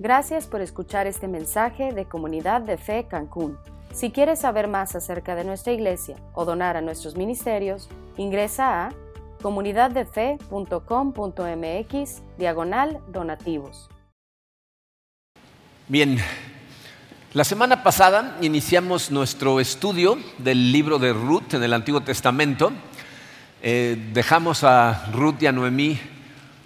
Gracias 0.00 0.46
por 0.46 0.60
escuchar 0.60 1.08
este 1.08 1.26
mensaje 1.26 1.92
de 1.92 2.04
Comunidad 2.04 2.60
de 2.60 2.78
Fe 2.78 3.08
Cancún. 3.10 3.58
Si 3.92 4.12
quieres 4.12 4.38
saber 4.38 4.68
más 4.68 4.94
acerca 4.94 5.34
de 5.34 5.42
nuestra 5.42 5.72
iglesia 5.72 6.14
o 6.34 6.44
donar 6.44 6.76
a 6.76 6.80
nuestros 6.80 7.16
ministerios, 7.16 7.88
ingresa 8.16 8.86
a 8.86 8.90
comunidaddefe.com.mx 9.42 12.22
diagonal 12.38 13.00
donativos. 13.08 13.90
Bien, 15.88 16.18
la 17.32 17.42
semana 17.42 17.82
pasada 17.82 18.36
iniciamos 18.40 19.10
nuestro 19.10 19.58
estudio 19.58 20.16
del 20.38 20.70
libro 20.70 21.00
de 21.00 21.12
Ruth 21.12 21.54
en 21.54 21.64
el 21.64 21.72
Antiguo 21.72 22.02
Testamento. 22.02 22.70
Eh, 23.62 24.10
dejamos 24.12 24.62
a 24.62 25.10
Ruth 25.12 25.42
y 25.42 25.46
a 25.46 25.52
Noemí 25.52 25.98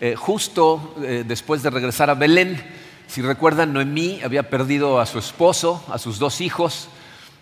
eh, 0.03 0.17
justo 0.17 0.97
eh, 1.03 1.25
después 1.27 1.63
de 1.63 1.71
regresar 1.71 2.11
a 2.11 2.15
Belén. 2.15 2.82
Si 3.13 3.21
recuerdan, 3.21 3.75
Noemí 3.75 4.23
había 4.25 4.49
perdido 4.49 4.99
a 4.99 5.05
su 5.05 5.19
esposo, 5.19 5.85
a 5.93 5.99
sus 5.99 6.19
dos 6.19 6.41
hijos, 6.41 6.89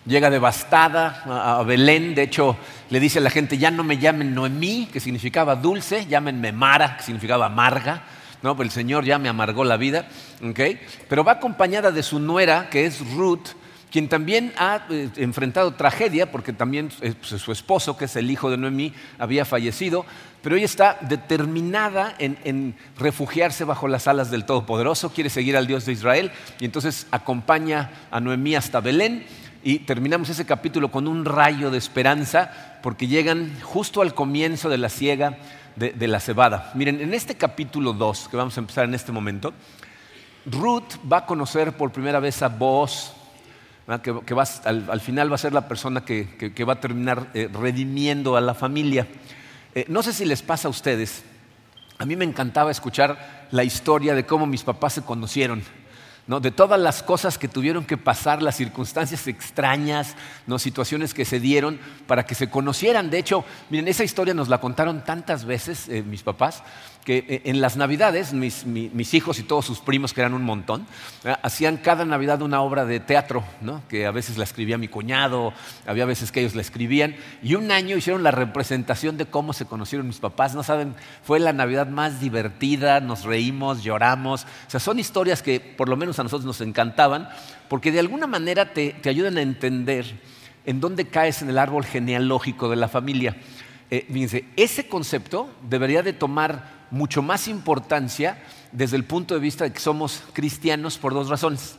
llega 0.05 0.29
devastada 0.29 1.23
a, 1.25 1.63
Belén, 1.63 2.13
de 2.13 2.23
hecho 2.23 2.57
le 2.89 2.99
dice 2.99 3.19
a 3.19 3.21
la 3.21 3.29
gente, 3.29 3.57
ya 3.57 3.71
no 3.71 3.81
me 3.85 3.97
llamen 3.97 4.35
Noemí, 4.35 4.89
que 4.91 4.99
significaba 4.99 5.55
dulce, 5.55 6.07
llámenme 6.07 6.51
Mara, 6.51 6.97
que 6.97 7.03
significaba 7.03 7.45
amarga. 7.45 8.03
¿no? 8.41 8.57
Pues 8.57 8.67
el 8.67 8.73
Señor 8.73 9.05
ya 9.05 9.17
me 9.17 9.29
amargó 9.29 9.63
la 9.63 9.77
vida, 9.77 10.09
pero 11.07 11.23
va 11.23 11.31
acompañada 11.31 11.91
de 11.91 12.03
su 12.03 12.19
nuera, 12.19 12.69
que 12.69 12.85
es 12.85 12.99
Ruth, 13.15 13.51
quien 13.91 14.07
también 14.07 14.53
ha 14.57 14.85
eh, 14.89 15.09
enfrentado 15.17 15.73
tragedia, 15.73 16.31
porque 16.31 16.53
también 16.53 16.89
eh, 17.01 17.13
pues, 17.19 17.41
su 17.41 17.51
esposo, 17.51 17.97
que 17.97 18.05
es 18.05 18.15
el 18.15 18.31
hijo 18.31 18.49
de 18.49 18.57
Noemí, 18.57 18.93
había 19.19 19.43
fallecido, 19.43 20.05
pero 20.41 20.55
ella 20.55 20.65
está 20.65 20.97
determinada 21.01 22.15
en, 22.17 22.75
refugiarse 22.97 23.65
bajo 23.65 23.87
las 23.87 24.07
alas 24.07 24.31
del 24.31 24.45
Todopoderoso, 24.45 25.11
quiere 25.11 25.29
seguir 25.29 25.57
al 25.57 25.67
Dios 25.67 25.85
de 25.85 25.91
Israel, 25.91 26.31
y 26.59 26.65
entonces 26.65 27.05
acompaña 27.11 27.91
a 28.09 28.19
Noemí 28.19 28.55
hasta 28.55 28.79
Belén, 28.79 29.25
y 29.63 29.79
terminamos 29.79 30.29
ese 30.29 30.45
capítulo 30.45 30.89
con 30.89 31.07
un 31.07 31.25
rayo 31.25 31.69
de 31.69 31.77
esperanza, 31.77 32.79
porque 32.81 33.07
llegan 33.07 33.51
justo 33.61 34.01
al 34.01 34.15
comienzo 34.15 34.69
de 34.69 34.79
la 34.79 34.89
siega 34.89 35.37
de, 35.75 36.07
la 36.07 36.19
cebada. 36.19 36.71
Miren, 36.75 36.99
en 37.01 37.13
este 37.13 37.35
capítulo 37.35 37.93
2, 37.93 38.29
que 38.29 38.37
vamos 38.37 38.57
a 38.57 38.59
empezar 38.59 38.85
en 38.85 38.93
este 38.93 39.11
momento, 39.11 39.53
Ruth 40.45 40.95
va 41.11 41.17
a 41.17 41.25
conocer 41.25 41.73
por 41.73 41.91
primera 41.91 42.19
vez 42.19 42.41
a 42.41 42.49
Boaz, 42.49 43.13
que, 44.01 44.35
al, 44.65 45.01
final 45.01 45.31
va 45.31 45.35
a 45.35 45.39
ser 45.39 45.53
la 45.53 45.67
persona 45.67 46.05
que, 46.05 46.65
va 46.67 46.73
a 46.73 46.79
terminar 46.79 47.27
eh, 47.33 47.49
redimiendo 47.51 48.35
a 48.35 48.41
la 48.41 48.53
familia. 48.53 49.07
Eh, 49.75 49.85
no 49.87 50.03
sé 50.03 50.13
si 50.13 50.25
les 50.25 50.41
pasa 50.41 50.67
a 50.67 50.71
ustedes, 50.71 51.23
a 51.97 52.05
mí 52.05 52.15
me 52.15 52.25
encantaba 52.25 52.71
escuchar 52.71 53.47
la 53.51 53.63
historia 53.63 54.15
de 54.15 54.25
cómo 54.25 54.45
mis 54.45 54.63
papás 54.63 54.93
se 54.93 55.01
conocieron 55.01 55.63
de 56.27 56.51
todas 56.51 56.79
las 56.79 57.03
cosas 57.03 57.37
que 57.37 57.47
tuvieron 57.47 57.83
que 57.83 57.97
pasar, 57.97 58.41
las 58.41 58.55
circunstancias 58.55 59.27
extrañas, 59.27 60.15
¿no? 60.47 60.59
situaciones 60.59 61.13
que 61.13 61.25
se 61.25 61.39
dieron 61.39 61.79
para 62.07 62.25
que 62.25 62.35
se 62.35 62.49
conocieran. 62.49 63.09
De 63.09 63.17
hecho, 63.17 63.43
miren, 63.69 63.87
esa 63.87 64.03
historia 64.03 64.33
nos 64.33 64.47
la 64.47 64.61
contaron 64.61 65.03
tantas 65.03 65.45
veces 65.45 65.89
eh, 65.89 66.03
mis 66.03 66.23
papás, 66.23 66.63
que 67.03 67.25
eh, 67.27 67.41
en 67.45 67.61
las 67.61 67.77
Navidades 67.77 68.33
mis, 68.33 68.63
hijos 69.13 69.39
y 69.39 69.43
todos 69.43 69.65
sus 69.65 69.79
primos, 69.79 70.13
que 70.13 70.21
eran 70.21 70.33
un 70.33 70.43
montón, 70.43 70.85
hacían 71.41 71.77
cada 71.77 72.05
Navidad 72.05 72.41
una 72.41 72.61
obra 72.61 72.85
de 72.85 72.99
teatro, 72.99 73.43
que 73.89 74.05
a 74.05 74.11
veces 74.11 74.37
la 74.37 74.43
escribía 74.43 74.77
mi 74.77 74.87
cuñado, 74.87 75.53
había 75.87 76.05
veces 76.05 76.31
que 76.31 76.41
ellos 76.41 76.55
la 76.55 76.61
escribían, 76.61 77.15
y 77.41 77.55
un 77.55 77.71
año 77.71 77.97
hicieron 77.97 78.23
la 78.23 78.31
representación 78.31 79.17
de 79.17 79.25
cómo 79.25 79.53
se 79.53 79.65
conocieron 79.65 80.07
mis 80.07 80.19
papás. 80.19 80.53
No 80.53 80.63
saben, 80.63 80.95
fue 81.23 81.39
la 81.39 81.53
Navidad 81.53 81.87
más 81.87 82.19
divertida, 82.19 82.99
nos 82.99 83.23
reímos, 83.23 83.83
lloramos. 83.83 84.43
O 84.43 84.69
sea, 84.69 84.79
son 84.79 84.99
historias 84.99 85.41
que 85.41 85.59
por 85.59 85.89
lo 85.89 85.97
menos 85.97 86.10
a 86.19 86.23
nosotros 86.23 86.45
nos 86.45 86.61
encantaban, 86.61 87.29
porque 87.67 87.91
de 87.91 87.99
alguna 87.99 88.27
manera 88.27 88.73
te, 88.73 88.95
ayudan 89.05 89.37
a 89.37 89.41
entender 89.41 90.05
en 90.65 90.79
dónde 90.79 91.07
caes 91.07 91.41
en 91.41 91.49
el 91.49 91.57
árbol 91.57 91.85
genealógico 91.85 92.69
de 92.69 92.75
la 92.75 92.87
familia. 92.87 93.35
Eh, 93.89 94.05
fíjense, 94.11 94.45
ese 94.55 94.87
concepto 94.87 95.49
debería 95.69 96.03
de 96.03 96.13
tomar 96.13 96.87
mucho 96.91 97.21
más 97.21 97.47
importancia 97.47 98.41
desde 98.71 98.97
el 98.97 99.03
punto 99.03 99.33
de 99.33 99.39
vista 99.39 99.63
de 99.63 99.73
que 99.73 99.79
somos 99.79 100.23
cristianos 100.33 100.97
por 100.97 101.13
dos 101.13 101.29
razones. 101.29 101.75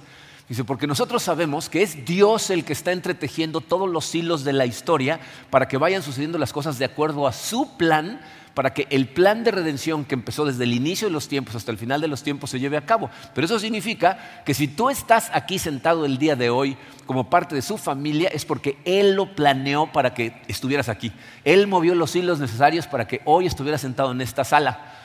Dice, 0.48 0.64
porque 0.64 0.86
nosotros 0.86 1.22
sabemos 1.22 1.68
que 1.68 1.82
es 1.82 2.04
Dios 2.04 2.50
el 2.50 2.64
que 2.64 2.72
está 2.72 2.92
entretejiendo 2.92 3.60
todos 3.60 3.88
los 3.88 4.14
hilos 4.14 4.44
de 4.44 4.52
la 4.52 4.66
historia 4.66 5.20
para 5.50 5.68
que 5.68 5.78
vayan 5.78 6.02
sucediendo 6.02 6.36
las 6.36 6.52
cosas 6.52 6.78
de 6.78 6.84
acuerdo 6.84 7.26
a 7.26 7.32
su 7.32 7.76
plan 7.76 8.20
para 8.54 8.74
que 8.74 8.86
el 8.90 9.08
plan 9.08 9.44
de 9.44 9.50
redención 9.50 10.04
que 10.04 10.14
empezó 10.14 10.44
desde 10.44 10.64
el 10.64 10.74
inicio 10.74 11.08
de 11.08 11.12
los 11.12 11.28
tiempos 11.28 11.54
hasta 11.54 11.70
el 11.70 11.78
final 11.78 12.00
de 12.00 12.08
los 12.08 12.22
tiempos 12.22 12.50
se 12.50 12.60
lleve 12.60 12.76
a 12.76 12.84
cabo. 12.84 13.10
Pero 13.34 13.44
eso 13.46 13.58
significa 13.58 14.42
que 14.44 14.54
si 14.54 14.68
tú 14.68 14.90
estás 14.90 15.30
aquí 15.32 15.58
sentado 15.58 16.04
el 16.04 16.18
día 16.18 16.36
de 16.36 16.50
hoy 16.50 16.76
como 17.06 17.30
parte 17.30 17.54
de 17.54 17.62
su 17.62 17.78
familia, 17.78 18.28
es 18.28 18.44
porque 18.44 18.78
Él 18.84 19.14
lo 19.14 19.34
planeó 19.34 19.90
para 19.90 20.14
que 20.14 20.40
estuvieras 20.48 20.88
aquí. 20.88 21.12
Él 21.44 21.66
movió 21.66 21.94
los 21.94 22.14
hilos 22.14 22.38
necesarios 22.38 22.86
para 22.86 23.06
que 23.06 23.22
hoy 23.24 23.46
estuvieras 23.46 23.80
sentado 23.80 24.12
en 24.12 24.20
esta 24.20 24.44
sala. 24.44 24.98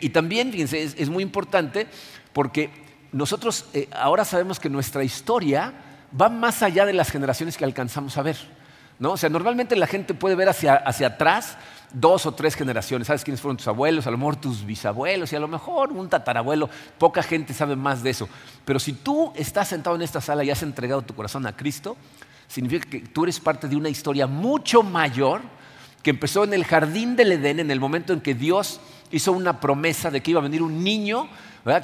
Y 0.00 0.10
también, 0.10 0.52
fíjense, 0.52 0.82
es, 0.82 1.08
muy 1.08 1.22
importante 1.22 1.86
porque 2.34 2.70
nosotros 3.10 3.64
eh, 3.72 3.88
ahora 3.92 4.24
sabemos 4.26 4.60
que 4.60 4.68
nuestra 4.68 5.02
historia 5.02 5.72
va 6.20 6.28
más 6.28 6.62
allá 6.62 6.84
de 6.84 6.92
las 6.92 7.10
generaciones 7.10 7.56
que 7.56 7.64
alcanzamos 7.64 8.18
a 8.18 8.22
ver. 8.22 8.36
¿no? 8.98 9.12
O 9.12 9.16
sea, 9.16 9.30
normalmente 9.30 9.74
la 9.76 9.86
gente 9.86 10.12
puede 10.12 10.34
ver 10.34 10.50
hacia, 10.50 10.74
hacia 10.74 11.06
atrás 11.08 11.56
dos 11.92 12.26
o 12.26 12.32
tres 12.32 12.54
generaciones. 12.54 13.06
¿Sabes 13.06 13.24
quiénes 13.24 13.40
fueron 13.40 13.56
tus 13.56 13.68
abuelos? 13.68 14.06
A 14.06 14.10
lo 14.10 14.18
mejor 14.18 14.36
tus 14.36 14.64
bisabuelos 14.64 15.32
y 15.32 15.36
a 15.36 15.40
lo 15.40 15.48
mejor 15.48 15.92
un 15.92 16.08
tatarabuelo. 16.08 16.68
Poca 16.98 17.22
gente 17.22 17.54
sabe 17.54 17.76
más 17.76 18.02
de 18.02 18.10
eso. 18.10 18.28
Pero 18.64 18.78
si 18.78 18.92
tú 18.92 19.32
estás 19.36 19.68
sentado 19.68 19.96
en 19.96 20.02
esta 20.02 20.20
sala 20.20 20.44
y 20.44 20.50
has 20.50 20.62
entregado 20.62 21.02
tu 21.02 21.14
corazón 21.14 21.46
a 21.46 21.56
Cristo, 21.56 21.96
significa 22.48 22.88
que 22.88 23.00
tú 23.00 23.24
eres 23.24 23.40
parte 23.40 23.68
de 23.68 23.76
una 23.76 23.88
historia 23.88 24.26
mucho 24.26 24.82
mayor 24.82 25.40
que 26.02 26.10
empezó 26.10 26.44
en 26.44 26.52
el 26.54 26.64
jardín 26.64 27.16
del 27.16 27.32
Edén, 27.32 27.60
en 27.60 27.70
el 27.70 27.80
momento 27.80 28.12
en 28.12 28.20
que 28.20 28.34
Dios 28.34 28.80
hizo 29.10 29.32
una 29.32 29.60
promesa 29.60 30.10
de 30.10 30.20
que 30.20 30.32
iba 30.32 30.40
a 30.40 30.42
venir 30.42 30.62
un 30.62 30.82
niño 30.82 31.28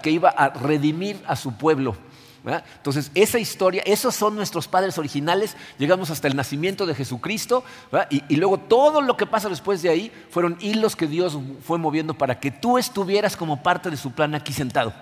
que 0.02 0.10
iba 0.10 0.30
a 0.30 0.48
redimir 0.50 1.22
a 1.26 1.36
su 1.36 1.56
pueblo. 1.56 1.96
Entonces, 2.44 3.10
esa 3.14 3.38
historia, 3.38 3.82
esos 3.84 4.14
son 4.14 4.36
nuestros 4.36 4.68
padres 4.68 4.96
originales, 4.98 5.56
llegamos 5.78 6.10
hasta 6.10 6.28
el 6.28 6.36
nacimiento 6.36 6.86
de 6.86 6.94
Jesucristo, 6.94 7.64
y, 8.10 8.36
luego 8.36 8.58
todo 8.58 9.00
lo 9.00 9.16
que 9.16 9.26
pasa 9.26 9.48
después 9.48 9.82
de 9.82 9.90
ahí 9.90 10.12
fueron 10.30 10.56
hilos 10.60 10.96
que 10.96 11.06
Dios 11.06 11.36
fue 11.64 11.78
moviendo 11.78 12.14
para 12.14 12.38
que 12.38 12.50
tú 12.50 12.78
estuvieras 12.78 13.36
como 13.36 13.62
parte 13.62 13.90
de 13.90 13.96
su 13.96 14.12
plan 14.12 14.34
aquí 14.34 14.52
sentado. 14.52 14.92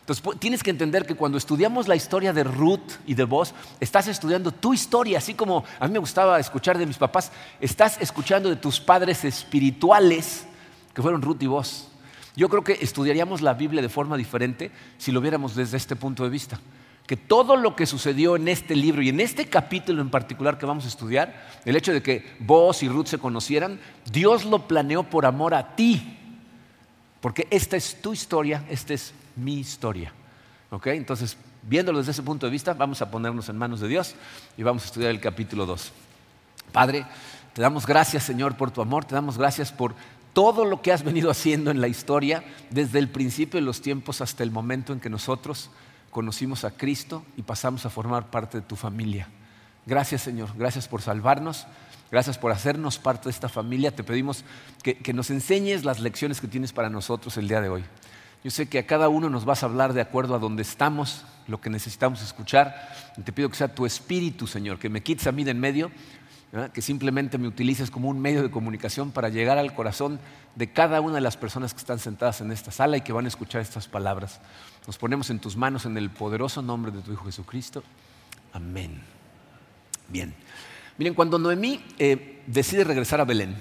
Entonces, 0.00 0.38
tienes 0.38 0.62
que 0.62 0.68
entender 0.68 1.06
que 1.06 1.14
cuando 1.14 1.38
estudiamos 1.38 1.88
la 1.88 1.96
historia 1.96 2.34
de 2.34 2.44
Ruth 2.44 2.92
y 3.06 3.14
de 3.14 3.24
vos, 3.24 3.54
estás 3.80 4.06
estudiando 4.06 4.52
tu 4.52 4.74
historia, 4.74 5.16
así 5.16 5.32
como 5.32 5.64
a 5.80 5.86
mí 5.86 5.94
me 5.94 5.98
gustaba 5.98 6.38
escuchar 6.38 6.76
de 6.76 6.84
mis 6.84 6.98
papás, 6.98 7.32
estás 7.58 7.96
escuchando 8.00 8.50
de 8.50 8.56
tus 8.56 8.78
padres 8.78 9.24
espirituales, 9.24 10.44
que 10.92 11.00
fueron 11.00 11.22
Ruth 11.22 11.42
y 11.42 11.46
vos. 11.46 11.88
Yo 12.36 12.48
creo 12.48 12.64
que 12.64 12.78
estudiaríamos 12.80 13.42
la 13.42 13.54
Biblia 13.54 13.82
de 13.82 13.88
forma 13.88 14.16
diferente 14.16 14.70
si 14.98 15.12
lo 15.12 15.20
viéramos 15.20 15.54
desde 15.54 15.76
este 15.76 15.96
punto 15.96 16.24
de 16.24 16.30
vista. 16.30 16.58
Que 17.06 17.16
todo 17.16 17.56
lo 17.56 17.76
que 17.76 17.86
sucedió 17.86 18.36
en 18.36 18.48
este 18.48 18.74
libro 18.74 19.02
y 19.02 19.10
en 19.10 19.20
este 19.20 19.46
capítulo 19.46 20.00
en 20.00 20.10
particular 20.10 20.58
que 20.58 20.66
vamos 20.66 20.84
a 20.84 20.88
estudiar, 20.88 21.46
el 21.64 21.76
hecho 21.76 21.92
de 21.92 22.02
que 22.02 22.34
vos 22.40 22.82
y 22.82 22.88
Ruth 22.88 23.06
se 23.06 23.18
conocieran, 23.18 23.78
Dios 24.10 24.44
lo 24.44 24.66
planeó 24.66 25.04
por 25.04 25.26
amor 25.26 25.54
a 25.54 25.76
ti. 25.76 26.18
Porque 27.20 27.46
esta 27.50 27.76
es 27.76 28.00
tu 28.00 28.12
historia, 28.12 28.64
esta 28.68 28.94
es 28.94 29.14
mi 29.36 29.58
historia. 29.58 30.12
¿Ok? 30.70 30.88
Entonces, 30.88 31.36
viéndolo 31.62 31.98
desde 31.98 32.12
ese 32.12 32.22
punto 32.22 32.46
de 32.46 32.52
vista, 32.52 32.74
vamos 32.74 33.00
a 33.00 33.10
ponernos 33.10 33.48
en 33.48 33.56
manos 33.56 33.80
de 33.80 33.88
Dios 33.88 34.14
y 34.56 34.62
vamos 34.62 34.82
a 34.82 34.86
estudiar 34.86 35.10
el 35.10 35.20
capítulo 35.20 35.66
2. 35.66 35.92
Padre, 36.72 37.06
te 37.54 37.62
damos 37.62 37.86
gracias, 37.86 38.24
Señor, 38.24 38.56
por 38.56 38.72
tu 38.72 38.82
amor, 38.82 39.04
te 39.04 39.14
damos 39.14 39.38
gracias 39.38 39.70
por 39.70 39.94
todo 40.34 40.64
lo 40.64 40.82
que 40.82 40.92
has 40.92 41.04
venido 41.04 41.30
haciendo 41.30 41.70
en 41.70 41.80
la 41.80 41.88
historia 41.88 42.44
desde 42.68 42.98
el 42.98 43.08
principio 43.08 43.58
de 43.58 43.64
los 43.64 43.80
tiempos 43.80 44.20
hasta 44.20 44.42
el 44.42 44.50
momento 44.50 44.92
en 44.92 45.00
que 45.00 45.08
nosotros 45.08 45.70
conocimos 46.10 46.64
a 46.64 46.72
Cristo 46.72 47.24
y 47.36 47.42
pasamos 47.42 47.86
a 47.86 47.90
formar 47.90 48.30
parte 48.30 48.58
de 48.58 48.66
tu 48.66 48.76
familia. 48.76 49.28
Gracias 49.86 50.22
Señor, 50.22 50.50
gracias 50.56 50.88
por 50.88 51.02
salvarnos, 51.02 51.66
gracias 52.10 52.36
por 52.36 52.50
hacernos 52.50 52.98
parte 52.98 53.24
de 53.24 53.30
esta 53.30 53.48
familia. 53.48 53.94
Te 53.94 54.02
pedimos 54.02 54.44
que, 54.82 55.12
nos 55.14 55.30
enseñes 55.30 55.84
las 55.84 56.00
lecciones 56.00 56.40
que 56.40 56.48
tienes 56.48 56.72
para 56.72 56.90
nosotros 56.90 57.36
el 57.36 57.48
día 57.48 57.60
de 57.60 57.68
hoy. 57.68 57.84
Yo 58.42 58.50
sé 58.50 58.68
que 58.68 58.80
a 58.80 58.86
cada 58.86 59.08
uno 59.08 59.30
nos 59.30 59.44
vas 59.44 59.62
a 59.62 59.66
hablar 59.66 59.92
de 59.92 60.00
acuerdo 60.00 60.34
a 60.34 60.38
donde 60.38 60.62
estamos, 60.62 61.24
lo 61.46 61.60
que 61.60 61.70
necesitamos 61.70 62.22
escuchar. 62.22 62.92
Y 63.16 63.22
te 63.22 63.32
pido 63.32 63.48
que 63.48 63.56
sea 63.56 63.74
tu 63.74 63.86
espíritu, 63.86 64.46
Señor, 64.46 64.78
que 64.78 64.90
me 64.90 65.02
quites 65.02 65.26
a 65.26 65.32
mí 65.32 65.44
de 65.44 65.52
en 65.52 65.60
medio 65.60 65.90
que 66.72 66.82
simplemente 66.82 67.36
me 67.36 67.48
utilices 67.48 67.90
como 67.90 68.08
un 68.08 68.20
medio 68.20 68.42
de 68.42 68.50
comunicación 68.50 69.10
para 69.10 69.28
llegar 69.28 69.58
al 69.58 69.74
corazón 69.74 70.20
de 70.54 70.70
cada 70.70 71.00
una 71.00 71.14
de 71.14 71.20
las 71.20 71.36
personas 71.36 71.74
que 71.74 71.80
están 71.80 71.98
sentadas 71.98 72.40
en 72.40 72.52
esta 72.52 72.70
sala 72.70 72.96
y 72.96 73.00
que 73.00 73.12
van 73.12 73.24
a 73.24 73.28
escuchar 73.28 73.60
estas 73.60 73.88
palabras. 73.88 74.40
Nos 74.86 74.96
ponemos 74.96 75.30
en 75.30 75.40
tus 75.40 75.56
manos 75.56 75.84
en 75.84 75.96
el 75.96 76.10
poderoso 76.10 76.62
nombre 76.62 76.92
de 76.92 77.00
tu 77.00 77.12
Hijo 77.12 77.24
Jesucristo. 77.24 77.82
Amén. 78.52 79.00
Bien. 80.08 80.32
Miren, 80.96 81.14
cuando 81.14 81.38
Noemí 81.38 81.84
eh, 81.98 82.42
decide 82.46 82.84
regresar 82.84 83.20
a 83.20 83.24
Belén, 83.24 83.56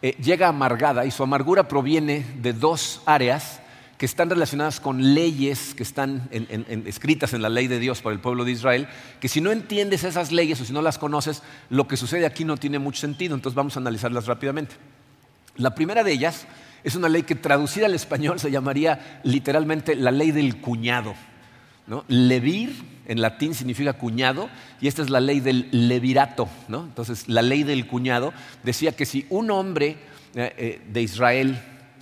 eh, 0.00 0.14
llega 0.22 0.46
amargada 0.46 1.06
y 1.06 1.10
su 1.10 1.24
amargura 1.24 1.66
proviene 1.66 2.24
de 2.36 2.52
dos 2.52 3.02
áreas 3.04 3.60
que 3.98 4.06
están 4.06 4.28
relacionadas 4.28 4.80
con 4.80 5.14
leyes 5.14 5.74
que 5.74 5.82
están 5.82 6.28
escritas 6.86 7.32
en 7.32 7.42
la 7.42 7.48
ley 7.48 7.66
de 7.66 7.78
Dios 7.78 8.02
para 8.02 8.14
el 8.14 8.20
pueblo 8.20 8.44
de 8.44 8.52
Israel, 8.52 8.88
que 9.20 9.28
si 9.28 9.40
no 9.40 9.52
entiendes 9.52 10.04
esas 10.04 10.32
leyes 10.32 10.60
o 10.60 10.64
si 10.64 10.72
no 10.72 10.82
las 10.82 10.98
conoces, 10.98 11.42
lo 11.70 11.88
que 11.88 11.96
sucede 11.96 12.26
aquí 12.26 12.44
no 12.44 12.56
tiene 12.56 12.78
mucho 12.78 13.00
sentido. 13.00 13.34
Entonces 13.34 13.56
vamos 13.56 13.76
a 13.76 13.80
analizarlas 13.80 14.26
rápidamente. 14.26 14.76
La 15.56 15.74
primera 15.74 16.04
de 16.04 16.12
ellas 16.12 16.46
es 16.84 16.94
una 16.94 17.08
ley 17.08 17.22
que 17.22 17.34
traducida 17.34 17.86
al 17.86 17.94
español 17.94 18.38
se 18.38 18.50
llamaría 18.50 19.20
literalmente 19.24 19.96
la 19.96 20.10
ley 20.10 20.30
del 20.30 20.60
cuñado. 20.60 21.14
¿no? 21.86 22.04
Levir 22.08 22.74
en 23.06 23.20
latín 23.20 23.54
significa 23.54 23.94
cuñado 23.94 24.50
y 24.80 24.88
esta 24.88 25.02
es 25.02 25.10
la 25.10 25.20
ley 25.20 25.40
del 25.40 25.68
levirato. 25.72 26.48
Entonces 26.68 27.28
la 27.28 27.42
ley 27.42 27.62
del 27.62 27.86
cuñado 27.86 28.34
decía 28.62 28.92
que 28.92 29.06
si 29.06 29.26
un 29.30 29.50
hombre 29.50 29.96
eh, 30.34 30.54
eh, 30.58 30.82
de 30.92 31.02
Israel 31.02 31.58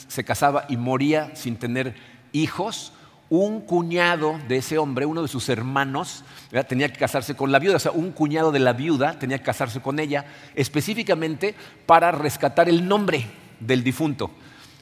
se 0.08 0.24
casaba 0.24 0.66
y 0.68 0.76
moría 0.76 1.34
sin 1.34 1.56
tener 1.56 1.94
hijos, 2.32 2.92
un 3.30 3.60
cuñado 3.60 4.38
de 4.48 4.58
ese 4.58 4.78
hombre, 4.78 5.06
uno 5.06 5.22
de 5.22 5.28
sus 5.28 5.48
hermanos, 5.48 6.24
tenía 6.68 6.92
que 6.92 6.98
casarse 6.98 7.34
con 7.34 7.50
la 7.50 7.58
viuda, 7.58 7.76
o 7.76 7.80
sea, 7.80 7.92
un 7.92 8.12
cuñado 8.12 8.52
de 8.52 8.60
la 8.60 8.72
viuda 8.74 9.18
tenía 9.18 9.38
que 9.38 9.44
casarse 9.44 9.80
con 9.80 9.98
ella, 9.98 10.26
específicamente 10.54 11.54
para 11.86 12.12
rescatar 12.12 12.68
el 12.68 12.86
nombre 12.86 13.26
del 13.60 13.82
difunto. 13.82 14.26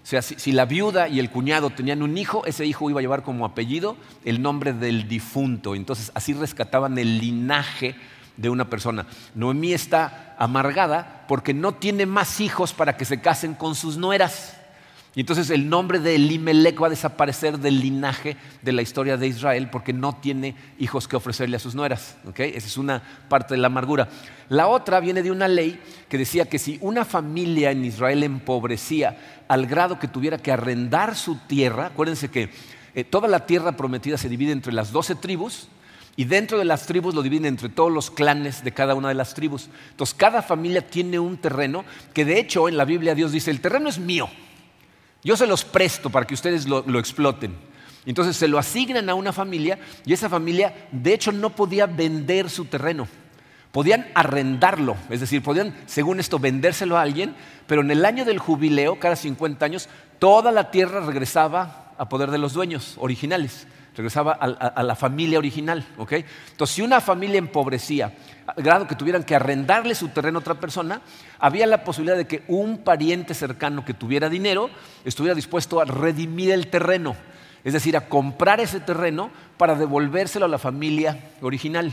O 0.02 0.06
sea, 0.06 0.20
si, 0.20 0.50
la 0.50 0.64
viuda 0.64 1.08
y 1.08 1.20
el 1.20 1.30
cuñado 1.30 1.70
tenían 1.70 2.02
un 2.02 2.18
hijo, 2.18 2.44
ese 2.44 2.66
hijo 2.66 2.90
iba 2.90 2.98
a 2.98 3.02
llevar 3.02 3.22
como 3.22 3.44
apellido 3.44 3.96
el 4.24 4.42
nombre 4.42 4.72
del 4.72 5.08
difunto. 5.08 5.76
Entonces, 5.76 6.10
así 6.14 6.34
rescataban 6.34 6.98
el 6.98 7.18
linaje 7.18 7.94
de 8.36 8.50
una 8.50 8.68
persona. 8.68 9.06
Noemí 9.36 9.72
está 9.72 10.34
amargada 10.38 11.24
porque 11.28 11.54
no 11.54 11.74
tiene 11.74 12.06
más 12.06 12.40
hijos 12.40 12.72
para 12.72 12.96
que 12.96 13.04
se 13.04 13.20
casen 13.20 13.54
con 13.54 13.76
sus 13.76 13.96
nueras. 13.96 14.56
Y 15.14 15.20
entonces 15.20 15.50
el 15.50 15.68
nombre 15.68 15.98
de 15.98 16.14
Elimelech 16.14 16.80
va 16.82 16.86
a 16.86 16.90
desaparecer 16.90 17.58
del 17.58 17.80
linaje 17.80 18.36
de 18.62 18.72
la 18.72 18.80
historia 18.80 19.18
de 19.18 19.26
Israel 19.26 19.68
porque 19.70 19.92
no 19.92 20.14
tiene 20.16 20.54
hijos 20.78 21.06
que 21.06 21.16
ofrecerle 21.16 21.56
a 21.56 21.60
sus 21.60 21.74
nueras. 21.74 22.16
Esa 22.34 22.66
es 22.66 22.76
una 22.78 23.02
parte 23.28 23.52
de 23.52 23.60
la 23.60 23.66
amargura. 23.66 24.08
La 24.48 24.68
otra 24.68 25.00
viene 25.00 25.22
de 25.22 25.30
una 25.30 25.48
ley 25.48 25.78
que 26.08 26.16
decía 26.16 26.46
que 26.46 26.58
si 26.58 26.78
una 26.80 27.04
familia 27.04 27.70
en 27.70 27.84
Israel 27.84 28.22
empobrecía 28.22 29.44
al 29.48 29.66
grado 29.66 29.98
que 29.98 30.08
tuviera 30.08 30.38
que 30.38 30.50
arrendar 30.50 31.14
su 31.14 31.36
tierra, 31.46 31.86
acuérdense 31.86 32.30
que 32.30 32.48
eh, 32.94 33.04
toda 33.04 33.28
la 33.28 33.44
tierra 33.44 33.76
prometida 33.76 34.16
se 34.16 34.30
divide 34.30 34.52
entre 34.52 34.72
las 34.72 34.92
doce 34.92 35.14
tribus, 35.14 35.68
y 36.14 36.24
dentro 36.24 36.58
de 36.58 36.64
las 36.64 36.86
tribus 36.86 37.14
lo 37.14 37.22
dividen 37.22 37.46
entre 37.46 37.70
todos 37.70 37.90
los 37.90 38.10
clanes 38.10 38.64
de 38.64 38.72
cada 38.72 38.94
una 38.94 39.08
de 39.08 39.14
las 39.14 39.34
tribus. 39.34 39.70
Entonces, 39.90 40.14
cada 40.14 40.42
familia 40.42 40.86
tiene 40.86 41.18
un 41.18 41.38
terreno 41.38 41.84
que 42.12 42.26
de 42.26 42.38
hecho 42.38 42.68
en 42.68 42.76
la 42.76 42.84
Biblia 42.84 43.14
Dios 43.14 43.32
dice, 43.32 43.50
el 43.50 43.62
terreno 43.62 43.88
es 43.88 43.98
mío. 43.98 44.28
Yo 45.24 45.36
se 45.36 45.46
los 45.46 45.64
presto 45.64 46.10
para 46.10 46.26
que 46.26 46.34
ustedes 46.34 46.66
lo, 46.66 46.98
exploten. 46.98 47.54
Entonces 48.04 48.36
se 48.36 48.48
lo 48.48 48.58
asignan 48.58 49.08
a 49.08 49.14
una 49.14 49.32
familia 49.32 49.78
y 50.04 50.12
esa 50.12 50.28
familia 50.28 50.88
de 50.90 51.14
hecho 51.14 51.30
no 51.30 51.50
podía 51.50 51.86
vender 51.86 52.50
su 52.50 52.64
terreno. 52.64 53.06
Podían 53.70 54.08
arrendarlo, 54.14 54.96
es 55.08 55.20
decir, 55.20 55.42
podían, 55.42 55.74
según 55.86 56.20
esto, 56.20 56.38
vendérselo 56.38 56.98
a 56.98 57.02
alguien, 57.02 57.34
pero 57.66 57.80
en 57.80 57.90
el 57.90 58.04
año 58.04 58.24
del 58.24 58.38
jubileo, 58.38 58.98
cada 58.98 59.16
50 59.16 59.64
años, 59.64 59.88
toda 60.18 60.52
la 60.52 60.70
tierra 60.70 61.00
regresaba 61.00 61.94
a 61.96 62.08
poder 62.08 62.30
de 62.30 62.38
los 62.38 62.52
dueños 62.52 62.96
originales 62.98 63.66
regresaba 63.94 64.32
a, 64.32 64.82
la 64.82 64.94
familia 64.94 65.38
original. 65.38 65.84
Entonces, 65.98 66.74
si 66.74 66.82
una 66.82 67.00
familia 67.00 67.38
empobrecía, 67.38 68.12
al 68.46 68.62
grado 68.62 68.86
que 68.86 68.94
tuvieran 68.94 69.22
que 69.22 69.34
arrendarle 69.34 69.94
su 69.94 70.08
terreno 70.08 70.38
a 70.38 70.40
otra 70.40 70.54
persona, 70.54 71.02
había 71.38 71.66
la 71.66 71.84
posibilidad 71.84 72.16
de 72.16 72.26
que 72.26 72.42
un 72.48 72.78
pariente 72.78 73.34
cercano 73.34 73.84
que 73.84 73.94
tuviera 73.94 74.28
dinero 74.28 74.70
estuviera 75.04 75.34
dispuesto 75.34 75.80
a 75.80 75.84
redimir 75.84 76.52
el 76.52 76.68
terreno, 76.68 77.16
es 77.64 77.74
decir, 77.74 77.96
a 77.96 78.08
comprar 78.08 78.60
ese 78.60 78.80
terreno 78.80 79.30
para 79.56 79.74
devolvérselo 79.74 80.46
a 80.46 80.48
la 80.48 80.58
familia 80.58 81.32
original. 81.42 81.92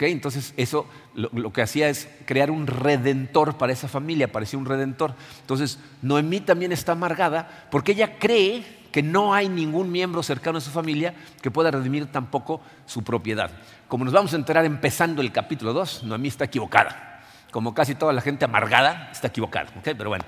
Entonces, 0.00 0.52
eso 0.56 0.88
lo, 1.14 1.30
lo, 1.32 1.52
que 1.52 1.62
hacía 1.62 1.88
es 1.88 2.08
crear 2.24 2.50
un 2.50 2.66
redentor 2.66 3.56
para 3.56 3.72
esa 3.72 3.86
familia, 3.86 4.32
parecía 4.32 4.58
un 4.58 4.66
redentor. 4.66 5.14
Entonces, 5.42 5.78
Noemí 6.02 6.40
también 6.40 6.72
está 6.72 6.92
amargada 6.92 7.68
porque 7.70 7.92
ella 7.92 8.18
cree 8.18 8.64
que 8.96 9.02
no 9.02 9.34
hay 9.34 9.50
ningún 9.50 9.92
miembro 9.92 10.22
cercano 10.22 10.56
a 10.56 10.60
su 10.62 10.70
familia 10.70 11.12
que 11.42 11.50
pueda 11.50 11.70
redimir 11.70 12.06
tampoco 12.06 12.62
su 12.86 13.04
propiedad. 13.04 13.50
Como 13.88 14.06
nos 14.06 14.14
vamos 14.14 14.32
a 14.32 14.36
enterar 14.36 14.64
empezando 14.64 15.20
el 15.20 15.32
capítulo 15.32 15.74
2, 15.74 16.04
Noemí 16.04 16.28
está 16.28 16.46
equivocada. 16.46 17.20
Como 17.50 17.74
casi 17.74 17.94
toda 17.94 18.14
la 18.14 18.22
gente 18.22 18.46
amargada 18.46 19.10
está 19.12 19.26
equivocada. 19.26 19.70
Pero 19.84 20.08
bueno, 20.08 20.24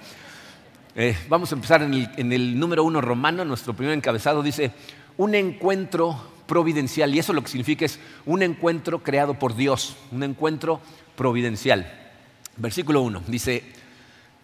eh, 0.95 1.17
vamos 1.31 1.51
a 1.51 1.55
empezar 1.55 1.81
en 1.81 2.31
el, 2.31 2.61
número 2.61 2.85
uno 2.85 3.01
romano, 3.01 3.43
nuestro 3.43 3.73
primer 3.73 3.95
encabezado 3.95 4.43
dice, 4.43 4.73
un 5.17 5.35
encuentro 5.35 6.15
providencial. 6.47 7.15
Y 7.15 7.21
eso 7.21 7.33
lo 7.33 7.41
que 7.41 7.49
significa 7.49 7.87
es 7.87 7.99
un 8.27 8.43
encuentro 8.43 9.03
creado 9.03 9.33
por 9.39 9.57
Dios, 9.57 9.97
un 10.13 10.25
encuentro 10.25 10.83
providencial. 11.17 11.91
Versículo 12.59 13.01
1 13.01 13.23
dice, 13.29 13.65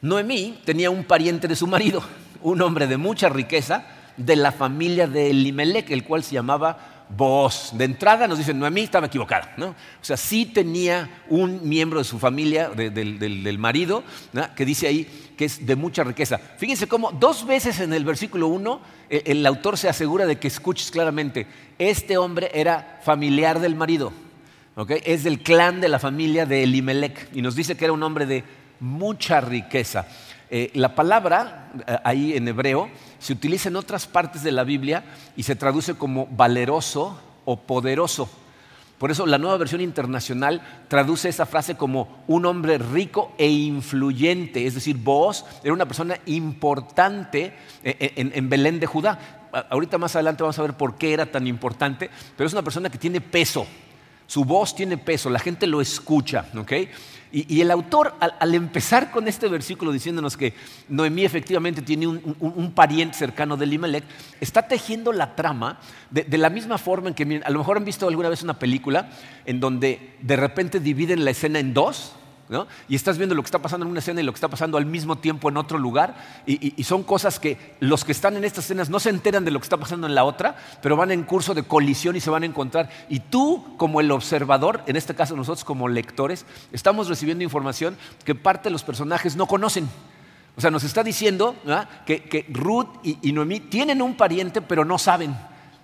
Noemí 0.01 0.61
tenía 0.65 0.89
un 0.89 1.05
pariente 1.05 1.47
de 1.47 1.57
su 1.57 1.67
marido, 1.67 2.03
un 2.41 2.63
hombre 2.63 2.87
de 2.87 2.97
mucha 2.97 3.29
riqueza, 3.29 3.85
de 4.17 4.37
la 4.37 4.53
familia 4.53 5.07
de 5.07 5.31
Elimelech, 5.31 5.91
el 5.91 6.05
cual 6.05 6.23
se 6.23 6.35
llamaba 6.35 7.07
Boaz. 7.09 7.71
De 7.77 7.85
entrada 7.85 8.27
nos 8.27 8.39
dicen, 8.39 8.59
Noemí 8.59 8.83
estaba 8.83 9.07
equivocada. 9.07 9.55
¿no? 9.57 9.69
O 9.69 9.75
sea, 10.03 10.17
sí 10.17 10.47
tenía 10.47 11.23
un 11.29 11.69
miembro 11.69 11.99
de 11.99 12.05
su 12.05 12.19
familia, 12.19 12.69
del, 12.71 13.59
marido, 13.59 14.03
que 14.57 14.65
dice 14.65 14.87
ahí 14.87 15.07
que 15.37 15.47
es 15.47 15.67
de 15.67 15.77
mucha 15.77 16.05
riqueza. 16.05 16.39
Fíjense 16.39 16.87
cómo 16.87 17.11
dos 17.13 17.47
veces 17.47 17.81
en 17.81 17.93
el 17.93 18.05
versículo 18.05 18.47
1 18.49 18.81
el, 19.11 19.23
el 19.25 19.47
autor 19.47 19.77
se 19.77 19.89
asegura 19.89 20.27
de 20.27 20.39
que 20.39 20.49
escuches 20.49 20.91
claramente, 20.91 21.47
este 21.79 22.17
hombre 22.17 22.51
era 22.55 23.01
familiar 23.03 23.59
del 23.61 23.75
marido. 23.75 24.13
¿okay? 24.77 25.01
Es 25.05 25.25
del 25.25 25.41
clan 25.41 25.81
de 25.81 25.89
la 25.89 25.99
familia 25.99 26.47
de 26.47 26.63
Elimelech 26.63 27.29
y 27.33 27.43
nos 27.43 27.57
dice 27.57 27.77
que 27.77 27.85
era 27.85 27.93
un 27.93 28.03
hombre 28.03 28.27
de 28.27 28.45
mucha 28.81 29.41
riqueza. 29.41 30.07
Eh, 30.57 30.71
la 30.75 30.95
palabra 30.95 31.73
eh, 31.85 31.99
ahí 32.05 32.35
en 32.35 32.47
hebreo 32.47 32.89
se 33.19 33.33
utiliza 33.33 33.71
en 33.71 33.75
otras 33.75 34.07
partes 34.07 34.45
de 34.45 34.53
la 34.53 34.63
Biblia 34.63 35.03
y 35.37 35.43
se 35.43 35.57
traduce 35.57 35.95
como 35.97 36.29
valeroso 36.29 37.19
o 37.45 37.57
poderoso. 37.57 38.31
Por 38.97 39.11
eso 39.11 39.27
la 39.27 39.39
nueva 39.39 39.57
versión 39.57 39.81
internacional 39.81 40.63
traduce 40.87 41.29
esa 41.29 41.45
frase 41.45 41.75
como 41.75 42.23
un 42.29 42.47
hombre 42.47 42.79
rico 42.79 43.35
e 43.37 43.49
influyente. 43.49 44.65
Es 44.65 44.75
decir, 44.75 44.97
vos 44.97 45.45
era 45.65 45.73
una 45.73 45.87
persona 45.87 46.21
importante 46.27 47.53
eh, 47.83 48.13
en, 48.15 48.49
Belén 48.49 48.79
de 48.79 48.87
Judá. 48.87 49.49
Ahorita 49.71 49.99
más 49.99 50.15
adelante 50.15 50.45
vamos 50.45 50.59
a 50.61 50.63
ver 50.63 50.75
por 50.75 50.95
qué 50.95 51.15
era 51.15 51.27
tan 51.27 51.49
importante, 51.49 52.09
pero 52.37 52.47
es 52.47 52.53
una 52.53 52.63
persona 52.63 52.91
que 52.91 52.99
tiene 52.99 53.21
peso. 53.21 53.67
Su 54.29 54.45
voz 54.45 54.73
tiene 54.77 54.99
peso, 54.99 55.31
la 55.31 55.41
gente 55.41 55.67
lo 55.67 55.81
escucha. 55.81 56.47
¿okay? 56.57 56.91
Y, 57.37 57.61
el 57.61 57.73
autor, 57.73 58.15
al, 58.21 58.55
empezar 58.55 59.11
con 59.11 59.27
este 59.27 59.49
versículo 59.49 59.91
diciéndonos 59.91 60.37
que 60.37 60.55
Noemí 60.89 61.25
efectivamente 61.25 61.83
tiene 61.83 62.07
un, 62.07 62.73
pariente 62.77 63.19
cercano 63.19 63.57
de 63.57 63.65
Elimelech, 63.65 64.05
está 64.41 64.69
tejiendo 64.69 65.13
la 65.13 65.35
trama 65.35 65.81
de, 66.11 66.39
la 66.39 66.49
misma 66.49 66.79
forma 66.79 67.09
en 67.09 67.15
que, 67.15 67.43
a 67.45 67.51
lo 67.51 67.59
mejor 67.59 67.77
han 67.77 67.85
visto 67.85 68.07
alguna 68.07 68.29
vez 68.29 68.45
una 68.45 68.61
película 68.61 69.11
en 69.47 69.59
donde 69.59 70.15
de 70.21 70.37
repente 70.37 70.79
dividen 70.79 71.25
la 71.25 71.33
escena 71.33 71.59
en 71.59 71.75
dos 71.75 72.13
y 72.89 72.95
estás 72.95 73.17
viendo 73.17 73.35
lo 73.35 73.43
que 73.43 73.47
está 73.47 73.61
pasando 73.61 73.87
en 73.87 73.91
una 73.91 74.01
escena 74.01 74.21
y 74.21 74.25
lo 74.25 74.33
que 74.33 74.37
está 74.37 74.49
pasando 74.49 74.77
al 74.77 74.87
mismo 74.87 75.17
tiempo 75.17 75.49
en 75.49 75.57
otro 75.57 75.79
lugar. 75.79 76.15
Y, 76.47 76.83
son 76.85 77.03
cosas 77.03 77.41
que 77.41 77.77
los 77.81 78.05
que 78.05 78.13
están 78.13 78.37
en 78.37 78.45
estas 78.45 78.67
escenas 78.67 78.91
no 78.91 79.01
se 79.01 79.11
enteran 79.11 79.45
de 79.45 79.51
lo 79.51 79.59
que 79.59 79.65
está 79.65 79.79
pasando 79.79 80.07
en 80.07 80.15
la 80.15 80.25
otra, 80.25 80.57
pero 80.83 80.97
van 80.97 81.11
en 81.11 81.23
curso 81.23 81.55
de 81.55 81.63
colisión 81.63 82.17
y 82.17 82.21
se 82.21 82.31
van 82.31 82.43
a 82.43 82.47
encontrar. 82.47 82.91
Y 83.09 83.21
tú, 83.21 83.77
como 83.77 84.01
el 84.01 84.11
observador, 84.11 84.83
en 84.87 84.97
este 84.97 85.15
caso 85.15 85.37
nosotros 85.37 85.65
como 85.65 85.89
lectores, 85.89 86.45
estamos 86.73 87.09
recibiendo 87.09 87.45
información 87.45 87.97
que 88.25 88.35
parte 88.35 88.65
de 88.65 88.73
los 88.73 88.85
personajes 88.85 89.37
no 89.37 89.47
conocen. 89.47 89.89
O 90.57 90.61
sea, 90.61 90.71
nos 90.71 90.85
está 90.85 91.03
diciendo 91.03 91.57
que, 92.07 92.47
Ruth 92.51 92.89
y, 93.03 93.19
y 93.23 93.33
Noemí 93.33 93.61
tienen 93.61 94.03
un 94.03 94.17
pariente, 94.17 94.61
pero 94.61 94.85
no 94.85 94.99
saben. 94.99 95.35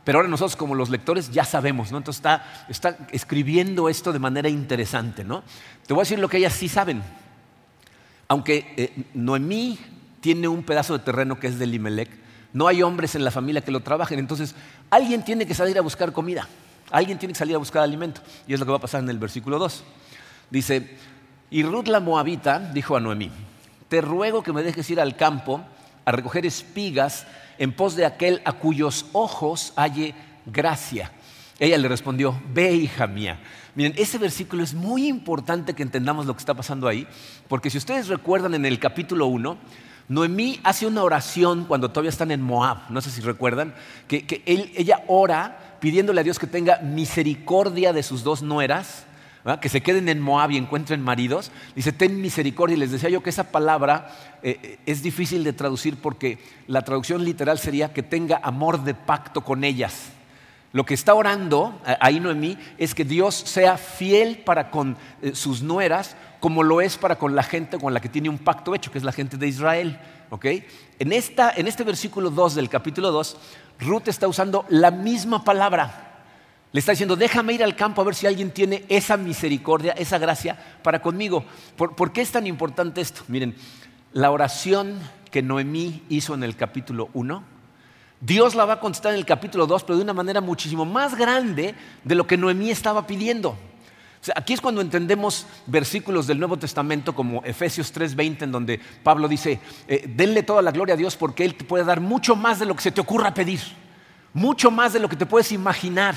Pero 0.05 0.19
ahora 0.19 0.29
nosotros 0.29 0.57
como 0.57 0.75
los 0.75 0.89
lectores 0.89 1.31
ya 1.31 1.45
sabemos, 1.45 1.93
¿no? 1.93 1.99
Entonces 1.99 2.25
está, 2.69 2.97
escribiendo 3.13 3.89
esto 3.89 4.13
de 4.13 4.19
manera 4.19 4.49
interesante, 4.49 5.25
¿no? 5.25 5.43
Te 5.87 5.93
voy 5.93 6.01
a 6.01 6.05
decir 6.05 6.19
lo 6.19 6.29
que 6.29 6.39
ellas 6.39 6.55
sí 6.55 6.69
saben. 6.69 7.03
Aunque 8.29 8.73
eh, 8.77 9.05
Noemí 9.15 9.79
tiene 10.21 10.49
un 10.49 10.63
pedazo 10.63 10.97
de 10.97 11.05
terreno 11.05 11.39
que 11.39 11.49
es 11.49 11.59
de 11.59 11.67
Limelec, 11.67 12.09
no 12.53 12.67
hay 12.67 12.83
hombres 12.83 13.15
en 13.15 13.25
la 13.25 13.31
familia 13.31 13.61
que 13.61 13.71
lo 13.71 13.81
trabajen, 13.81 14.19
entonces 14.19 14.55
alguien 14.89 15.25
tiene 15.25 15.47
que 15.47 15.55
salir 15.55 15.79
a 15.79 15.83
buscar 15.83 16.13
comida, 16.13 16.49
alguien 16.91 17.19
tiene 17.19 17.33
que 17.33 17.39
salir 17.39 17.55
a 17.55 17.59
buscar 17.59 17.83
alimento. 17.83 18.21
Y 18.47 18.55
es 18.55 18.61
lo 18.61 18.67
que 18.67 18.73
va 18.73 18.79
a 18.79 18.81
pasar 18.81 19.03
en 19.03 19.11
el 19.11 19.19
versículo 19.19 19.59
2. 19.59 19.85
Dice, 20.51 20.97
y 21.51 21.63
Ruth 21.63 21.87
la 21.87 22.01
Moabita 22.01 22.59
dijo 22.59 22.97
a 22.97 23.01
Noemí, 23.01 23.31
te 23.89 24.01
ruego 24.01 24.43
que 24.43 24.53
me 24.53 24.63
dejes 24.63 24.89
ir 24.91 25.01
al 25.01 25.17
campo 25.17 25.61
a 26.05 26.13
recoger 26.13 26.47
espigas 26.47 27.27
en 27.61 27.73
pos 27.73 27.95
de 27.95 28.07
aquel 28.07 28.41
a 28.47 28.55
cuyos 28.55 29.07
ojos 29.13 29.75
halle 29.77 30.15
gracia. 30.47 31.13
Ella 31.59 31.77
le 31.77 31.89
respondió, 31.89 32.41
ve 32.55 32.73
hija 32.73 33.07
mía. 33.07 33.39
Miren, 33.75 33.93
ese 33.99 34.17
versículo 34.17 34.65
es 34.65 34.73
muy 34.73 35.07
importante 35.07 35.75
que 35.75 35.83
entendamos 35.83 36.25
lo 36.25 36.33
que 36.33 36.39
está 36.39 36.55
pasando 36.55 36.89
ahí, 36.89 37.07
porque 37.49 37.69
si 37.69 37.77
ustedes 37.77 38.09
recuerdan 38.09 38.55
en 38.55 38.65
el 38.65 38.79
capítulo 38.79 39.27
1, 39.27 39.59
Noemí 40.09 40.59
hace 40.65 40.87
una 40.87 41.05
oración 41.05 41.67
cuando 41.67 41.91
todavía 41.91 42.09
están 42.09 42.31
en 42.31 42.41
Moab, 42.41 42.79
no 42.89 43.03
sé 43.03 43.11
si 43.11 43.21
recuerdan, 43.21 43.75
que, 44.09 44.43
ella 44.47 45.05
ora 45.07 45.77
pidiéndole 45.81 46.23
a 46.23 46.25
Dios 46.25 46.39
que 46.39 46.47
tenga 46.47 46.79
misericordia 46.79 47.93
de 47.93 48.03
sus 48.03 48.25
dos 48.25 48.41
nueras, 48.41 49.05
que 49.61 49.69
se 49.69 49.83
queden 49.83 50.09
en 50.09 50.21
Moab 50.21 50.51
y 50.51 50.57
encuentren 50.57 51.03
maridos. 51.03 51.51
Dice, 51.75 51.93
ten 51.93 52.21
misericordia. 52.21 52.77
Y 52.77 52.81
les 52.81 52.93
decía 52.93 53.09
yo 53.09 53.23
que 53.23 53.31
esa 53.31 53.51
palabra 53.51 54.11
eh, 54.43 54.59
eh, 54.63 54.79
es 54.87 55.03
difícil 55.03 55.45
de 55.45 55.53
traducir 55.53 55.97
porque 55.97 56.39
la 56.67 56.83
traducción 56.83 57.25
literal 57.25 57.59
sería 57.59 57.93
que 57.93 58.03
tenga 58.03 58.41
amor 58.43 58.85
de 58.85 58.95
pacto 58.95 59.43
con 59.43 59.65
ellas. 59.65 60.11
Lo 60.73 60.85
que 60.85 60.95
está 60.95 61.15
orando 61.15 61.81
eh, 61.87 61.97
ahí 62.01 62.21
Noemí 62.21 62.57
es 62.79 62.95
que 62.95 63.05
Dios 63.05 63.35
sea 63.35 63.77
fiel 63.77 64.39
para 64.45 64.71
con 64.71 64.97
sus 65.33 65.63
nueras 65.63 66.17
como 66.39 66.63
lo 66.63 66.81
es 66.81 66.97
para 66.97 67.17
con 67.17 67.35
la 67.35 67.43
gente 67.43 67.79
con 67.79 67.93
la 67.93 68.01
que 68.01 68.09
tiene 68.09 68.29
un 68.29 68.39
pacto 68.39 68.75
hecho, 68.75 68.91
que 68.91 68.99
es 68.99 69.05
la 69.05 69.13
gente 69.13 69.37
de 69.37 69.47
Israel. 69.47 69.99
En, 70.99 71.13
esta, 71.13 71.53
en 71.57 71.67
este 71.67 71.83
versículo 71.83 72.31
2 72.31 72.55
del 72.55 72.69
capítulo 72.69 73.11
2, 73.11 73.37
Ruth 73.81 74.07
está 74.07 74.29
usando 74.29 74.65
la 74.69 74.91
misma 74.91 75.43
palabra. 75.43 76.10
Le 76.73 76.79
está 76.79 76.93
diciendo, 76.93 77.17
déjame 77.17 77.53
ir 77.53 77.65
al 77.65 77.75
campo 77.75 78.01
a 78.01 78.05
ver 78.05 78.15
si 78.15 78.27
alguien 78.27 78.51
tiene 78.51 78.85
esa 78.89 79.17
misericordia, 79.17 79.93
esa 79.93 80.19
gracia 80.19 80.57
para 80.83 81.03
conmigo. 81.03 81.45
¿Por, 81.77 82.13
qué 82.13 82.21
es 82.21 82.31
tan 82.31 82.47
importante 82.47 83.01
esto? 83.01 83.23
Miren, 83.29 83.57
la 84.13 84.31
oración 84.31 84.99
que 85.31 85.43
Noemí 85.43 86.05
hizo 86.09 86.35
en 86.35 86.45
el 86.45 86.57
capítulo 86.57 87.11
1, 87.15 87.43
Dios 88.21 88.55
la 88.55 88.65
va 88.67 88.75
a 88.75 88.81
contestar 88.81 89.13
en 89.13 89.19
el 89.19 89.27
capítulo 89.27 89.67
2, 89.67 89.85
pero 89.85 89.97
de 89.97 90.05
una 90.05 90.13
manera 90.13 90.41
muchísimo 90.41 90.85
más 90.85 91.17
grande 91.17 91.75
de 92.05 92.15
lo 92.15 92.27
que 92.27 92.37
Noemí 92.37 92.71
estaba 92.71 93.07
pidiendo 93.07 93.57
aquí 94.35 94.53
es 94.53 94.61
cuando 94.61 94.81
entendemos 94.81 95.47
versículos 95.67 96.27
del 96.27 96.39
Nuevo 96.39 96.59
Testamento 96.59 97.15
como 97.15 97.43
Efesios 97.45 97.93
3:20, 97.93 98.45
en 98.45 98.53
donde 98.53 98.81
Pablo 99.03 99.29
dice, 99.29 99.61
eh, 99.89 100.05
denle 100.07 100.43
toda 100.43 100.63
la 100.63 100.71
gloria 100.71 100.95
a 100.95 100.99
Dios 100.99 101.17
porque 101.17 101.45
Él 101.45 101.55
te 101.55 101.65
puede 101.65 101.85
dar 101.85 102.01
mucho 102.01 102.37
más 102.37 102.59
de 102.59 102.67
lo 102.67 102.75
que 102.77 102.83
se 102.83 102.93
te 102.93 103.01
ocurra 103.01 103.33
pedir, 103.33 103.61
mucho 104.35 104.71
más 104.71 104.93
de 104.93 105.01
lo 105.01 105.09
que 105.09 105.17
te 105.17 105.27
puedes 105.27 105.53
imaginar. 105.53 106.15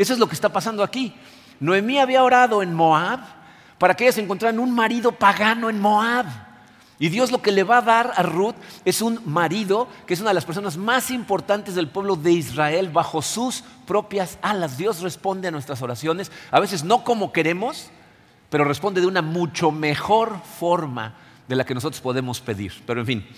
Eso 0.00 0.14
es 0.14 0.18
lo 0.18 0.28
que 0.28 0.34
está 0.34 0.48
pasando 0.48 0.82
aquí. 0.82 1.12
Noemí 1.60 1.98
había 1.98 2.24
orado 2.24 2.62
en 2.62 2.72
Moab 2.72 3.20
para 3.76 3.94
que 3.94 4.04
ellas 4.04 4.16
encontraran 4.16 4.58
un 4.58 4.74
marido 4.74 5.12
pagano 5.12 5.68
en 5.68 5.78
Moab. 5.78 6.24
Y 6.98 7.10
Dios 7.10 7.30
lo 7.30 7.42
que 7.42 7.52
le 7.52 7.64
va 7.64 7.76
a 7.78 7.82
dar 7.82 8.12
a 8.16 8.22
Ruth 8.22 8.54
es 8.86 9.02
un 9.02 9.20
marido 9.26 9.88
que 10.06 10.14
es 10.14 10.20
una 10.20 10.30
de 10.30 10.34
las 10.34 10.46
personas 10.46 10.78
más 10.78 11.10
importantes 11.10 11.74
del 11.74 11.88
pueblo 11.88 12.16
de 12.16 12.32
Israel 12.32 12.88
bajo 12.88 13.20
sus 13.20 13.62
propias 13.86 14.38
alas. 14.40 14.78
Dios 14.78 15.02
responde 15.02 15.48
a 15.48 15.50
nuestras 15.50 15.82
oraciones, 15.82 16.32
a 16.50 16.60
veces 16.60 16.82
no 16.82 17.04
como 17.04 17.30
queremos, 17.30 17.90
pero 18.48 18.64
responde 18.64 19.02
de 19.02 19.06
una 19.06 19.20
mucho 19.20 19.70
mejor 19.70 20.40
forma 20.58 21.12
de 21.46 21.56
la 21.56 21.66
que 21.66 21.74
nosotros 21.74 22.00
podemos 22.00 22.40
pedir. 22.40 22.72
Pero 22.86 23.00
en 23.00 23.06
fin, 23.06 23.28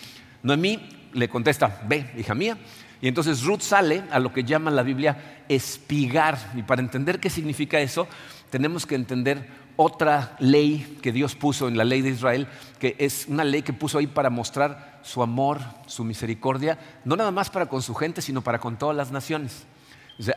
Noemí 0.44 1.08
le 1.12 1.28
contesta, 1.28 1.80
ve, 1.88 2.12
hija 2.16 2.36
mía. 2.36 2.56
Y 3.02 3.08
entonces 3.08 3.42
Ruth 3.42 3.60
sale 3.60 4.04
a 4.12 4.20
lo 4.20 4.32
que 4.32 4.44
llama 4.44 4.70
la 4.70 4.84
Biblia 4.84 5.44
espigar. 5.48 6.38
Y 6.56 6.62
para 6.62 6.80
entender 6.80 7.18
qué 7.18 7.28
significa 7.28 7.80
eso, 7.80 8.06
tenemos 8.48 8.86
que 8.86 8.94
entender 8.94 9.48
otra 9.74 10.36
ley 10.38 10.98
que 11.02 11.10
Dios 11.10 11.34
puso 11.34 11.66
en 11.66 11.76
la 11.76 11.82
ley 11.82 12.00
de 12.00 12.10
Israel, 12.10 12.46
que 12.78 12.94
es 12.98 13.26
una 13.26 13.42
ley 13.42 13.62
que 13.62 13.72
puso 13.72 13.98
ahí 13.98 14.06
para 14.06 14.30
mostrar 14.30 15.00
su 15.02 15.20
amor, 15.20 15.60
su 15.86 16.04
misericordia, 16.04 16.78
no 17.04 17.16
nada 17.16 17.32
más 17.32 17.50
para 17.50 17.66
con 17.66 17.82
su 17.82 17.94
gente, 17.96 18.22
sino 18.22 18.40
para 18.42 18.60
con 18.60 18.78
todas 18.78 18.96
las 18.96 19.10
naciones. 19.10 19.64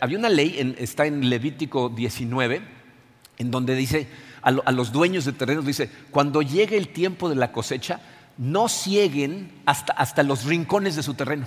había 0.02 0.18
una 0.18 0.30
ley, 0.30 0.76
está 0.80 1.06
en 1.06 1.30
Levítico 1.30 1.90
19, 1.90 2.64
en 3.38 3.52
donde 3.52 3.76
dice 3.76 4.08
a, 4.42 4.72
los 4.72 4.92
dueños 4.92 5.26
de 5.26 5.34
terrenos, 5.34 5.68
dice, 5.68 5.92
cuando 6.10 6.42
llegue 6.42 6.78
el 6.78 6.88
tiempo 6.88 7.30
de 7.30 7.36
la 7.36 7.52
cosecha, 7.52 8.00
no 8.40 8.70
cieguen 8.70 9.52
hasta, 9.68 9.94
hasta 9.94 10.24
los 10.24 10.46
rincones 10.46 10.96
de 10.96 11.04
su 11.04 11.14
terreno. 11.14 11.46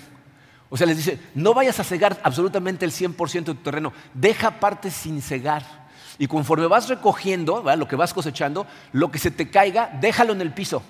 O 0.71 0.77
sea, 0.77 0.87
les 0.87 0.99
dice, 0.99 1.19
no 1.35 1.55
vayas 1.55 1.81
a 1.81 1.85
cegar 1.85 2.21
absolutamente 2.23 2.85
el 2.85 2.93
100% 2.93 3.33
de 3.33 3.43
tu 3.43 3.55
terreno, 3.57 3.93
deja 4.15 4.61
partes 4.61 4.93
sin 4.93 5.23
cegar 5.23 5.89
y 6.19 6.27
conforme 6.27 6.67
vas 6.67 6.89
recogiendo, 6.89 7.63
lo 7.77 7.89
que 7.89 7.97
vas 7.97 8.13
cosechando, 8.13 8.67
lo 8.93 9.11
que 9.11 9.19
se 9.19 9.31
te 9.31 9.51
caiga, 9.51 9.97
déjalo 10.01 10.33
en 10.33 10.41
el 10.41 10.53
piso. 10.53 10.83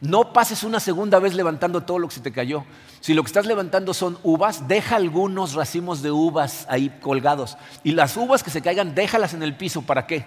No 0.00 0.32
pases 0.32 0.62
una 0.62 0.78
segunda 0.78 1.18
vez 1.18 1.34
levantando 1.34 1.82
todo 1.82 1.98
lo 1.98 2.06
que 2.06 2.14
se 2.14 2.20
te 2.20 2.30
cayó. 2.30 2.64
Si 3.00 3.14
lo 3.14 3.22
que 3.22 3.28
estás 3.28 3.46
levantando 3.46 3.94
son 3.94 4.18
uvas, 4.22 4.68
deja 4.68 4.94
algunos 4.96 5.54
racimos 5.54 6.02
de 6.02 6.12
uvas 6.12 6.66
ahí 6.68 6.90
colgados. 7.00 7.56
Y 7.82 7.92
las 7.92 8.16
uvas 8.16 8.44
que 8.44 8.50
se 8.50 8.62
caigan, 8.62 8.94
déjalas 8.94 9.34
en 9.34 9.42
el 9.42 9.56
piso. 9.56 9.82
¿Para 9.82 10.06
qué? 10.06 10.26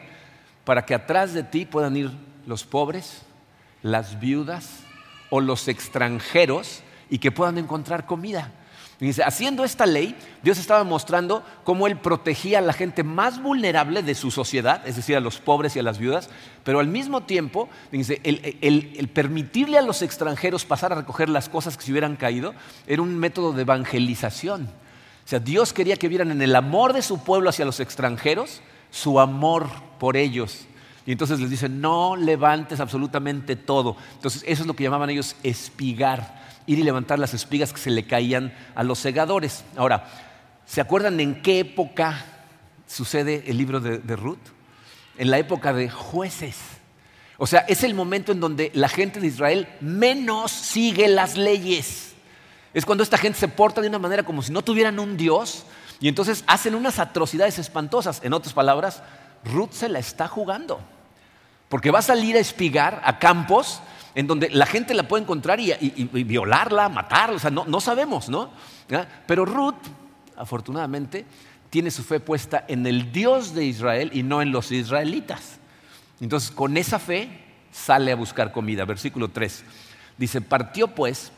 Para 0.65 0.85
que 0.85 0.95
atrás 0.95 1.33
de 1.33 1.43
ti 1.43 1.65
puedan 1.65 1.95
ir 1.95 2.11
los 2.45 2.65
pobres, 2.65 3.21
las 3.81 4.19
viudas 4.19 4.79
o 5.29 5.39
los 5.39 5.67
extranjeros 5.67 6.81
y 7.09 7.19
que 7.19 7.31
puedan 7.31 7.57
encontrar 7.57 8.05
comida 8.05 8.51
haciendo 9.25 9.63
esta 9.63 9.87
ley, 9.87 10.15
Dios 10.43 10.59
estaba 10.59 10.83
mostrando 10.83 11.43
cómo 11.63 11.87
Él 11.87 11.97
protegía 11.97 12.59
a 12.59 12.61
la 12.61 12.73
gente 12.73 13.03
más 13.03 13.41
vulnerable 13.41 14.03
de 14.03 14.13
su 14.13 14.29
sociedad, 14.29 14.87
es 14.87 14.95
decir, 14.95 15.15
a 15.15 15.19
los 15.19 15.39
pobres 15.39 15.75
y 15.75 15.79
a 15.79 15.83
las 15.83 15.97
viudas, 15.97 16.29
pero 16.63 16.79
al 16.79 16.87
mismo 16.87 17.23
tiempo, 17.23 17.67
el, 17.91 19.09
permitirle 19.11 19.79
a 19.79 19.81
los 19.81 20.03
extranjeros 20.03 20.65
pasar 20.65 20.91
a 20.91 20.95
recoger 20.95 21.29
las 21.29 21.49
cosas 21.49 21.77
que 21.77 21.83
se 21.83 21.91
hubieran 21.91 22.15
caído 22.15 22.53
era 22.85 23.01
un 23.01 23.17
método 23.17 23.53
de 23.53 23.63
evangelización. 23.63 24.69
O 25.25 25.27
sea, 25.27 25.39
Dios 25.39 25.73
quería 25.73 25.95
que 25.95 26.07
vieran 26.07 26.29
en 26.29 26.41
el 26.41 26.55
amor 26.55 26.93
de 26.93 27.01
su 27.01 27.23
pueblo 27.23 27.49
hacia 27.49 27.65
los 27.65 27.79
extranjeros 27.79 28.61
su 28.91 29.19
amor 29.19 29.67
por 29.97 30.15
ellos. 30.15 30.65
Y 31.05 31.11
entonces 31.13 31.39
les 31.39 31.49
dice, 31.49 31.69
no 31.69 32.15
levantes 32.15 32.79
absolutamente 32.79 33.55
todo. 33.55 33.97
Entonces, 34.13 34.43
eso 34.45 34.61
es 34.61 34.67
lo 34.67 34.75
que 34.75 34.83
llamaban 34.83 35.09
ellos 35.09 35.35
espigar 35.41 36.39
ir 36.71 36.79
y 36.79 36.83
levantar 36.83 37.19
las 37.19 37.33
espigas 37.33 37.73
que 37.73 37.79
se 37.79 37.89
le 37.89 38.05
caían 38.05 38.53
a 38.75 38.83
los 38.83 38.99
segadores. 38.99 39.63
Ahora, 39.75 40.07
¿se 40.65 40.81
acuerdan 40.81 41.19
en 41.19 41.41
qué 41.41 41.59
época 41.59 42.25
sucede 42.87 43.43
el 43.47 43.57
libro 43.57 43.79
de, 43.79 44.15
Ruth? 44.15 44.39
En 45.17 45.29
la 45.29 45.37
época 45.37 45.73
de 45.73 45.89
jueces. 45.89 46.57
O 47.37 47.47
sea, 47.47 47.61
es 47.61 47.83
el 47.83 47.93
momento 47.93 48.31
en 48.31 48.39
donde 48.39 48.71
la 48.73 48.87
gente 48.87 49.19
de 49.19 49.27
Israel 49.27 49.67
menos 49.81 50.51
sigue 50.51 51.07
las 51.07 51.37
leyes. 51.37 52.13
Es 52.73 52.85
cuando 52.85 53.03
esta 53.03 53.17
gente 53.17 53.39
se 53.39 53.47
porta 53.47 53.81
de 53.81 53.87
una 53.87 53.99
manera 53.99 54.23
como 54.23 54.41
si 54.41 54.51
no 54.51 54.63
tuvieran 54.63 54.99
un 54.99 55.17
Dios 55.17 55.65
y 55.99 56.07
entonces 56.07 56.43
hacen 56.47 56.75
unas 56.75 56.99
atrocidades 56.99 57.59
espantosas. 57.59 58.21
En 58.23 58.33
otras 58.33 58.53
palabras, 58.53 59.03
Ruth 59.43 59.71
se 59.71 59.89
la 59.89 59.99
está 59.99 60.27
jugando. 60.27 60.79
Porque 61.67 61.91
va 61.91 61.99
a 61.99 62.03
salir 62.03 62.35
a 62.35 62.39
espigar 62.39 63.01
a 63.03 63.19
campos 63.19 63.81
en 64.15 64.27
donde 64.27 64.49
la 64.49 64.65
gente 64.65 64.93
la 64.93 65.07
puede 65.07 65.23
encontrar 65.23 65.59
y, 65.59 65.73
violarla, 66.23 66.89
matarla, 66.89 67.35
o 67.35 67.39
sea, 67.39 67.51
no, 67.51 67.81
sabemos, 67.81 68.29
¿no? 68.29 68.49
Pero 69.25 69.45
Ruth, 69.45 69.75
afortunadamente, 70.35 71.25
tiene 71.69 71.91
su 71.91 72.03
fe 72.03 72.19
puesta 72.19 72.65
en 72.67 72.85
el 72.85 73.11
Dios 73.11 73.53
de 73.55 73.65
Israel 73.65 74.11
y 74.13 74.23
no 74.23 74.41
en 74.41 74.51
los 74.51 74.71
israelitas. 74.71 75.59
Entonces, 76.19 76.51
con 76.51 76.75
esa 76.75 76.99
fe 76.99 77.29
sale 77.71 78.11
a 78.11 78.15
buscar 78.15 78.51
comida. 78.51 78.85
Versículo 78.85 79.29
3. 79.29 79.63
Dice, 80.17 80.41
partió 80.41 80.89
pues 80.89 81.31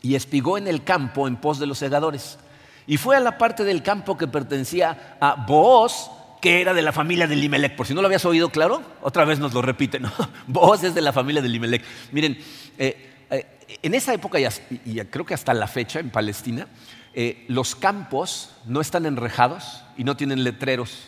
y 0.00 0.14
espigó 0.14 0.56
en 0.56 0.68
el 0.68 0.84
campo 0.84 1.26
en 1.26 1.36
pos 1.36 1.58
de 1.58 1.66
los 1.66 1.78
segadores. 1.78 2.38
Y 2.86 2.96
fue 2.96 3.16
a 3.16 3.20
la 3.20 3.38
parte 3.38 3.64
del 3.64 3.82
campo 3.82 4.16
que 4.16 4.28
pertenecía 4.28 5.16
a 5.20 5.34
Booz, 5.46 6.10
que 6.44 6.60
era 6.60 6.74
de 6.74 6.82
la 6.82 6.92
familia 6.92 7.26
de 7.26 7.36
Limelec. 7.36 7.74
Por 7.74 7.86
si 7.86 7.94
no 7.94 8.02
lo 8.02 8.06
habías 8.06 8.26
oído, 8.26 8.50
claro, 8.50 8.82
otra 9.00 9.24
vez 9.24 9.38
nos 9.38 9.54
lo 9.54 9.62
repiten. 9.62 10.04
Vos 10.46 10.84
es 10.84 10.94
de 10.94 11.00
la 11.00 11.10
familia 11.10 11.40
de 11.40 11.48
Limelec. 11.48 11.82
Miren, 12.12 12.36
eh, 12.76 13.12
eh, 13.30 13.46
en 13.82 13.94
esa 13.94 14.12
época, 14.12 14.38
y, 14.38 15.00
creo 15.06 15.24
que 15.24 15.32
hasta 15.32 15.54
la 15.54 15.66
fecha 15.66 16.00
en 16.00 16.10
Palestina, 16.10 16.66
eh, 17.14 17.46
los 17.48 17.74
campos 17.74 18.50
no 18.66 18.82
están 18.82 19.06
enrejados 19.06 19.84
y 19.96 20.04
no 20.04 20.18
tienen 20.18 20.44
letreros. 20.44 21.04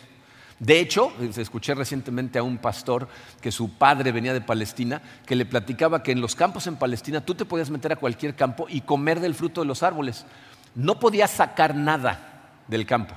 De 0.57 0.79
hecho, 0.79 1.13
escuché 1.37 1.75
recientemente 1.75 2.39
a 2.39 2.43
un 2.43 2.57
pastor 2.57 3.07
que 3.39 3.51
su 3.51 3.77
padre 3.77 4.11
venía 4.11 4.33
de 4.33 4.41
Palestina, 4.41 5.03
que 5.27 5.35
le 5.35 5.45
platicaba 5.45 6.01
que 6.01 6.13
en 6.13 6.19
los 6.19 6.33
campos 6.33 6.65
en 6.65 6.77
Palestina 6.77 7.21
tú 7.21 7.35
te 7.35 7.45
podías 7.45 7.69
meter 7.69 7.91
a 7.91 7.97
cualquier 7.97 8.33
campo 8.33 8.65
y 8.67 8.81
comer 8.81 9.19
del 9.19 9.35
fruto 9.35 9.61
de 9.61 9.67
los 9.67 9.83
árboles. 9.83 10.25
No 10.73 10.99
podías 10.99 11.29
sacar 11.29 11.75
nada 11.75 12.63
del 12.67 12.87
campo 12.87 13.13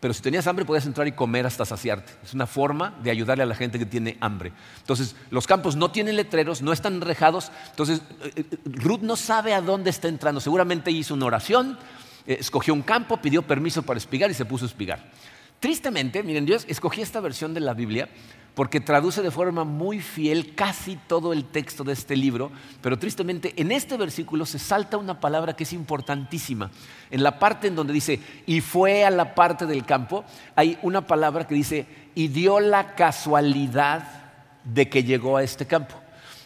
pero 0.00 0.12
si 0.12 0.22
tenías 0.22 0.46
hambre 0.46 0.64
podías 0.64 0.86
entrar 0.86 1.06
y 1.06 1.12
comer 1.12 1.46
hasta 1.46 1.64
saciarte. 1.64 2.12
Es 2.22 2.34
una 2.34 2.46
forma 2.46 2.94
de 3.02 3.10
ayudarle 3.10 3.42
a 3.42 3.46
la 3.46 3.54
gente 3.54 3.78
que 3.78 3.86
tiene 3.86 4.18
hambre. 4.20 4.52
Entonces, 4.78 5.16
los 5.30 5.46
campos 5.46 5.74
no 5.76 5.90
tienen 5.90 6.16
letreros, 6.16 6.60
no 6.62 6.72
están 6.72 7.00
rejados. 7.00 7.50
Entonces, 7.70 8.02
eh, 8.22 8.32
eh, 8.36 8.44
Ruth 8.64 9.00
no 9.00 9.16
sabe 9.16 9.54
a 9.54 9.60
dónde 9.60 9.90
está 9.90 10.08
entrando. 10.08 10.40
Seguramente 10.40 10.90
hizo 10.90 11.14
una 11.14 11.26
oración, 11.26 11.78
eh, 12.26 12.36
escogió 12.40 12.74
un 12.74 12.82
campo, 12.82 13.16
pidió 13.16 13.42
permiso 13.42 13.82
para 13.82 13.98
espigar 13.98 14.30
y 14.30 14.34
se 14.34 14.44
puso 14.44 14.66
a 14.66 14.68
espigar. 14.68 15.10
Tristemente, 15.60 16.22
miren, 16.22 16.44
Dios 16.44 16.66
escogí 16.68 17.00
esta 17.00 17.20
versión 17.20 17.54
de 17.54 17.60
la 17.60 17.72
Biblia 17.72 18.10
porque 18.56 18.80
traduce 18.80 19.20
de 19.20 19.30
forma 19.30 19.64
muy 19.64 20.00
fiel 20.00 20.54
casi 20.54 20.96
todo 20.96 21.34
el 21.34 21.44
texto 21.44 21.84
de 21.84 21.92
este 21.92 22.16
libro, 22.16 22.50
pero 22.80 22.98
tristemente 22.98 23.52
en 23.58 23.70
este 23.70 23.98
versículo 23.98 24.46
se 24.46 24.58
salta 24.58 24.96
una 24.96 25.20
palabra 25.20 25.54
que 25.54 25.64
es 25.64 25.74
importantísima. 25.74 26.70
En 27.10 27.22
la 27.22 27.38
parte 27.38 27.68
en 27.68 27.76
donde 27.76 27.92
dice, 27.92 28.18
y 28.46 28.62
fue 28.62 29.04
a 29.04 29.10
la 29.10 29.34
parte 29.34 29.66
del 29.66 29.84
campo, 29.84 30.24
hay 30.54 30.78
una 30.80 31.06
palabra 31.06 31.46
que 31.46 31.54
dice, 31.54 31.86
y 32.14 32.28
dio 32.28 32.58
la 32.58 32.94
casualidad 32.94 34.08
de 34.64 34.88
que 34.88 35.04
llegó 35.04 35.36
a 35.36 35.42
este 35.42 35.66
campo. 35.66 35.94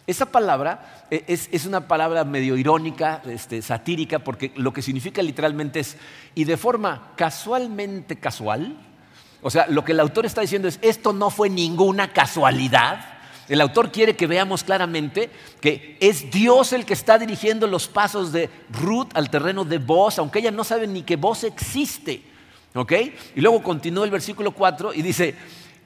Esa 0.04 0.26
palabra 0.26 1.06
eh, 1.12 1.22
es, 1.28 1.64
una 1.64 1.86
palabra 1.86 2.24
medio 2.24 2.56
irónica, 2.56 3.22
este, 3.26 3.62
satírica, 3.62 4.18
porque 4.18 4.52
lo 4.56 4.72
que 4.72 4.82
significa 4.82 5.22
literalmente 5.22 5.78
es, 5.78 5.96
y 6.34 6.42
de 6.42 6.56
forma 6.56 7.12
casualmente 7.14 8.16
casual, 8.16 8.76
o 9.42 9.50
sea, 9.50 9.66
lo 9.68 9.84
que 9.84 9.92
el 9.92 10.00
autor 10.00 10.26
está 10.26 10.40
diciendo 10.40 10.68
es, 10.68 10.78
esto 10.82 11.12
no 11.12 11.30
fue 11.30 11.48
ninguna 11.48 12.12
casualidad. 12.12 13.18
El 13.48 13.60
autor 13.60 13.90
quiere 13.90 14.14
que 14.14 14.26
veamos 14.26 14.62
claramente 14.62 15.30
que 15.60 15.96
es 16.00 16.30
Dios 16.30 16.72
el 16.72 16.84
que 16.84 16.92
está 16.92 17.18
dirigiendo 17.18 17.66
los 17.66 17.88
pasos 17.88 18.32
de 18.32 18.48
Ruth 18.70 19.08
al 19.14 19.30
terreno 19.30 19.64
de 19.64 19.78
Boaz, 19.78 20.18
aunque 20.18 20.38
ella 20.38 20.50
no 20.50 20.62
sabe 20.62 20.86
ni 20.86 21.02
que 21.02 21.16
Boaz 21.16 21.44
existe. 21.44 22.22
¿Ok? 22.74 22.92
Y 23.34 23.40
luego 23.40 23.62
continúa 23.62 24.04
el 24.04 24.12
versículo 24.12 24.52
4 24.52 24.94
y 24.94 25.02
dice, 25.02 25.34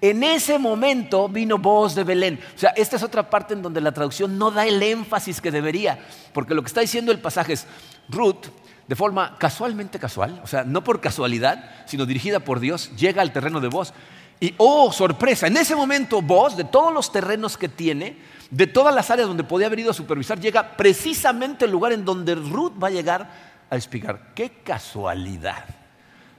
en 0.03 0.23
ese 0.23 0.59
momento 0.59 1.31
vino 1.31 1.57
voz 1.57 1.95
de 1.95 2.05
Belén. 2.05 2.39
O 2.55 2.59
sea, 2.59 2.71
esta 2.77 2.97
es 2.97 3.03
otra 3.03 3.31
parte 3.31 3.55
en 3.55 3.63
donde 3.63 3.81
la 3.81 3.93
traducción 3.93 4.37
no 4.37 4.51
da 4.51 4.67
el 4.67 4.83
énfasis 4.83 5.41
que 5.41 5.51
debería, 5.51 5.99
porque 6.35 6.55
lo 6.55 6.61
que 6.61 6.67
está 6.67 6.83
diciendo 6.83 7.11
el 7.11 7.21
pasaje 7.21 7.55
es, 7.55 7.67
Ruth, 8.11 8.49
de 8.87 8.97
forma 8.97 9.37
casualmente 9.39 9.99
casual, 9.99 10.41
o 10.43 10.47
sea, 10.47 10.65
no 10.65 10.85
por 10.85 11.01
casualidad, 11.01 11.71
sino 11.87 12.07
dirigida 12.07 12.41
por 12.41 12.61
Dios, 12.61 12.95
llega 12.97 13.23
al 13.23 13.33
terreno 13.33 13.61
de 13.61 13.69
voz. 13.69 13.95
Y, 14.41 14.55
oh, 14.59 14.93
sorpresa, 14.93 15.47
en 15.47 15.57
ese 15.57 15.75
momento 15.75 16.21
vos, 16.21 16.57
de 16.57 16.65
todos 16.65 16.93
los 16.93 17.11
terrenos 17.11 17.57
que 17.57 17.69
tiene, 17.69 18.19
de 18.51 18.67
todas 18.67 18.95
las 18.95 19.11
áreas 19.11 19.29
donde 19.29 19.45
podía 19.45 19.69
haber 19.69 19.81
ido 19.81 19.91
a 19.91 19.95
supervisar, 19.95 20.39
llega 20.39 20.77
precisamente 20.77 21.65
el 21.65 21.71
lugar 21.71 21.93
en 21.93 22.05
donde 22.05 22.35
Ruth 22.35 22.73
va 22.83 22.89
a 22.89 22.91
llegar 22.91 23.31
a 23.71 23.77
explicar. 23.77 24.33
¡Qué 24.35 24.51
casualidad! 24.65 25.65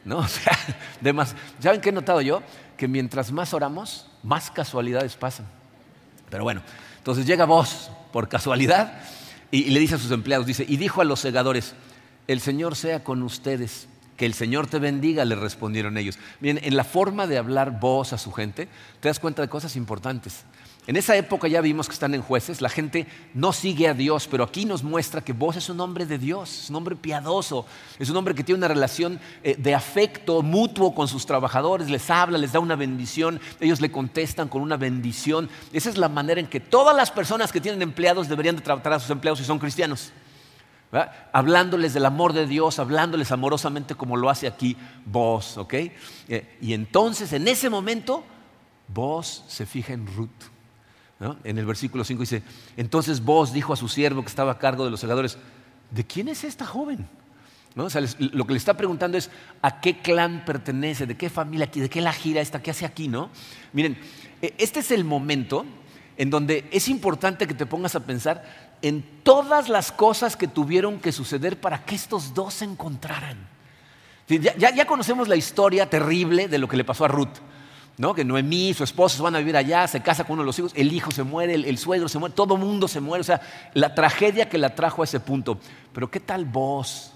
¿No? 0.03 0.19
O 0.25 0.27
sea, 0.27 0.57
¿saben 1.59 1.81
qué 1.81 1.89
he 1.89 1.91
notado 1.91 2.21
yo? 2.21 2.43
que 2.77 2.87
mientras 2.87 3.31
más 3.31 3.53
oramos, 3.53 4.07
más 4.23 4.51
casualidades 4.51 5.15
pasan. 5.15 5.45
Pero 6.29 6.43
bueno, 6.43 6.61
entonces 6.97 7.25
llega 7.25 7.45
vos 7.45 7.89
por 8.11 8.27
casualidad 8.27 9.01
y, 9.51 9.69
le 9.69 9.79
dice 9.79 9.95
a 9.95 9.97
sus 9.97 10.11
empleados, 10.11 10.45
dice, 10.45 10.65
y 10.67 10.77
dijo 10.77 11.01
a 11.01 11.05
los 11.05 11.19
segadores, 11.19 11.75
el 12.27 12.39
Señor 12.39 12.75
sea 12.75 13.03
con 13.03 13.23
ustedes, 13.23 13.87
que 14.17 14.25
el 14.25 14.33
Señor 14.33 14.67
te 14.67 14.79
bendiga, 14.79 15.25
le 15.25 15.35
respondieron 15.35 15.97
ellos. 15.97 16.17
Bien, 16.39 16.59
en 16.63 16.77
la 16.77 16.83
forma 16.83 17.27
de 17.27 17.37
hablar 17.37 17.79
vos 17.79 18.13
a 18.13 18.17
su 18.17 18.31
gente, 18.31 18.67
te 18.99 19.09
das 19.09 19.19
cuenta 19.19 19.41
de 19.41 19.49
cosas 19.49 19.75
importantes. 19.75 20.45
En 20.87 20.97
esa 20.97 21.15
época 21.15 21.47
ya 21.47 21.61
vimos 21.61 21.87
que 21.87 21.93
están 21.93 22.13
en 22.13 22.21
jueces, 22.21 22.61
la 22.61 22.69
gente 22.69 23.07
no 23.33 23.53
sigue 23.53 23.87
a 23.87 23.95
Dios, 23.95 24.27
pero 24.29 24.43
aquí 24.43 24.65
nos 24.65 24.83
muestra 24.83 25.21
que 25.21 25.33
vos 25.33 25.55
es 25.55 25.67
un 25.69 25.79
hombre 25.79 26.05
de 26.05 26.19
Dios, 26.19 26.65
es 26.65 26.69
un 26.69 26.75
hombre 26.75 26.95
piadoso, 26.95 27.65
es 27.97 28.07
un 28.11 28.17
hombre 28.17 28.35
que 28.35 28.43
tiene 28.43 28.59
una 28.59 28.67
relación 28.67 29.19
eh, 29.41 29.55
de 29.57 29.73
afecto 29.73 30.43
mutuo 30.43 30.93
con 30.93 31.07
sus 31.07 31.25
trabajadores, 31.25 31.89
les 31.89 32.07
habla, 32.11 32.37
les 32.37 32.51
da 32.51 32.59
una 32.59 32.75
bendición, 32.75 33.41
ellos 33.59 33.81
le 33.81 33.91
contestan 33.91 34.47
con 34.47 34.61
una 34.61 34.77
bendición. 34.77 35.49
Esa 35.73 35.89
es 35.89 35.97
la 35.97 36.07
manera 36.07 36.39
en 36.39 36.47
que 36.47 36.59
todas 36.59 36.95
las 36.95 37.09
personas 37.09 37.51
que 37.51 37.61
tienen 37.61 37.81
empleados 37.81 38.29
deberían 38.29 38.55
de 38.55 38.61
tratar 38.61 38.93
a 38.93 38.99
sus 38.99 39.09
empleados 39.09 39.39
si 39.39 39.45
son 39.45 39.57
cristianos. 39.57 40.11
Hablándoles 41.33 41.93
del 41.93 42.05
amor 42.05 42.33
de 42.33 42.47
Dios, 42.47 42.79
hablándoles 42.79 43.31
amorosamente 43.31 43.95
como 43.95 44.15
lo 44.15 44.29
hace 44.29 44.47
aquí 44.47 44.77
vos, 45.05 45.57
¿ok? 45.57 45.73
Eh, 45.73 46.57
y 46.61 46.73
entonces 46.73 47.33
en 47.33 47.47
ese 47.47 47.69
momento 47.69 48.23
vos 48.87 49.43
se 49.47 49.65
fija 49.65 49.93
en 49.93 50.07
Ruth. 50.07 50.29
En 51.43 51.57
el 51.57 51.65
versículo 51.65 52.03
5 52.03 52.19
dice, 52.21 52.43
entonces 52.77 53.23
vos 53.23 53.53
dijo 53.53 53.73
a 53.73 53.77
su 53.77 53.87
siervo 53.87 54.21
que 54.21 54.27
estaba 54.27 54.53
a 54.53 54.59
cargo 54.59 54.85
de 54.85 54.91
los 54.91 54.99
segadores, 54.99 55.37
¿de 55.91 56.05
quién 56.05 56.27
es 56.27 56.43
esta 56.43 56.65
joven? 56.65 57.07
lo 57.75 58.47
que 58.47 58.53
le 58.53 58.57
está 58.57 58.77
preguntando 58.77 59.17
es 59.17 59.29
a 59.61 59.81
qué 59.81 59.97
clan 59.97 60.45
pertenece, 60.45 61.05
de 61.05 61.17
qué 61.17 61.29
familia, 61.29 61.67
de 61.67 61.89
qué 61.89 61.99
la 61.99 62.13
gira 62.13 62.39
esta, 62.39 62.61
qué 62.61 62.71
hace 62.71 62.85
aquí, 62.85 63.09
¿no? 63.09 63.29
Miren, 63.73 63.97
e, 64.41 64.53
este 64.57 64.79
es 64.79 64.91
el 64.91 65.03
momento 65.03 65.65
en 66.15 66.29
donde 66.29 66.69
es 66.71 66.87
importante 66.87 67.45
que 67.47 67.53
te 67.53 67.65
pongas 67.65 67.95
a 67.95 67.99
pensar 67.99 68.64
en 68.81 69.03
todas 69.23 69.69
las 69.69 69.91
cosas 69.91 70.35
que 70.35 70.47
tuvieron 70.47 70.99
que 70.99 71.11
suceder 71.11 71.59
para 71.59 71.85
que 71.85 71.95
estos 71.95 72.33
dos 72.33 72.55
se 72.55 72.65
encontraran. 72.65 73.47
ya 74.27 74.85
conocemos 74.85 75.27
la 75.27 75.35
historia 75.35 75.89
terrible 75.89 76.47
de 76.47 76.57
lo 76.57 76.67
que 76.67 76.77
le 76.77 76.83
pasó 76.83 77.05
a 77.05 77.07
Ruth. 77.07 77.37
¿no? 77.97 78.13
que 78.13 78.25
Noemí 78.25 78.69
y 78.69 78.73
su 78.73 78.83
esposo 78.83 79.23
van 79.23 79.35
a 79.35 79.39
vivir 79.39 79.55
allá, 79.55 79.87
se 79.87 80.01
casa 80.01 80.23
con 80.23 80.33
uno 80.33 80.43
de 80.43 80.47
los 80.47 80.59
hijos, 80.59 80.71
el 80.75 80.91
hijo 80.91 81.11
se 81.11 81.23
muere, 81.23 81.53
el, 81.53 81.77
suegro 81.77 82.09
se 82.09 82.19
muere, 82.19 82.35
todo 82.35 82.57
mundo 82.57 82.87
se 82.87 82.99
muere, 82.99 83.21
o 83.21 83.25
sea, 83.25 83.41
la 83.73 83.95
tragedia 83.95 84.49
que 84.49 84.57
la 84.57 84.75
trajo 84.75 85.01
a 85.01 85.05
ese 85.05 85.19
punto. 85.19 85.59
Pero 85.93 86.09
¿qué 86.11 86.19
tal 86.19 86.45
vos? 86.45 87.11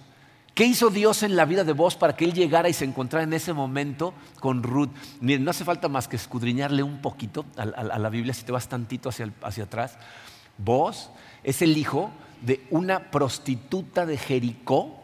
¿Qué 0.54 0.66
hizo 0.66 0.90
Dios 0.90 1.24
en 1.24 1.36
la 1.36 1.46
vida 1.46 1.64
de 1.64 1.74
vos 1.74 1.96
para 1.96 2.16
que 2.16 2.26
Él 2.26 2.34
llegara 2.34 2.68
y 2.70 2.74
se 2.74 2.86
encontrara 2.86 3.24
en 3.24 3.34
ese 3.34 3.54
momento 3.54 4.14
con 4.40 4.64
Ruth? 4.64 4.90
Miren, 5.22 5.44
no 5.44 5.52
hace 5.52 5.64
falta 5.64 5.88
más 5.88 6.08
que 6.08 6.18
escudriñarle 6.18 6.84
un 6.84 7.02
poquito 7.02 7.46
a, 7.56 7.66
la 7.66 8.10
Biblia, 8.10 8.34
si 8.34 8.44
te 8.44 8.52
vas 8.52 8.68
tantito 8.68 9.10
hacia 9.10 9.64
atrás. 9.64 9.98
Vos 10.58 11.10
es 11.44 11.62
el 11.62 11.78
hijo 11.78 12.12
de 12.42 12.66
una 12.70 13.12
prostituta 13.12 14.06
de 14.06 14.18
Jericó 14.18 15.00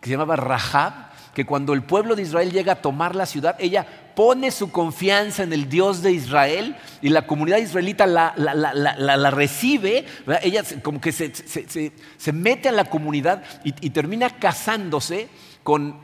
que 0.00 0.08
se 0.08 0.12
llamaba 0.12 0.36
Rahab, 0.36 0.92
que 1.34 1.44
cuando 1.44 1.72
el 1.72 1.82
pueblo 1.82 2.16
de 2.16 2.22
Israel 2.22 2.50
llega 2.50 2.72
a 2.72 2.82
tomar 2.82 3.14
la 3.14 3.26
ciudad, 3.26 3.56
ella 3.58 3.86
pone 4.14 4.50
su 4.50 4.70
confianza 4.70 5.42
en 5.42 5.52
el 5.52 5.68
Dios 5.68 6.00
de 6.00 6.12
Israel 6.12 6.76
y 7.02 7.10
la 7.10 7.26
comunidad 7.26 7.58
israelita 7.58 8.06
la, 8.06 9.30
recibe, 9.30 10.06
ella 10.42 10.62
como 10.82 11.00
que 11.00 11.12
se, 11.12 12.32
mete 12.32 12.70
a 12.70 12.72
la 12.72 12.86
comunidad 12.86 13.42
y, 13.64 13.90
termina 13.90 14.30
casándose 14.30 15.28
con 15.62 15.98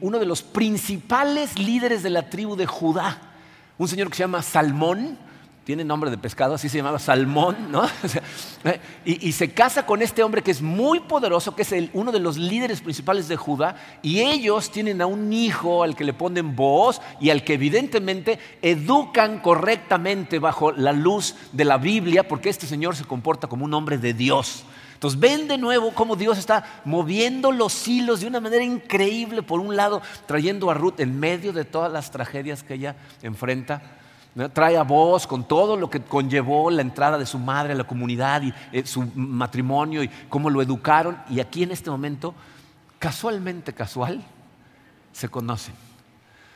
uno 0.00 0.18
de 0.18 0.26
los 0.26 0.42
principales 0.42 1.58
líderes 1.58 2.02
de 2.02 2.10
la 2.10 2.28
tribu 2.28 2.56
de 2.56 2.66
Judá, 2.66 3.20
un 3.78 3.86
señor 3.86 4.08
que 4.08 4.16
se 4.16 4.24
llama 4.24 4.42
Salmón, 4.42 5.16
tiene 5.70 5.84
nombre 5.84 6.10
de 6.10 6.18
pescado, 6.18 6.54
así 6.54 6.68
se 6.68 6.78
llamaba 6.78 6.98
Salmón, 6.98 7.70
¿no? 7.70 7.84
Eh, 8.62 8.78
y, 9.06 9.32
se 9.32 9.54
casa 9.54 9.86
con 9.86 10.02
este 10.02 10.22
hombre 10.22 10.42
que 10.42 10.50
es 10.50 10.60
muy 10.60 11.00
poderoso, 11.00 11.56
que 11.56 11.62
es 11.62 11.74
uno 11.94 12.12
de 12.12 12.18
los 12.18 12.36
líderes 12.36 12.82
principales 12.82 13.26
de 13.26 13.36
Judá, 13.36 13.74
y 14.02 14.20
ellos 14.20 14.70
tienen 14.70 15.00
a 15.00 15.06
un 15.06 15.32
hijo 15.32 15.82
al 15.82 15.96
que 15.96 16.04
le 16.04 16.12
ponen 16.12 16.54
voz 16.54 17.00
y 17.22 17.30
al 17.30 17.42
que 17.42 17.54
evidentemente 17.54 18.38
educan 18.60 19.38
correctamente 19.38 20.38
bajo 20.38 20.72
la 20.72 20.92
luz 20.92 21.36
de 21.52 21.64
la 21.64 21.78
Biblia, 21.78 22.28
porque 22.28 22.50
este 22.50 22.66
señor 22.66 22.96
se 22.96 23.04
comporta 23.04 23.46
como 23.46 23.64
un 23.64 23.72
hombre 23.72 23.96
de 23.96 24.12
Dios. 24.12 24.64
Entonces 24.92 25.18
ven 25.18 25.48
de 25.48 25.56
nuevo 25.56 25.94
cómo 25.94 26.16
Dios 26.16 26.36
está 26.36 26.82
moviendo 26.84 27.52
los 27.52 27.88
hilos 27.88 28.20
de 28.20 28.26
una 28.26 28.40
manera 28.40 28.62
increíble, 28.62 29.42
por 29.42 29.60
un 29.60 29.74
lado, 29.74 30.02
trayendo 30.26 30.70
a 30.70 30.74
Ruth 30.74 31.00
en 31.00 31.18
medio 31.18 31.54
de 31.54 31.64
todas 31.64 31.90
las 31.90 32.10
tragedias 32.10 32.62
que 32.62 32.74
ella 32.74 32.96
enfrenta 33.22 33.99
Trae 34.52 34.76
a 34.76 34.84
vos 34.84 35.26
con 35.26 35.42
todo 35.42 35.76
lo 35.76 35.90
que 35.90 36.02
conllevó 36.02 36.70
la 36.70 36.82
entrada 36.82 37.18
de 37.18 37.26
su 37.26 37.38
madre 37.38 37.72
a 37.72 37.76
la 37.76 37.84
comunidad 37.84 38.42
y 38.42 38.54
eh, 38.70 38.86
su 38.86 39.02
matrimonio 39.16 40.04
y 40.04 40.08
cómo 40.28 40.50
lo 40.50 40.62
educaron. 40.62 41.18
Y 41.28 41.40
aquí 41.40 41.64
en 41.64 41.72
este 41.72 41.90
momento, 41.90 42.32
casualmente 43.00 43.72
casual, 43.72 44.22
se 45.12 45.28
conocen. 45.28 45.74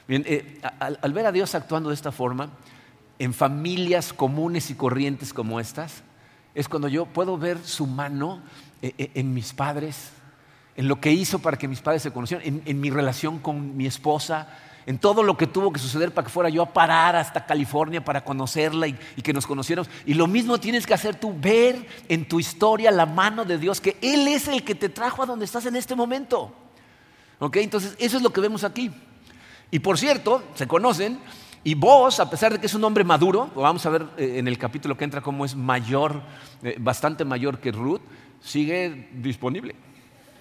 Bien, 0.06 0.22
eh, 0.26 0.60
al, 0.78 1.12
ver 1.12 1.26
a 1.26 1.32
Dios 1.32 1.56
actuando 1.56 1.88
de 1.88 1.96
esta 1.96 2.12
forma, 2.12 2.50
en 3.18 3.34
familias 3.34 4.12
comunes 4.12 4.70
y 4.70 4.76
corrientes 4.76 5.34
como 5.34 5.58
estas, 5.58 6.04
es 6.54 6.68
cuando 6.68 6.86
yo 6.86 7.06
puedo 7.06 7.36
ver 7.38 7.58
su 7.64 7.88
mano 7.88 8.40
eh, 8.82 9.10
en 9.14 9.34
mis 9.34 9.52
padres, 9.52 10.10
en 10.76 10.86
lo 10.86 11.00
que 11.00 11.10
hizo 11.10 11.40
para 11.40 11.56
que 11.56 11.66
mis 11.66 11.80
padres 11.80 12.02
se 12.02 12.12
conocieran, 12.12 12.62
en 12.64 12.80
mi 12.80 12.90
relación 12.90 13.40
con 13.40 13.76
mi 13.76 13.86
esposa, 13.86 14.46
en 14.86 14.98
todo 14.98 15.22
lo 15.22 15.36
que 15.36 15.46
tuvo 15.46 15.72
que 15.72 15.78
suceder 15.80 16.12
para 16.12 16.26
que 16.26 16.32
fuera 16.32 16.48
yo 16.48 16.62
a 16.62 16.72
parar 16.72 17.16
hasta 17.16 17.46
California 17.46 18.04
para 18.04 18.22
conocerla 18.22 18.86
y, 18.86 18.94
que 19.22 19.32
nos 19.32 19.46
conociéramos. 19.46 19.90
Y 20.04 20.14
lo 20.14 20.26
mismo 20.26 20.58
tienes 20.58 20.86
que 20.86 20.94
hacer 20.94 21.14
tú, 21.14 21.34
ver 21.36 21.86
en 22.08 22.28
tu 22.28 22.38
historia 22.38 22.90
la 22.90 23.06
mano 23.06 23.44
de 23.44 23.58
Dios, 23.58 23.80
que 23.80 23.96
Él 24.02 24.28
es 24.28 24.48
el 24.48 24.62
que 24.64 24.74
te 24.74 24.88
trajo 24.88 25.22
a 25.22 25.26
donde 25.26 25.44
estás 25.44 25.66
en 25.66 25.76
este 25.76 25.94
momento. 25.94 26.52
¿Ok? 27.38 27.56
Entonces, 27.56 27.94
eso 27.98 28.16
es 28.16 28.22
lo 28.22 28.30
que 28.30 28.40
vemos 28.40 28.64
aquí. 28.64 28.90
Y 29.70 29.78
por 29.78 29.98
cierto, 29.98 30.42
se 30.54 30.68
conocen, 30.68 31.18
y 31.64 31.74
vos, 31.74 32.20
a 32.20 32.28
pesar 32.28 32.52
de 32.52 32.60
que 32.60 32.66
es 32.66 32.74
un 32.74 32.84
hombre 32.84 33.04
maduro, 33.04 33.50
vamos 33.54 33.84
a 33.86 33.90
ver 33.90 34.06
eh, 34.18 34.34
en 34.36 34.46
el 34.46 34.58
capítulo 34.58 34.96
que 34.98 35.04
entra 35.04 35.22
cómo 35.22 35.46
es 35.46 35.56
mayor, 35.56 36.20
eh, 36.62 36.76
bastante 36.78 37.24
mayor 37.24 37.58
que 37.58 37.72
Ruth, 37.72 38.02
sigue 38.42 39.08
disponible. 39.14 39.74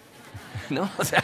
¿No? 0.70 0.90
O 0.98 1.06
sea, 1.06 1.24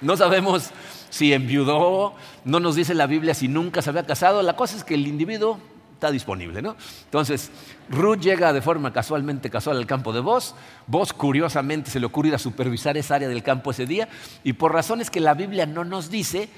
no 0.00 0.16
sabemos 0.16 0.70
si 1.14 1.32
enviudó, 1.32 2.12
no 2.44 2.58
nos 2.58 2.74
dice 2.74 2.92
la 2.92 3.06
Biblia 3.06 3.34
si 3.34 3.46
nunca 3.46 3.82
se 3.82 3.90
había 3.90 4.04
casado, 4.04 4.42
la 4.42 4.56
cosa 4.56 4.76
es 4.76 4.82
que 4.82 4.94
el 4.94 5.06
individuo 5.06 5.60
está 5.92 6.10
disponible, 6.10 6.60
¿no? 6.60 6.74
Entonces, 7.04 7.52
Ruth 7.88 8.18
llega 8.18 8.52
de 8.52 8.60
forma 8.60 8.92
casualmente 8.92 9.48
casual 9.48 9.76
al 9.76 9.86
campo 9.86 10.12
de 10.12 10.18
Vos, 10.18 10.56
Vos 10.88 11.12
curiosamente 11.12 11.88
se 11.88 12.00
le 12.00 12.06
ocurre 12.06 12.30
ir 12.30 12.34
a 12.34 12.38
supervisar 12.38 12.96
esa 12.96 13.14
área 13.14 13.28
del 13.28 13.44
campo 13.44 13.70
ese 13.70 13.86
día 13.86 14.08
y 14.42 14.54
por 14.54 14.72
razones 14.72 15.08
que 15.08 15.20
la 15.20 15.34
Biblia 15.34 15.66
no 15.66 15.84
nos 15.84 16.10
dice, 16.10 16.48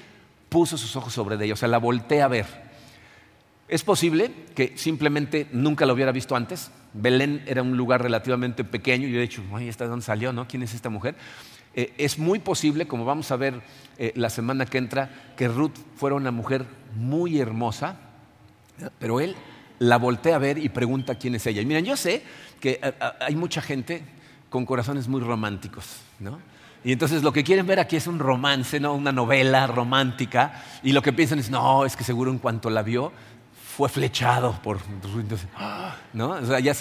puso 0.49 0.75
sus 0.75 0.95
ojos 0.95 1.13
sobre 1.13 1.35
ella, 1.35 1.53
o 1.53 1.57
sea, 1.57 1.67
la 1.67 1.77
voltea 1.77 2.25
a 2.25 2.27
ver. 2.27 2.47
Es 3.67 3.83
posible 3.83 4.31
que 4.55 4.75
simplemente 4.75 5.47
nunca 5.51 5.85
lo 5.85 5.93
hubiera 5.93 6.11
visto 6.11 6.35
antes. 6.35 6.71
Belén 6.93 7.43
era 7.45 7.61
un 7.61 7.77
lugar 7.77 8.01
relativamente 8.01 8.63
pequeño 8.63 9.07
y 9.07 9.11
yo 9.11 9.19
he 9.19 9.21
dicho, 9.21 9.43
ay, 9.53 9.67
¿esta 9.67 9.83
de 9.83 9.91
dónde 9.91 10.05
salió? 10.05 10.33
¿no? 10.33 10.47
¿Quién 10.47 10.63
es 10.63 10.73
esta 10.73 10.89
mujer? 10.89 11.13
Eh, 11.77 11.93
es 11.99 12.17
muy 12.17 12.39
posible, 12.39 12.87
como 12.87 13.05
vamos 13.05 13.31
a 13.31 13.35
ver 13.35 13.61
eh, 13.99 14.11
la 14.15 14.31
semana 14.31 14.65
que 14.65 14.79
entra, 14.79 15.11
que 15.37 15.47
Ruth 15.47 15.75
fuera 15.95 16.15
una 16.15 16.31
mujer 16.31 16.65
muy 16.95 17.39
hermosa, 17.39 17.97
pero 18.97 19.19
él 19.19 19.35
la 19.77 19.97
voltea 19.97 20.37
a 20.37 20.39
ver 20.39 20.57
y 20.57 20.69
pregunta 20.69 21.19
quién 21.19 21.35
es 21.35 21.45
ella. 21.45 21.61
Y 21.61 21.67
miren, 21.67 21.85
yo 21.85 21.95
sé 21.95 22.23
que 22.59 22.79
eh, 22.81 22.93
hay 23.19 23.35
mucha 23.35 23.61
gente 23.61 24.01
con 24.49 24.65
corazones 24.65 25.07
muy 25.07 25.21
románticos, 25.21 26.01
¿no? 26.19 26.39
Y 26.83 26.93
entonces 26.93 27.21
lo 27.21 27.31
que 27.31 27.43
quieren 27.43 27.67
ver 27.67 27.79
aquí 27.79 27.95
es 27.95 28.07
un 28.07 28.17
romance, 28.17 28.79
¿no? 28.79 28.95
una 28.95 29.11
novela 29.11 29.67
romántica, 29.67 30.63
y 30.81 30.93
lo 30.93 31.03
que 31.03 31.13
piensan 31.13 31.37
es, 31.37 31.51
no, 31.51 31.85
es 31.85 31.95
que 31.95 32.03
seguro 32.03 32.31
en 32.31 32.39
cuanto 32.39 32.71
la 32.71 32.81
vio, 32.81 33.11
fue 33.77 33.89
flechado 33.89 34.59
por... 34.63 34.79
¿no? 36.11 36.29
O 36.31 36.45
sea, 36.47 36.59
ya 36.59 36.73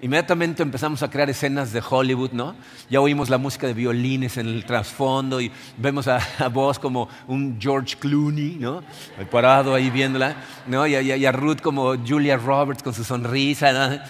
inmediatamente 0.00 0.62
empezamos 0.62 1.02
a 1.02 1.10
crear 1.10 1.28
escenas 1.28 1.72
de 1.72 1.82
Hollywood, 1.84 2.30
¿no? 2.30 2.54
Ya 2.88 3.00
oímos 3.00 3.28
la 3.28 3.38
música 3.38 3.66
de 3.66 3.74
violines 3.74 4.36
en 4.36 4.46
el 4.46 4.64
trasfondo 4.64 5.40
y 5.40 5.50
vemos 5.76 6.06
a, 6.06 6.20
vos 6.52 6.78
como 6.78 7.08
un 7.26 7.58
George 7.60 7.96
Clooney, 7.98 8.58
¿no? 8.60 8.84
Parado 9.32 9.74
ahí 9.74 9.90
viéndola, 9.90 10.36
¿no? 10.68 10.86
Y, 10.86 11.26
a 11.26 11.32
Ruth 11.32 11.58
como 11.60 11.96
Julia 12.06 12.36
Roberts 12.36 12.84
con 12.84 12.94
su 12.94 13.02
sonrisa. 13.02 14.04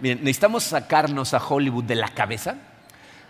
Miren, 0.00 0.20
necesitamos 0.20 0.62
sacarnos 0.62 1.34
a 1.34 1.46
Hollywood 1.46 1.84
de 1.84 1.96
la 1.96 2.08
cabeza 2.08 2.56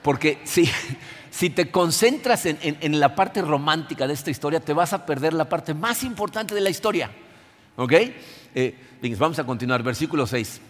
porque 0.03 0.39
si, 0.45 0.71
si 1.33 1.51
te 1.51 1.69
concentras 1.73 2.47
en, 2.47 2.59
en 2.63 3.01
la 3.01 3.17
parte 3.17 3.43
romántica 3.43 4.07
de 4.07 4.15
esta 4.15 4.31
historia, 4.31 4.61
te 4.61 4.73
vas 4.73 4.93
a 4.93 5.05
perder 5.05 5.33
la 5.33 5.49
parte 5.49 5.75
más 5.75 6.05
importante 6.05 6.55
de 6.55 6.61
la 6.61 6.71
historia. 6.71 7.11
¿Ok? 7.75 7.93
Eh, 8.55 8.75
vamos 9.19 9.39
a 9.39 9.45
continuar, 9.45 9.83
versículo 9.83 10.27
6. 10.27 10.61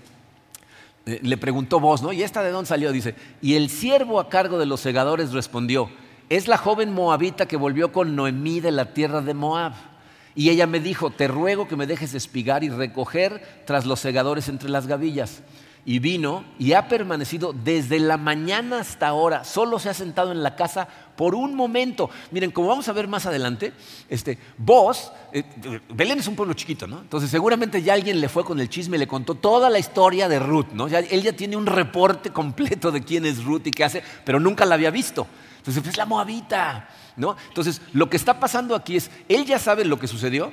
Eh, 1.06 1.20
le 1.22 1.36
preguntó 1.36 1.80
vos, 1.80 2.02
¿no? 2.02 2.12
¿Y 2.12 2.22
esta 2.22 2.42
de 2.42 2.50
dónde 2.50 2.68
salió? 2.68 2.92
Dice, 2.92 3.14
y 3.40 3.54
el 3.54 3.70
siervo 3.70 4.20
a 4.20 4.28
cargo 4.28 4.58
de 4.58 4.66
los 4.66 4.80
segadores 4.80 5.32
respondió, 5.32 5.90
es 6.28 6.48
la 6.48 6.56
joven 6.56 6.92
moabita 6.92 7.46
que 7.46 7.56
volvió 7.56 7.92
con 7.92 8.14
Noemí 8.14 8.60
de 8.60 8.70
la 8.70 8.94
tierra 8.94 9.20
de 9.20 9.34
Moab. 9.34 9.72
Y 10.34 10.48
ella 10.48 10.66
me 10.66 10.80
dijo, 10.80 11.10
te 11.10 11.28
ruego 11.28 11.68
que 11.68 11.76
me 11.76 11.86
dejes 11.86 12.14
espigar 12.14 12.64
y 12.64 12.70
recoger 12.70 13.62
tras 13.66 13.84
los 13.84 14.00
segadores 14.00 14.48
entre 14.48 14.70
las 14.70 14.86
gavillas 14.86 15.42
y 15.84 15.98
vino 15.98 16.44
y 16.58 16.74
ha 16.74 16.88
permanecido 16.88 17.52
desde 17.52 17.98
la 17.98 18.16
mañana 18.16 18.80
hasta 18.80 19.08
ahora. 19.08 19.44
Solo 19.44 19.78
se 19.78 19.88
ha 19.88 19.94
sentado 19.94 20.30
en 20.30 20.42
la 20.42 20.54
casa 20.54 20.86
por 21.16 21.34
un 21.34 21.54
momento. 21.54 22.08
Miren, 22.30 22.52
como 22.52 22.68
vamos 22.68 22.88
a 22.88 22.92
ver 22.92 23.08
más 23.08 23.26
adelante, 23.26 23.72
este, 24.08 24.38
vos, 24.58 25.12
eh, 25.32 25.44
Belén 25.92 26.20
es 26.20 26.28
un 26.28 26.36
pueblo 26.36 26.54
chiquito, 26.54 26.86
¿no? 26.86 27.00
Entonces 27.00 27.30
seguramente 27.30 27.82
ya 27.82 27.94
alguien 27.94 28.20
le 28.20 28.28
fue 28.28 28.44
con 28.44 28.60
el 28.60 28.68
chisme 28.68 28.96
y 28.96 29.00
le 29.00 29.08
contó 29.08 29.34
toda 29.34 29.68
la 29.70 29.78
historia 29.78 30.28
de 30.28 30.38
Ruth, 30.38 30.68
¿no? 30.72 30.86
Él 30.86 31.22
ya 31.22 31.32
tiene 31.32 31.56
un 31.56 31.66
reporte 31.66 32.30
completo 32.30 32.92
de 32.92 33.02
quién 33.02 33.26
es 33.26 33.44
Ruth 33.44 33.66
y 33.66 33.70
qué 33.72 33.84
hace, 33.84 34.02
pero 34.24 34.38
nunca 34.38 34.64
la 34.64 34.76
había 34.76 34.90
visto. 34.90 35.26
Entonces, 35.58 35.86
es 35.86 35.96
la 35.96 36.06
moabita, 36.06 36.88
¿no? 37.16 37.36
Entonces, 37.48 37.80
lo 37.92 38.10
que 38.10 38.16
está 38.16 38.40
pasando 38.40 38.74
aquí 38.74 38.96
es, 38.96 39.10
él 39.28 39.44
ya 39.44 39.60
sabe 39.60 39.84
lo 39.84 39.96
que 39.96 40.08
sucedió, 40.08 40.52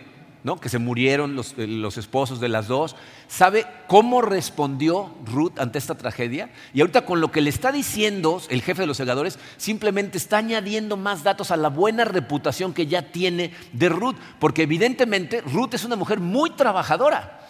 que 0.62 0.70
se 0.70 0.80
murieron 0.80 1.40
eh, 1.58 1.68
los, 1.68 1.98
esposos 1.98 2.40
de 2.40 2.50
las 2.50 2.68
dos, 2.68 2.96
sabe 3.28 3.66
cómo 3.88 4.22
respondió 4.22 5.14
Ruth 5.26 5.60
ante 5.60 5.78
esta 5.78 5.96
tragedia. 5.96 6.50
Y 6.74 6.82
ahorita 6.82 7.06
con 7.06 7.22
lo 7.22 7.32
que 7.32 7.42
le 7.42 7.50
está 7.50 7.72
diciendo 7.72 8.42
el 8.50 8.62
jefe 8.62 8.82
de 8.82 8.88
los 8.88 8.98
segadores, 8.98 9.38
simplemente 9.58 10.18
está 10.18 10.38
añadiendo 10.38 10.98
más 10.98 11.24
datos 11.24 11.52
a 11.52 11.58
la 11.58 11.70
buena 11.70 12.06
reputación 12.06 12.74
que 12.74 12.88
ya 12.88 13.12
tiene 13.12 13.52
de 13.74 13.90
Ruth, 13.90 14.16
porque 14.40 14.64
evidentemente 14.64 15.42
Ruth 15.42 15.74
es 15.74 15.84
una 15.84 15.96
mujer 15.96 16.20
muy 16.20 16.52
trabajadora. 16.52 17.42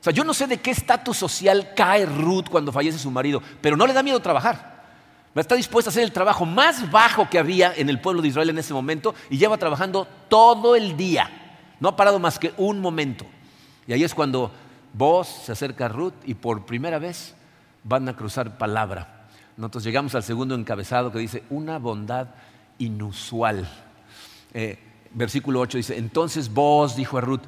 O 0.00 0.04
sea, 0.04 0.12
yo 0.12 0.24
no 0.24 0.34
sé 0.34 0.46
de 0.46 0.58
qué 0.58 0.70
estatus 0.70 1.16
social 1.16 1.72
cae 1.74 2.04
Ruth 2.04 2.48
cuando 2.50 2.72
fallece 2.72 2.98
su 2.98 3.10
marido, 3.10 3.42
pero 3.60 3.76
no 3.76 3.86
le 3.86 3.94
da 3.94 4.02
miedo 4.02 4.20
trabajar. 4.20 4.74
Está 5.34 5.54
dispuesta 5.54 5.88
a 5.88 5.92
hacer 5.92 6.04
el 6.04 6.12
trabajo 6.12 6.44
más 6.44 6.90
bajo 6.90 7.28
que 7.28 7.38
había 7.38 7.72
en 7.74 7.88
el 7.88 8.00
pueblo 8.00 8.22
de 8.22 8.28
Israel 8.28 8.50
en 8.50 8.58
ese 8.58 8.74
momento 8.74 9.14
y 9.30 9.38
lleva 9.38 9.56
trabajando 9.56 10.06
todo 10.28 10.76
el 10.76 10.96
día. 10.96 11.43
No 11.84 11.90
ha 11.90 11.96
parado 11.96 12.18
más 12.18 12.38
que 12.38 12.54
un 12.56 12.80
momento. 12.80 13.26
Y 13.86 13.92
ahí 13.92 14.04
es 14.04 14.14
cuando 14.14 14.50
vos 14.94 15.28
se 15.28 15.52
acerca 15.52 15.84
a 15.84 15.88
Ruth 15.88 16.14
y 16.24 16.32
por 16.32 16.64
primera 16.64 16.98
vez 16.98 17.34
van 17.82 18.08
a 18.08 18.16
cruzar 18.16 18.56
palabra. 18.56 19.26
Nosotros 19.58 19.84
llegamos 19.84 20.14
al 20.14 20.22
segundo 20.22 20.54
encabezado 20.54 21.12
que 21.12 21.18
dice, 21.18 21.42
una 21.50 21.78
bondad 21.78 22.28
inusual. 22.78 23.68
Eh, 24.54 24.78
versículo 25.12 25.60
8 25.60 25.76
dice, 25.76 25.98
entonces 25.98 26.48
vos, 26.54 26.96
dijo 26.96 27.18
a 27.18 27.20
Ruth, 27.20 27.42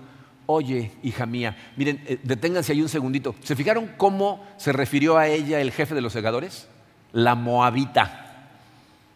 oye, 0.44 0.92
hija 1.02 1.24
mía, 1.24 1.56
miren, 1.78 2.04
eh, 2.04 2.20
deténganse 2.22 2.72
ahí 2.72 2.82
un 2.82 2.90
segundito. 2.90 3.34
¿Se 3.42 3.56
fijaron 3.56 3.92
cómo 3.96 4.46
se 4.58 4.70
refirió 4.70 5.16
a 5.16 5.28
ella 5.28 5.62
el 5.62 5.72
jefe 5.72 5.94
de 5.94 6.02
los 6.02 6.12
segadores? 6.12 6.68
La 7.14 7.36
moabita. 7.36 8.50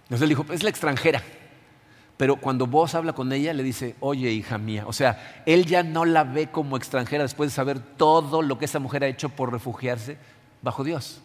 Entonces 0.04 0.22
él 0.22 0.30
dijo, 0.30 0.46
es 0.50 0.62
la 0.62 0.70
extranjera. 0.70 1.22
Pero 2.20 2.37
cuando 2.37 2.66
vos 2.66 2.94
habla 2.94 3.14
con 3.14 3.33
ella, 3.33 3.54
le 3.54 3.62
dice, 3.62 3.96
oye, 3.98 4.30
hija 4.30 4.59
mía. 4.59 4.85
O 4.87 4.92
sea, 4.92 5.42
él 5.46 5.64
ya 5.64 5.83
no 5.83 6.04
la 6.04 6.22
ve 6.22 6.48
como 6.48 6.76
extranjera 6.76 7.22
después 7.22 7.48
de 7.48 7.54
saber 7.56 7.78
todo 7.80 8.42
lo 8.42 8.59
que 8.59 8.66
esa 8.66 8.78
mujer 8.78 9.04
ha 9.04 9.06
hecho 9.06 9.30
por 9.30 9.50
refugiarse 9.50 10.18
bajo 10.61 10.85
Dios. 10.85 11.22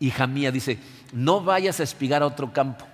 Hija 0.00 0.26
mía, 0.26 0.50
dice, 0.50 0.80
no 1.12 1.42
vayas 1.42 1.78
a 1.78 1.84
espigar 1.84 2.24
a 2.24 2.26
otro 2.26 2.52
campo. 2.52 2.84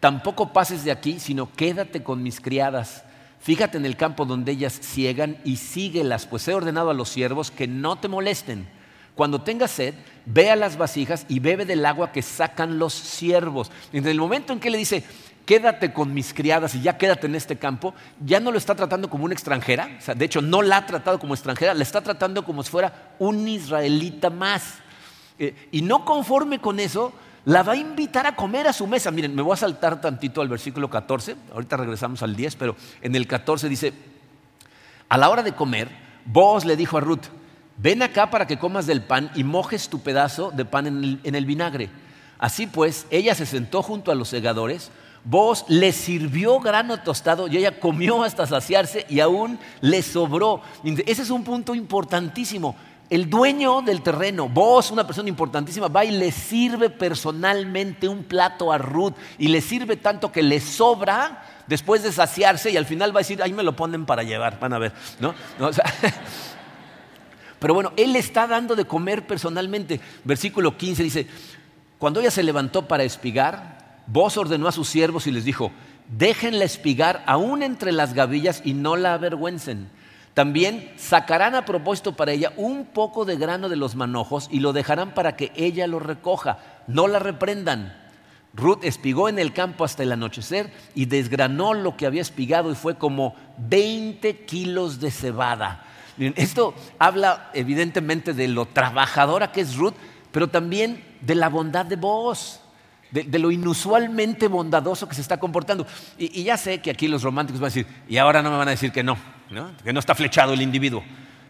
Tampoco 0.00 0.54
pases 0.54 0.82
de 0.82 0.92
aquí, 0.92 1.20
sino 1.20 1.52
quédate 1.52 2.02
con 2.02 2.22
mis 2.22 2.40
criadas. 2.40 3.04
Fíjate 3.38 3.76
en 3.76 3.84
el 3.84 3.98
campo 3.98 4.24
donde 4.24 4.52
ellas 4.52 4.72
ciegan 4.80 5.36
y 5.44 5.56
síguelas, 5.56 6.24
pues 6.24 6.48
he 6.48 6.54
ordenado 6.54 6.88
a 6.88 6.94
los 6.94 7.10
siervos 7.10 7.50
que 7.50 7.68
no 7.68 7.96
te 7.96 8.08
molesten. 8.08 8.66
Cuando 9.14 9.42
tengas 9.42 9.72
sed, 9.72 9.94
ve 10.24 10.50
a 10.50 10.56
las 10.56 10.78
vasijas 10.78 11.26
y 11.28 11.38
bebe 11.38 11.66
del 11.66 11.84
agua 11.84 12.12
que 12.12 12.22
sacan 12.22 12.78
los 12.78 12.94
siervos. 12.94 13.70
En 13.92 14.06
el 14.06 14.18
momento 14.18 14.54
en 14.54 14.58
que 14.58 14.70
le 14.70 14.78
dice, 14.78 15.04
quédate 15.44 15.92
con 15.92 16.14
mis 16.14 16.32
criadas 16.32 16.74
y 16.74 16.82
ya 16.82 16.96
quédate 16.96 17.26
en 17.26 17.34
este 17.34 17.56
campo, 17.56 17.94
ya 18.24 18.40
no 18.40 18.50
lo 18.50 18.58
está 18.58 18.74
tratando 18.74 19.10
como 19.10 19.24
una 19.24 19.34
extranjera, 19.34 19.98
de 20.14 20.24
hecho 20.24 20.40
no 20.40 20.62
la 20.62 20.78
ha 20.78 20.86
tratado 20.86 21.18
como 21.18 21.34
extranjera, 21.34 21.74
la 21.74 21.82
está 21.82 22.00
tratando 22.00 22.44
como 22.44 22.62
si 22.62 22.70
fuera 22.70 23.14
un 23.18 23.46
israelita 23.46 24.30
más. 24.30 24.78
Eh, 25.38 25.68
y 25.72 25.82
no 25.82 26.04
conforme 26.04 26.60
con 26.60 26.80
eso, 26.80 27.12
la 27.44 27.62
va 27.62 27.72
a 27.72 27.76
invitar 27.76 28.26
a 28.26 28.36
comer 28.36 28.66
a 28.66 28.72
su 28.72 28.86
mesa. 28.86 29.10
Miren, 29.10 29.34
me 29.34 29.42
voy 29.42 29.52
a 29.52 29.56
saltar 29.56 30.00
tantito 30.00 30.40
al 30.40 30.48
versículo 30.48 30.88
14, 30.88 31.36
ahorita 31.52 31.76
regresamos 31.76 32.22
al 32.22 32.36
10, 32.36 32.56
pero 32.56 32.76
en 33.02 33.14
el 33.14 33.26
14 33.26 33.68
dice, 33.68 33.92
a 35.08 35.18
la 35.18 35.28
hora 35.28 35.42
de 35.42 35.52
comer, 35.52 35.88
vos 36.24 36.64
le 36.64 36.76
dijo 36.76 36.96
a 36.96 37.00
Ruth, 37.00 37.26
ven 37.76 38.02
acá 38.02 38.30
para 38.30 38.46
que 38.46 38.58
comas 38.58 38.86
del 38.86 39.02
pan 39.02 39.30
y 39.34 39.44
mojes 39.44 39.88
tu 39.88 40.00
pedazo 40.00 40.50
de 40.52 40.64
pan 40.64 41.20
en 41.22 41.34
el 41.34 41.46
vinagre. 41.46 41.90
Así 42.38 42.66
pues, 42.66 43.06
ella 43.10 43.34
se 43.34 43.46
sentó 43.46 43.82
junto 43.82 44.10
a 44.10 44.14
los 44.14 44.28
segadores, 44.28 44.90
Vos 45.24 45.64
le 45.68 45.92
sirvió 45.92 46.60
grano 46.60 47.00
tostado 47.00 47.48
y 47.48 47.56
ella 47.56 47.80
comió 47.80 48.22
hasta 48.22 48.46
saciarse 48.46 49.06
y 49.08 49.20
aún 49.20 49.58
le 49.80 50.02
sobró. 50.02 50.60
Ese 50.84 51.22
es 51.22 51.30
un 51.30 51.42
punto 51.42 51.74
importantísimo. 51.74 52.76
El 53.08 53.30
dueño 53.30 53.80
del 53.82 54.02
terreno, 54.02 54.48
vos, 54.48 54.90
una 54.90 55.06
persona 55.06 55.28
importantísima, 55.28 55.88
va 55.88 56.04
y 56.04 56.10
le 56.10 56.30
sirve 56.30 56.90
personalmente 56.90 58.08
un 58.08 58.24
plato 58.24 58.72
a 58.72 58.78
Ruth 58.78 59.14
y 59.38 59.48
le 59.48 59.60
sirve 59.60 59.96
tanto 59.96 60.32
que 60.32 60.42
le 60.42 60.60
sobra 60.60 61.42
después 61.66 62.02
de 62.02 62.12
saciarse 62.12 62.70
y 62.70 62.76
al 62.76 62.86
final 62.86 63.14
va 63.14 63.20
a 63.20 63.22
decir, 63.22 63.42
ahí 63.42 63.52
me 63.52 63.62
lo 63.62 63.76
ponen 63.76 64.06
para 64.06 64.22
llevar, 64.22 64.58
van 64.58 64.72
a 64.72 64.78
ver, 64.78 64.92
¿no? 65.20 65.34
pero 67.58 67.74
bueno, 67.74 67.92
él 67.96 68.16
está 68.16 68.46
dando 68.46 68.74
de 68.74 68.84
comer 68.84 69.26
personalmente. 69.26 70.00
Versículo 70.24 70.76
15 70.76 71.02
dice, 71.02 71.26
cuando 71.98 72.20
ella 72.20 72.30
se 72.30 72.42
levantó 72.42 72.88
para 72.88 73.04
espigar, 73.04 73.73
Vos 74.06 74.36
ordenó 74.36 74.68
a 74.68 74.72
sus 74.72 74.88
siervos 74.88 75.26
y 75.26 75.32
les 75.32 75.44
dijo, 75.44 75.72
déjenla 76.08 76.64
espigar 76.64 77.22
aún 77.26 77.62
entre 77.62 77.92
las 77.92 78.14
gavillas 78.14 78.62
y 78.64 78.74
no 78.74 78.96
la 78.96 79.14
avergüencen. 79.14 79.88
También 80.34 80.92
sacarán 80.96 81.54
a 81.54 81.64
propósito 81.64 82.12
para 82.16 82.32
ella 82.32 82.52
un 82.56 82.86
poco 82.86 83.24
de 83.24 83.36
grano 83.36 83.68
de 83.68 83.76
los 83.76 83.94
manojos 83.94 84.48
y 84.50 84.60
lo 84.60 84.72
dejarán 84.72 85.14
para 85.14 85.36
que 85.36 85.52
ella 85.54 85.86
lo 85.86 86.00
recoja. 86.00 86.58
No 86.88 87.06
la 87.06 87.20
reprendan. 87.20 87.96
Ruth 88.52 88.80
espigó 88.82 89.28
en 89.28 89.38
el 89.38 89.52
campo 89.52 89.84
hasta 89.84 90.02
el 90.02 90.12
anochecer 90.12 90.72
y 90.94 91.06
desgranó 91.06 91.72
lo 91.72 91.96
que 91.96 92.06
había 92.06 92.22
espigado 92.22 92.70
y 92.70 92.74
fue 92.74 92.96
como 92.96 93.34
20 93.58 94.44
kilos 94.44 95.00
de 95.00 95.10
cebada. 95.10 95.84
Esto 96.18 96.74
habla 96.98 97.50
evidentemente 97.54 98.34
de 98.34 98.48
lo 98.48 98.66
trabajadora 98.66 99.50
que 99.50 99.60
es 99.60 99.76
Ruth, 99.76 99.94
pero 100.30 100.48
también 100.48 101.04
de 101.20 101.34
la 101.36 101.48
bondad 101.48 101.86
de 101.86 101.96
vos 101.96 102.60
de, 103.22 103.38
lo 103.38 103.52
inusualmente 103.52 104.48
bondadoso 104.48 105.08
que 105.08 105.14
se 105.14 105.20
está 105.20 105.38
comportando. 105.38 105.86
Y, 106.18 106.42
ya 106.42 106.56
sé 106.56 106.80
que 106.80 106.90
aquí 106.90 107.06
los 107.06 107.22
románticos 107.22 107.60
van 107.60 107.70
a 107.70 107.74
decir, 107.74 107.86
y 108.08 108.16
ahora 108.16 108.42
no 108.42 108.50
me 108.50 108.56
van 108.56 108.68
a 108.68 108.72
decir 108.72 108.90
que 108.90 109.04
no, 109.04 109.16
que 109.84 109.92
no 109.92 110.00
está 110.00 110.14
flechado 110.14 110.52
el 110.52 110.62
individuo. 110.62 111.02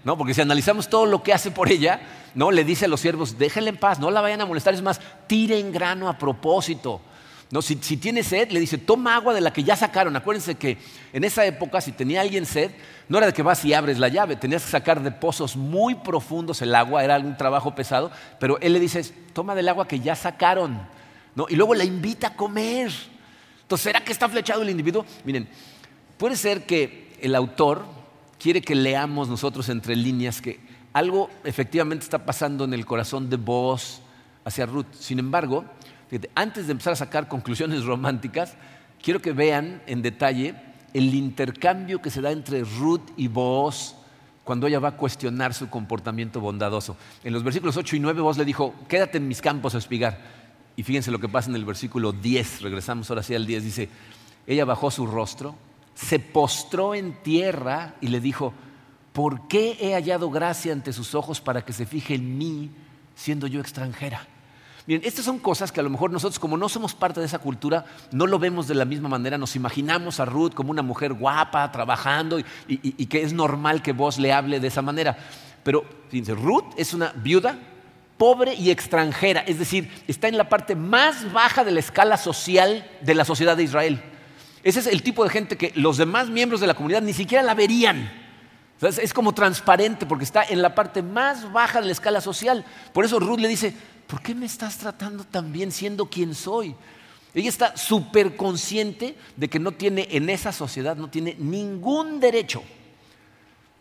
¿no? 0.05 0.19
Porque 0.19 0.35
si 0.35 0.43
analizamos 0.43 0.89
todo 0.89 1.07
lo 1.07 1.23
que 1.23 1.33
hace 1.33 1.51
por 1.51 1.71
ella, 1.73 2.03
¿no? 2.35 2.51
le 2.51 2.65
dice 2.65 2.85
a 2.85 2.89
los 2.89 3.01
siervos, 3.01 3.39
déjenla 3.39 3.71
en 3.71 3.79
paz, 3.79 3.99
no 3.99 4.11
la 4.11 4.21
vayan 4.21 4.43
a 4.43 4.47
molestar, 4.47 4.75
es 4.75 4.83
más, 4.83 5.01
tiren 5.27 5.73
grano 5.73 6.11
a 6.11 6.19
propósito. 6.19 7.01
¿no? 7.51 7.63
Si, 7.63 7.79
si, 7.81 7.97
tiene 7.97 8.23
sed, 8.23 8.51
le 8.51 8.61
dice, 8.61 8.77
toma 8.77 9.17
agua 9.17 9.33
de 9.33 9.41
la 9.41 9.51
que 9.51 9.65
ya 9.65 9.75
sacaron. 9.75 10.15
Acuérdense 10.17 10.57
que 10.57 10.77
en 11.15 11.25
esa 11.25 11.47
época, 11.47 11.81
si 11.81 11.93
tenía 11.93 12.21
alguien 12.21 12.45
sed, 12.45 12.73
no 13.09 13.17
era 13.17 13.29
de 13.29 13.33
que 13.33 13.43
vas 13.43 13.65
y 13.65 13.73
abres 13.73 13.99
la 13.99 14.09
llave, 14.09 14.37
tenías 14.37 14.65
que 14.65 14.71
sacar 14.71 15.03
de 15.03 15.13
pozos 15.13 15.57
muy 15.57 15.95
profundos 15.95 16.61
el 16.61 16.75
agua, 16.75 17.03
era 17.03 17.17
un 17.17 17.39
trabajo 17.39 17.75
pesado, 17.75 18.11
pero 18.39 18.59
él 18.61 18.75
le 18.75 18.81
dice, 18.81 19.03
toma 19.33 19.55
del 19.55 19.71
agua 19.71 19.89
que 19.89 20.01
ya 20.01 20.15
sacaron. 20.15 20.93
Y 21.49 21.57
luego 21.57 21.75
la 21.75 21.85
invita 21.85 22.29
a 22.29 22.37
comer. 22.37 22.93
Entonces, 23.63 23.85
¿será 23.85 24.05
que 24.05 24.13
está 24.13 24.29
flechado 24.29 24.63
el 24.63 24.71
individuo? 24.71 25.05
Miren, 25.25 25.49
puede 26.17 26.37
ser 26.37 26.67
que 26.67 27.17
el 27.21 27.35
autor 27.35 27.85
quiere 28.39 28.61
que 28.61 28.75
leamos 28.75 29.29
nosotros 29.29 29.69
entre 29.69 29.97
líneas 29.97 30.41
que 30.41 30.61
algo 30.93 31.29
efectivamente 31.43 32.05
está 32.05 32.25
pasando 32.25 32.65
en 32.65 32.73
el 32.73 32.87
corazón 32.87 33.29
de 33.29 33.37
Boaz 33.37 34.01
hacia 34.45 34.67
Ruth. 34.67 34.87
Sin 34.93 35.19
embargo, 35.19 35.65
antes 36.35 36.67
de 36.67 36.73
empezar 36.73 36.93
a 36.93 36.97
sacar 36.97 37.27
conclusiones 37.27 37.85
románticas, 37.87 38.55
quiero 39.03 39.21
que 39.21 39.33
vean 39.33 39.83
en 39.87 40.03
detalle 40.03 40.55
el 40.93 41.13
intercambio 41.15 42.01
que 42.01 42.11
se 42.11 42.21
da 42.21 42.31
entre 42.31 42.63
Ruth 42.63 43.11
y 43.17 43.27
Boaz 43.27 43.97
cuando 44.45 44.67
ella 44.67 44.79
va 44.79 44.89
a 44.89 44.97
cuestionar 44.97 45.55
su 45.55 45.69
comportamiento 45.71 46.41
bondadoso. 46.41 46.97
En 47.25 47.33
los 47.33 47.43
versículos 47.43 47.77
8 47.77 47.97
y 47.97 48.01
9 48.01 48.21
Boaz 48.21 48.39
le 48.39 48.45
dijo, 48.45 48.75
quédate 48.89 49.19
en 49.19 49.27
mis 49.27 49.41
campos 49.41 49.75
a 49.75 49.79
espigar. 49.79 50.44
Y 50.77 50.83
fíjense 50.83 51.11
lo 51.11 51.21
que 51.21 51.29
pasa 51.29 51.51
en 51.51 51.57
el 51.57 51.65
versículo 51.65 52.13
10, 52.13 52.63
regresamos 52.63 53.09
ahora 53.11 53.23
sí 53.23 53.35
al 53.35 53.47
10, 53.47 53.65
dice, 53.65 53.89
ella 54.47 54.65
bajó 54.65 54.91
su 54.91 55.07
rostro, 55.07 55.55
se 55.95 56.19
postró 56.19 56.95
en 56.95 57.23
tierra 57.23 57.95
y 58.01 58.09
le 58.09 58.21
dijo, 58.21 58.53
¿por 59.13 59.47
qué 59.47 59.79
he 59.81 59.95
hallado 59.95 60.31
gracia 60.31 60.73
ante 60.73 60.93
sus 60.93 61.15
ojos 61.15 61.41
para 61.41 61.65
que 61.65 61.73
se 61.73 61.87
fije 61.87 62.15
en 62.15 62.37
mí 62.37 62.71
siendo 63.15 63.47
yo 63.47 63.61
extranjera? 63.61 64.27
Miren, 64.87 65.07
estas 65.07 65.25
son 65.25 65.39
cosas 65.39 65.73
que 65.73 65.81
a 65.81 65.83
lo 65.83 65.89
mejor 65.89 66.11
nosotros, 66.11 66.39
como 66.39 66.59
no 66.59 66.69
somos 66.69 66.95
parte 66.95 67.21
de 67.21 67.27
esa 67.27 67.39
cultura, 67.39 67.87
no 68.13 68.27
lo 68.27 68.39
vemos 68.39 68.69
de 68.69 68.75
la 68.75 68.85
misma 68.85 69.09
manera. 69.09 69.39
Nos 69.39 69.57
imaginamos 69.57 70.21
a 70.21 70.27
Ruth 70.27 70.53
como 70.53 70.71
una 70.71 70.83
mujer 70.83 71.15
guapa, 71.15 71.73
trabajando, 71.73 72.39
y, 72.69 73.07
que 73.07 73.23
es 73.23 73.33
normal 73.33 73.81
que 73.81 73.93
vos 73.93 74.19
le 74.19 74.33
hable 74.33 74.61
de 74.61 74.69
esa 74.69 74.83
manera. 74.83 75.17
Pero, 75.63 75.85
fíjense, 76.11 76.35
Ruth 76.35 76.75
es 76.77 76.93
una 76.93 77.13
viuda 77.13 77.59
pobre 78.25 78.55
y 78.55 78.71
extranjera, 78.71 79.41
es 79.43 79.59
decir, 79.59 79.91
está 80.09 80.29
en 80.29 80.39
la 80.39 80.49
parte 80.49 80.75
más 80.75 81.31
baja 81.31 81.63
de 81.63 81.73
la 81.73 81.81
escala 81.81 82.17
social 82.17 82.91
de 83.03 83.15
la 83.15 83.27
sociedad 83.27 83.55
de 83.55 83.65
Israel. 83.65 84.03
Ese 84.63 84.81
es 84.81 84.87
el 84.87 85.03
tipo 85.03 85.25
de 85.25 85.29
gente 85.29 85.59
que 85.59 85.73
los 85.75 85.99
demás 85.99 86.31
miembros 86.31 86.63
de 86.63 86.67
la 86.67 86.73
comunidad 86.73 87.03
ni 87.03 87.13
siquiera 87.13 87.43
la 87.43 87.53
verían. 87.53 88.11
es 88.81 89.13
como 89.13 89.35
transparente 89.35 90.07
porque 90.07 90.25
está 90.25 90.43
en 90.43 90.63
la 90.63 90.75
parte 90.75 91.03
más 91.03 91.53
baja 91.53 91.83
de 91.83 91.87
la 91.89 91.93
escala 91.93 92.23
social. 92.23 92.65
Por 92.95 93.05
eso 93.05 93.21
Ruth 93.21 93.41
le 93.41 93.49
dice, 93.49 93.77
¿por 94.07 94.23
qué 94.23 94.35
me 94.35 94.47
estás 94.47 94.79
tratando 94.79 95.25
tan 95.25 95.53
bien 95.53 95.71
siendo 95.71 96.07
quien 96.07 96.35
soy? 96.35 96.75
Ella 97.35 97.51
está 97.51 97.77
súper 97.77 98.37
consciente 98.37 99.19
de 99.37 99.51
que 99.51 99.59
no 99.59 99.73
tiene 99.73 100.09
en 100.13 100.31
esa 100.31 100.51
sociedad, 100.51 100.97
no 100.97 101.11
tiene 101.11 101.37
ningún 101.39 102.21
derecho. 102.21 102.63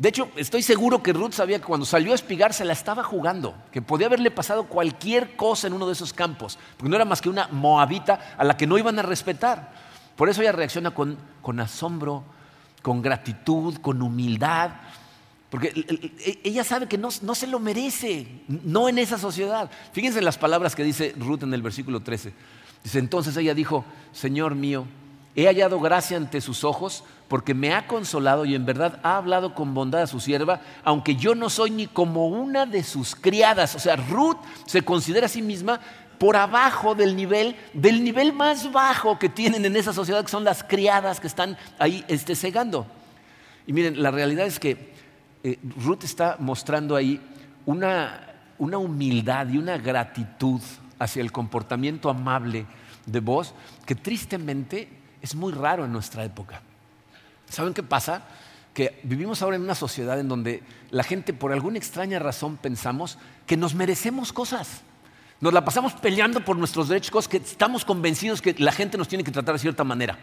De 0.04 0.10
hecho, 0.10 0.30
estoy 0.36 0.62
seguro 0.62 1.02
que 1.02 1.14
Ruth 1.14 1.32
sabía 1.32 1.60
que 1.60 1.64
cuando 1.64 1.86
salió 1.86 2.12
a 2.12 2.16
espigar 2.16 2.54
se 2.54 2.66
la 2.66 2.74
estaba 2.74 3.06
jugando, 3.06 3.56
que 3.72 3.82
podía 3.82 4.08
haberle 4.08 4.32
pasado 4.32 4.66
cualquier 4.66 5.38
cosa 5.38 5.68
en 5.68 5.72
uno 5.72 5.88
de 5.88 5.94
esos 5.94 6.12
campos, 6.12 6.60
porque 6.76 6.90
no 6.90 6.98
era 6.98 7.06
más 7.06 7.22
que 7.22 7.30
una 7.30 7.48
moabita 7.48 8.36
a 8.38 8.44
la 8.44 8.58
que 8.58 8.68
no 8.68 8.78
iban 8.78 9.00
a 9.00 9.02
respetar. 9.02 9.72
Por 10.18 10.28
eso 10.28 10.42
ella 10.42 10.52
reacciona 10.52 10.92
con, 10.92 11.18
asombro, 11.58 12.26
con 12.82 13.02
gratitud, 13.02 13.78
con 13.78 14.02
humildad. 14.02 14.72
Porque 15.50 15.70
e, 15.70 16.42
ella 16.44 16.66
sabe 16.66 16.90
que 16.90 16.98
no, 16.98 17.10
se 17.10 17.48
lo 17.48 17.62
merece, 17.62 18.28
no 18.50 18.90
en 18.90 18.98
esa 18.98 19.18
sociedad. 19.18 19.72
Fíjense 19.94 20.20
en 20.20 20.26
las 20.26 20.38
palabras 20.38 20.76
que 20.76 20.84
dice 20.84 21.16
Ruth 21.18 21.44
en 21.44 21.54
el 21.54 21.62
versículo 21.62 22.02
13. 22.02 22.34
Dice, 22.84 23.00
entonces 23.00 23.38
ella 23.38 23.54
dijo, 23.54 23.86
Señor 24.12 24.54
mío, 24.54 24.86
he 25.34 25.46
hallado 25.46 25.80
gracia 25.80 26.18
ante 26.18 26.42
sus 26.42 26.66
ojos 26.66 27.06
porque 27.28 27.54
me 27.54 27.74
ha 27.74 27.88
consolado 27.88 28.46
y 28.46 28.56
en 28.56 28.66
verdad 28.66 29.00
ha 29.04 29.18
hablado 29.18 29.56
con 29.56 29.74
bondad 29.74 30.04
a 30.04 30.08
su 30.08 30.20
sierva, 30.20 30.62
aunque 30.84 31.16
yo 31.16 31.36
no 31.36 31.50
soy 31.50 31.72
ni 31.72 31.88
como 31.88 32.28
una 32.28 32.66
de 32.66 32.84
sus 32.84 33.16
criadas. 33.16 33.76
O 33.76 33.80
sea, 33.80 33.96
Ruth 33.96 34.38
se 34.66 34.84
considera 34.84 35.26
a 35.26 35.30
sí 35.30 35.42
misma 35.42 35.80
por 36.18 36.36
abajo 36.36 36.96
del 36.96 37.16
nivel, 37.16 37.56
del 37.74 38.04
nivel 38.04 38.34
más 38.34 38.72
bajo 38.72 39.20
que 39.20 39.30
tienen 39.30 39.66
en 39.66 39.76
esa 39.76 39.94
sociedad, 39.94 40.24
que 40.24 40.32
son 40.32 40.44
las 40.44 40.64
criadas 40.64 41.20
que 41.20 41.28
están 41.28 41.58
ahí 41.80 42.06
este, 42.08 42.36
cegando. 42.36 42.86
Y 43.68 43.74
miren, 43.74 44.02
la 44.02 44.12
realidad 44.12 44.46
es 44.46 44.60
que 44.60 44.94
eh, 45.44 45.60
Ruth 45.84 46.04
está 46.04 46.38
mostrando 46.40 46.96
ahí 46.96 47.20
una, 47.66 48.30
humildad 48.58 49.50
y 49.50 49.58
una 49.58 49.78
gratitud 49.78 50.62
hacia 51.00 51.22
el 51.22 51.32
comportamiento 51.32 52.10
amable 52.10 52.66
de 53.06 53.20
vos 53.20 53.54
que 53.86 53.96
tristemente 53.96 54.88
es 55.22 55.36
muy 55.36 55.52
raro 55.52 55.84
en 55.86 55.92
nuestra 55.92 56.24
época. 56.24 56.62
¿Saben 57.54 57.76
qué 57.76 57.84
pasa? 57.84 58.24
Que 58.74 59.00
vivimos 59.04 59.44
ahora 59.44 59.58
en 59.58 59.62
una 59.62 59.76
sociedad 59.76 60.20
en 60.20 60.28
donde 60.28 60.64
la 60.90 61.04
gente 61.04 61.34
por 61.34 61.52
alguna 61.54 61.78
extraña 61.78 62.18
razón 62.18 62.58
pensamos 62.58 63.20
que 63.46 63.58
nos 63.58 63.76
merecemos 63.76 64.34
cosas. 64.34 64.82
Nos 65.40 65.54
la 65.54 65.64
pasamos 65.64 65.94
peleando 65.94 66.44
por 66.44 66.58
nuestros 66.58 66.88
derechos, 66.88 67.12
cosas 67.12 67.30
que 67.30 67.38
estamos 67.38 67.86
convencidos 67.86 68.42
que 68.42 68.56
la 68.58 68.72
gente 68.72 68.98
nos 68.98 69.08
tiene 69.08 69.24
que 69.24 69.30
tratar 69.30 69.54
de 69.54 69.60
cierta 69.60 69.84
manera. 69.84 70.18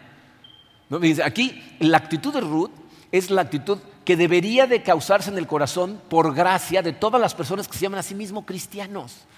Aquí 1.25 1.77
la 1.79 1.99
actitud 1.99 2.35
de 2.35 2.41
Ruth 2.41 2.73
es 3.13 3.31
la 3.31 3.43
actitud 3.43 3.79
que 4.05 4.17
debería 4.17 4.67
de 4.67 4.83
causarse 4.83 5.31
en 5.31 5.39
el 5.39 5.47
corazón 5.47 6.01
por 6.09 6.35
gracia 6.35 6.83
de 6.83 6.93
todas 6.93 7.21
las 7.21 7.35
personas 7.37 7.69
que 7.69 7.75
se 7.75 7.83
llaman 7.83 8.01
a 8.01 8.03
sí 8.03 8.17
mismos 8.17 8.45
cristianos. 8.45 9.29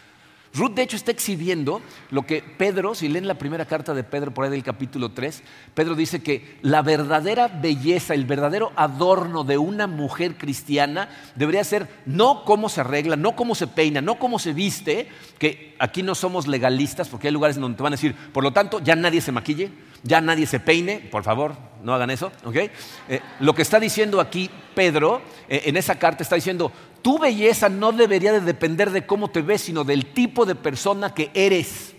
Ruth, 0.55 0.75
de 0.75 0.83
hecho, 0.83 0.97
está 0.97 1.11
exhibiendo 1.11 1.81
lo 2.11 2.27
que 2.27 2.43
Pedro, 2.43 2.95
si 2.95 3.09
leen 3.09 3.27
la 3.27 3.39
primera 3.39 3.65
carta 3.65 3.95
de 3.95 4.05
Pedro 4.05 4.35
por 4.35 4.45
ahí 4.45 4.51
del 4.51 4.63
capítulo 4.63 5.11
3, 5.13 5.43
Pedro 5.75 5.95
dice 5.95 6.23
que 6.23 6.59
la 6.61 6.83
verdadera 6.83 7.49
belleza, 7.49 8.13
el 8.13 8.27
verdadero 8.27 8.71
adorno 8.77 9.45
de 9.45 9.57
una 9.57 9.87
mujer 9.87 10.37
cristiana 10.37 11.09
debería 11.37 11.65
ser 11.65 11.89
no 12.05 12.45
cómo 12.45 12.69
se 12.69 12.83
arregla, 12.83 13.17
no 13.17 13.35
cómo 13.35 13.55
se 13.55 13.67
peina, 13.67 14.03
no 14.03 14.19
cómo 14.19 14.39
se 14.39 14.53
viste, 14.53 15.09
que 15.39 15.75
aquí 15.79 16.03
no 16.03 16.15
somos 16.15 16.47
legalistas 16.47 17.09
porque 17.09 17.29
hay 17.29 17.33
lugares 17.33 17.57
donde 17.59 17.77
te 17.77 17.83
van 17.83 17.95
a 17.95 17.97
decir, 17.97 18.15
por 18.15 18.45
lo 18.45 18.53
tanto, 18.53 18.81
ya 18.81 18.95
nadie 18.95 19.23
se 19.23 19.33
maquille, 19.33 19.71
ya 20.03 20.21
nadie 20.21 20.47
se 20.47 20.61
peine, 20.61 20.99
por 21.11 21.23
favor, 21.23 21.57
no 21.83 21.95
hagan 21.95 22.11
eso, 22.11 22.31
¿ok? 22.45 22.57
Eh, 22.57 22.71
lo 23.41 23.55
que 23.55 23.63
está 23.63 23.81
diciendo 23.81 24.21
aquí 24.21 24.51
Pedro 24.75 25.23
eh, 25.49 25.63
en 25.67 25.77
esa 25.77 25.99
carta 25.99 26.23
está 26.23 26.37
diciendo, 26.37 26.73
tu 27.03 27.19
belleza 27.19 27.69
no 27.69 27.93
debería 27.93 28.33
de 28.33 28.41
depender 28.41 28.91
de 28.91 29.05
cómo 29.05 29.29
te 29.29 29.43
ves, 29.43 29.63
sino 29.63 29.85
del 29.85 30.07
tipo 30.07 30.47
de 30.47 30.55
persona 30.55 31.13
que 31.13 31.31
eres. 31.35 31.95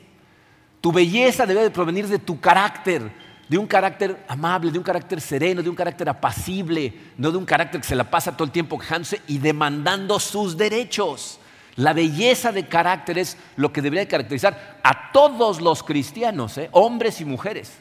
Tu 0.81 0.91
belleza 0.91 1.45
debe 1.45 1.61
de 1.61 1.71
provenir 1.71 2.07
de 2.07 2.19
tu 2.19 2.39
carácter, 2.39 3.11
de 3.47 3.57
un 3.57 3.67
carácter 3.67 4.25
amable, 4.27 4.71
de 4.71 4.77
un 4.77 4.83
carácter 4.83 5.21
sereno, 5.21 5.61
de 5.61 5.69
un 5.69 5.75
carácter 5.75 6.09
apacible, 6.09 6.93
no 7.17 7.31
de 7.31 7.37
un 7.37 7.45
carácter 7.45 7.81
que 7.81 7.87
se 7.87 7.95
la 7.95 8.09
pasa 8.09 8.35
todo 8.35 8.45
el 8.45 8.51
tiempo 8.51 8.79
quejándose 8.79 9.21
y 9.27 9.37
demandando 9.37 10.19
sus 10.19 10.57
derechos. 10.57 11.39
La 11.75 11.93
belleza 11.93 12.51
de 12.51 12.67
carácter 12.67 13.17
es 13.17 13.37
lo 13.55 13.73
que 13.73 13.81
debería 13.81 14.07
caracterizar 14.07 14.79
a 14.83 15.11
todos 15.11 15.61
los 15.61 15.83
cristianos, 15.83 16.57
¿eh? 16.57 16.69
hombres 16.71 17.19
y 17.19 17.25
mujeres. 17.25 17.73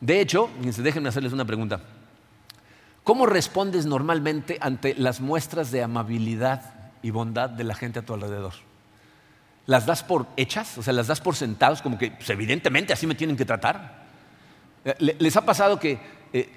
De 0.00 0.20
hecho, 0.20 0.50
déjenme 0.60 1.08
hacerles 1.08 1.32
una 1.32 1.44
pregunta. 1.44 1.80
¿Cómo 3.06 3.26
respondes 3.26 3.86
normalmente 3.86 4.58
ante 4.60 4.96
las 4.96 5.20
muestras 5.20 5.70
de 5.70 5.80
amabilidad 5.80 6.74
y 7.02 7.10
bondad 7.10 7.48
de 7.48 7.62
la 7.62 7.76
gente 7.76 8.00
a 8.00 8.02
tu 8.02 8.14
alrededor? 8.14 8.54
¿Las 9.66 9.86
das 9.86 10.02
por 10.02 10.26
hechas? 10.36 10.76
O 10.76 10.82
sea, 10.82 10.92
¿las 10.92 11.06
das 11.06 11.20
por 11.20 11.36
sentados 11.36 11.82
como 11.82 11.98
que 11.98 12.10
pues, 12.10 12.28
evidentemente 12.30 12.92
así 12.92 13.06
me 13.06 13.14
tienen 13.14 13.36
que 13.36 13.44
tratar? 13.44 14.06
Eh, 14.84 15.14
¿Les 15.20 15.36
ha 15.36 15.46
pasado 15.46 15.78
que, 15.78 16.00
eh, 16.32 16.50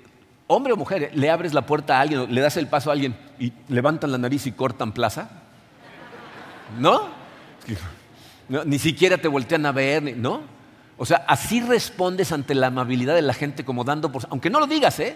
hombre 0.47 0.73
o 0.73 0.75
mujer, 0.75 1.11
le 1.13 1.29
abres 1.29 1.53
la 1.53 1.67
puerta 1.67 1.99
a 1.99 2.01
alguien, 2.01 2.33
le 2.33 2.41
das 2.41 2.57
el 2.57 2.65
paso 2.65 2.89
a 2.89 2.93
alguien 2.93 3.15
y 3.37 3.53
levantan 3.67 4.11
la 4.11 4.17
nariz 4.17 4.47
y 4.47 4.51
cortan 4.51 4.91
plaza? 4.91 5.29
¿No? 6.79 7.09
Ni 8.65 8.79
siquiera 8.79 9.19
te 9.19 9.27
voltean 9.27 9.67
a 9.67 9.71
ver, 9.71 10.17
¿no? 10.17 10.41
O 10.97 11.05
sea, 11.05 11.25
así 11.27 11.61
respondes 11.61 12.31
ante 12.31 12.55
la 12.55 12.67
amabilidad 12.67 13.13
de 13.13 13.21
la 13.21 13.35
gente 13.35 13.63
como 13.63 13.83
dando 13.83 14.11
por... 14.11 14.25
Aunque 14.31 14.49
no 14.49 14.59
lo 14.59 14.65
digas, 14.65 14.99
¿eh? 14.99 15.15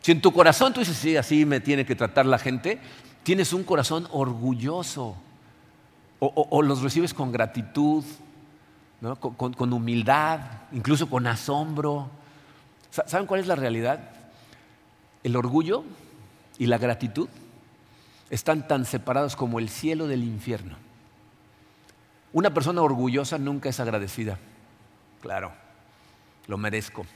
Si 0.00 0.12
en 0.12 0.20
tu 0.20 0.32
corazón 0.32 0.72
tú 0.72 0.80
dices, 0.80 0.96
sí, 0.96 1.16
así 1.16 1.44
me 1.44 1.60
tiene 1.60 1.84
que 1.84 1.94
tratar 1.94 2.26
la 2.26 2.38
gente, 2.38 2.78
tienes 3.22 3.52
un 3.52 3.64
corazón 3.64 4.08
orgulloso. 4.10 5.16
O, 6.20 6.62
los 6.62 6.82
recibes 6.82 7.14
con 7.14 7.30
gratitud, 7.30 8.02
con, 9.20 9.72
humildad, 9.72 10.40
incluso 10.72 11.08
con 11.08 11.26
asombro. 11.28 12.10
¿Saben 12.90 13.26
cuál 13.26 13.40
es 13.40 13.46
la 13.46 13.54
realidad? 13.54 14.00
El 15.22 15.36
orgullo 15.36 15.84
y 16.58 16.66
la 16.66 16.78
gratitud 16.78 17.28
están 18.30 18.66
tan 18.66 18.84
separados 18.84 19.36
como 19.36 19.58
el 19.58 19.68
cielo 19.68 20.08
del 20.08 20.24
infierno. 20.24 20.76
Una 22.32 22.52
persona 22.52 22.82
orgullosa 22.82 23.38
nunca 23.38 23.68
es 23.68 23.78
agradecida. 23.78 24.38
Claro, 25.20 25.52
lo 26.46 26.58
merezco. 26.58 27.06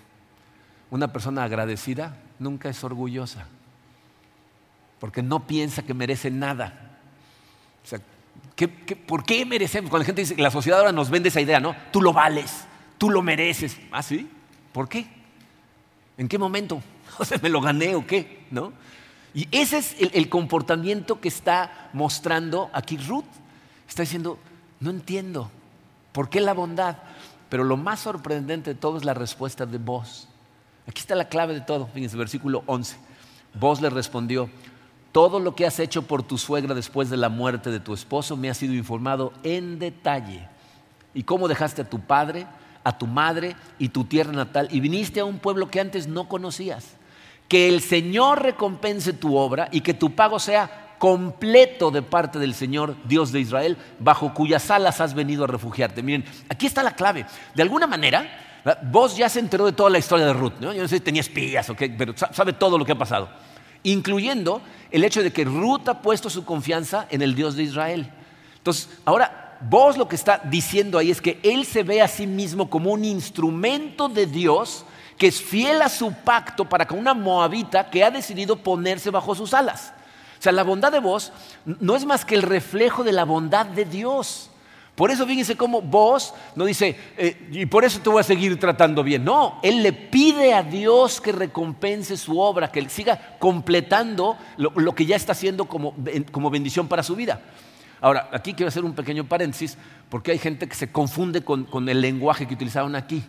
Una 0.90 1.12
persona 1.12 1.44
agradecida 1.44 2.16
nunca 2.42 2.68
es 2.68 2.82
orgullosa, 2.84 3.46
porque 5.00 5.22
no 5.22 5.46
piensa 5.46 5.82
que 5.82 5.94
merece 5.94 6.30
nada. 6.30 6.98
O 7.84 7.86
sea, 7.86 8.00
por 9.06 9.24
qué 9.24 9.46
merecemos? 9.46 9.90
Cuando 9.90 10.02
la 10.02 10.06
gente 10.06 10.22
dice 10.22 10.36
que 10.36 10.42
la 10.42 10.50
sociedad 10.50 10.80
ahora 10.80 10.92
nos 10.92 11.10
vende 11.10 11.28
esa 11.28 11.40
idea, 11.40 11.60
¿no? 11.60 11.74
Tú 11.90 12.00
lo 12.00 12.12
vales, 12.12 12.64
tú 12.98 13.10
lo 13.10 13.22
mereces. 13.22 13.78
¿Ah, 13.90 14.02
sí? 14.02 14.28
¿Por 14.72 14.88
qué? 14.88 15.06
¿En 16.18 16.28
qué 16.28 16.38
momento? 16.38 16.82
O 17.18 17.26
sea, 17.26 17.38
¿me 17.42 17.50
lo 17.50 17.60
gané 17.60 17.94
o 17.94 18.06
qué? 18.06 18.46
¿No? 18.50 18.72
Y 19.34 19.46
ese 19.50 19.76
es 19.76 19.96
el, 20.00 20.10
el 20.14 20.30
comportamiento 20.30 21.20
que 21.20 21.28
está 21.28 21.90
mostrando 21.92 22.70
aquí 22.72 22.96
Ruth. 22.96 23.26
Está 23.86 24.02
diciendo, 24.02 24.38
no 24.80 24.88
entiendo, 24.88 25.50
¿por 26.12 26.30
qué 26.30 26.40
la 26.40 26.54
bondad? 26.54 26.96
Pero 27.50 27.64
lo 27.64 27.76
más 27.76 28.00
sorprendente 28.00 28.72
de 28.72 28.80
todo 28.80 28.96
es 28.96 29.04
la 29.04 29.12
respuesta 29.12 29.66
de 29.66 29.76
vos. 29.76 30.26
Aquí 30.86 31.00
está 31.00 31.14
la 31.14 31.28
clave 31.28 31.54
de 31.54 31.60
todo, 31.60 31.86
fíjense, 31.86 32.16
versículo 32.16 32.62
11. 32.66 32.96
Vos 33.54 33.80
le 33.80 33.90
respondió, 33.90 34.48
todo 35.12 35.40
lo 35.40 35.54
que 35.54 35.66
has 35.66 35.78
hecho 35.78 36.02
por 36.02 36.22
tu 36.22 36.38
suegra 36.38 36.74
después 36.74 37.10
de 37.10 37.18
la 37.18 37.28
muerte 37.28 37.70
de 37.70 37.80
tu 37.80 37.92
esposo 37.92 38.36
me 38.36 38.48
ha 38.48 38.54
sido 38.54 38.72
informado 38.72 39.32
en 39.42 39.78
detalle. 39.78 40.48
Y 41.14 41.24
cómo 41.24 41.48
dejaste 41.48 41.82
a 41.82 41.90
tu 41.90 42.00
padre, 42.00 42.46
a 42.82 42.96
tu 42.96 43.06
madre 43.06 43.54
y 43.78 43.90
tu 43.90 44.04
tierra 44.04 44.32
natal 44.32 44.68
y 44.70 44.80
viniste 44.80 45.20
a 45.20 45.26
un 45.26 45.38
pueblo 45.38 45.70
que 45.70 45.80
antes 45.80 46.08
no 46.08 46.28
conocías. 46.28 46.96
Que 47.48 47.68
el 47.68 47.82
Señor 47.82 48.42
recompense 48.42 49.12
tu 49.12 49.36
obra 49.36 49.68
y 49.70 49.82
que 49.82 49.92
tu 49.92 50.14
pago 50.14 50.38
sea 50.38 50.94
completo 50.98 51.90
de 51.90 52.00
parte 52.00 52.38
del 52.38 52.54
Señor, 52.54 52.96
Dios 53.04 53.32
de 53.32 53.40
Israel, 53.40 53.76
bajo 53.98 54.32
cuyas 54.32 54.70
alas 54.70 55.00
has 55.00 55.12
venido 55.12 55.44
a 55.44 55.48
refugiarte. 55.48 56.02
Miren, 56.02 56.24
aquí 56.48 56.66
está 56.66 56.82
la 56.82 56.94
clave. 56.94 57.26
De 57.54 57.62
alguna 57.62 57.86
manera, 57.86 58.51
vos 58.84 59.16
ya 59.16 59.28
se 59.28 59.40
enteró 59.40 59.66
de 59.66 59.72
toda 59.72 59.90
la 59.90 59.98
historia 59.98 60.26
de 60.26 60.32
Ruth. 60.32 60.54
¿no? 60.60 60.72
Yo 60.72 60.82
no 60.82 60.88
sé 60.88 60.96
si 60.96 61.00
tenía 61.00 61.20
espías 61.20 61.68
o 61.70 61.76
pero 61.76 62.14
sabe 62.16 62.52
todo 62.52 62.78
lo 62.78 62.84
que 62.84 62.92
ha 62.92 62.98
pasado 62.98 63.28
incluyendo 63.82 64.62
el 64.90 65.04
hecho 65.04 65.22
de 65.22 65.32
que 65.32 65.44
Ruth 65.44 65.88
ha 65.88 66.02
puesto 66.02 66.30
su 66.30 66.44
confianza 66.44 67.06
en 67.10 67.22
el 67.22 67.34
Dios 67.34 67.56
de 67.56 67.64
Israel. 67.64 68.12
Entonces, 68.56 68.88
ahora 69.04 69.58
vos 69.60 69.96
lo 69.96 70.08
que 70.08 70.16
está 70.16 70.40
diciendo 70.44 70.98
ahí 70.98 71.10
es 71.10 71.20
que 71.20 71.40
él 71.42 71.64
se 71.64 71.82
ve 71.82 72.02
a 72.02 72.08
sí 72.08 72.26
mismo 72.26 72.68
como 72.68 72.92
un 72.92 73.04
instrumento 73.04 74.08
de 74.08 74.26
Dios 74.26 74.84
que 75.18 75.28
es 75.28 75.40
fiel 75.40 75.82
a 75.82 75.88
su 75.88 76.12
pacto 76.12 76.68
para 76.68 76.86
con 76.86 76.98
una 76.98 77.14
moabita 77.14 77.90
que 77.90 78.02
ha 78.02 78.10
decidido 78.10 78.56
ponerse 78.56 79.10
bajo 79.10 79.34
sus 79.34 79.54
alas. 79.54 79.92
O 80.38 80.42
sea, 80.42 80.52
la 80.52 80.64
bondad 80.64 80.90
de 80.90 80.98
vos 80.98 81.32
no 81.64 81.94
es 81.94 82.04
más 82.04 82.24
que 82.24 82.34
el 82.34 82.42
reflejo 82.42 83.04
de 83.04 83.12
la 83.12 83.24
bondad 83.24 83.66
de 83.66 83.84
Dios. 83.84 84.50
Por 84.94 85.10
eso 85.10 85.26
fíjense 85.26 85.56
cómo 85.56 85.80
vos 85.80 86.34
no 86.54 86.66
dice, 86.66 86.96
eh, 87.16 87.48
y 87.50 87.64
por 87.64 87.84
eso 87.84 88.00
te 88.00 88.10
voy 88.10 88.20
a 88.20 88.24
seguir 88.24 88.60
tratando 88.60 89.02
bien. 89.02 89.24
No, 89.24 89.58
él 89.62 89.82
le 89.82 89.92
pide 89.92 90.52
a 90.52 90.62
Dios 90.62 91.18
que 91.20 91.32
recompense 91.32 92.16
su 92.18 92.38
obra, 92.38 92.70
que 92.70 92.78
él 92.78 92.90
siga 92.90 93.36
completando 93.38 94.36
lo, 94.58 94.94
que 94.94 95.06
ya 95.06 95.16
está 95.16 95.32
haciendo 95.32 95.64
como, 95.64 95.94
bendición 96.50 96.88
para 96.88 97.02
su 97.02 97.16
vida. 97.16 97.40
Ahora, 98.02 98.28
aquí 98.32 98.52
quiero 98.52 98.68
hacer 98.68 98.84
un 98.84 98.94
pequeño 98.94 99.24
paréntesis, 99.24 99.78
porque 100.10 100.32
hay 100.32 100.38
gente 100.38 100.68
que 100.68 100.74
se 100.74 100.92
confunde 100.92 101.42
con, 101.42 101.88
el 101.88 102.00
lenguaje 102.00 102.46
que 102.46 102.54
utilizaron 102.54 102.94
aquí. 102.94 103.24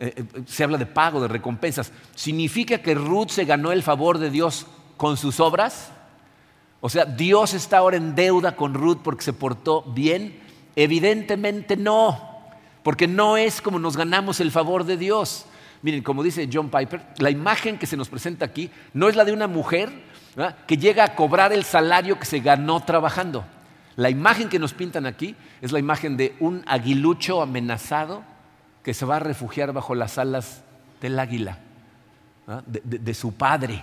Eh, 0.00 0.14
eh, 0.16 0.24
se 0.46 0.64
habla 0.64 0.78
de 0.78 0.86
pago, 0.86 1.20
de 1.20 1.28
recompensas. 1.28 1.92
¿Significa 2.16 2.78
que 2.78 2.94
Ruth 2.94 3.28
se 3.28 3.44
ganó 3.44 3.70
el 3.70 3.84
favor 3.84 4.18
de 4.18 4.30
Dios 4.30 4.66
con 4.96 5.16
sus 5.16 5.38
obras? 5.38 5.92
O 6.80 6.88
sea, 6.88 7.04
Dios 7.04 7.54
está 7.54 7.78
ahora 7.78 7.98
en 7.98 8.14
deuda 8.14 8.56
con 8.56 8.74
Ruth 8.74 8.98
porque 9.04 9.22
se 9.22 9.34
portó 9.34 9.82
bien. 9.82 10.39
Evidentemente 10.76 11.76
no, 11.76 12.40
porque 12.82 13.06
no 13.06 13.36
es 13.36 13.60
como 13.60 13.78
nos 13.78 13.96
ganamos 13.96 14.40
el 14.40 14.50
favor 14.50 14.84
de 14.84 14.96
Dios. 14.96 15.46
Miren, 15.82 16.02
como 16.02 16.22
dice 16.22 16.48
John 16.52 16.70
Piper, 16.70 17.02
la 17.18 17.30
imagen 17.30 17.78
que 17.78 17.86
se 17.86 17.96
nos 17.96 18.08
presenta 18.08 18.44
aquí 18.44 18.70
no 18.92 19.08
es 19.08 19.16
la 19.16 19.24
de 19.24 19.32
una 19.32 19.46
mujer 19.46 19.90
que 20.66 20.76
llega 20.76 21.04
a 21.04 21.14
cobrar 21.14 21.52
el 21.52 21.64
salario 21.64 22.18
que 22.18 22.26
se 22.26 22.40
ganó 22.40 22.80
trabajando. 22.80 23.44
La 23.96 24.10
imagen 24.10 24.48
que 24.48 24.58
nos 24.58 24.72
pintan 24.72 25.06
aquí 25.06 25.34
es 25.60 25.72
la 25.72 25.78
imagen 25.78 26.16
de 26.16 26.36
un 26.40 26.62
aguilucho 26.66 27.42
amenazado 27.42 28.22
que 28.82 28.94
se 28.94 29.04
va 29.04 29.16
a 29.16 29.20
refugiar 29.20 29.72
bajo 29.72 29.94
las 29.94 30.18
alas 30.18 30.62
del 31.00 31.18
águila, 31.18 31.58
de, 32.66 33.14
su 33.14 33.32
padre. 33.32 33.82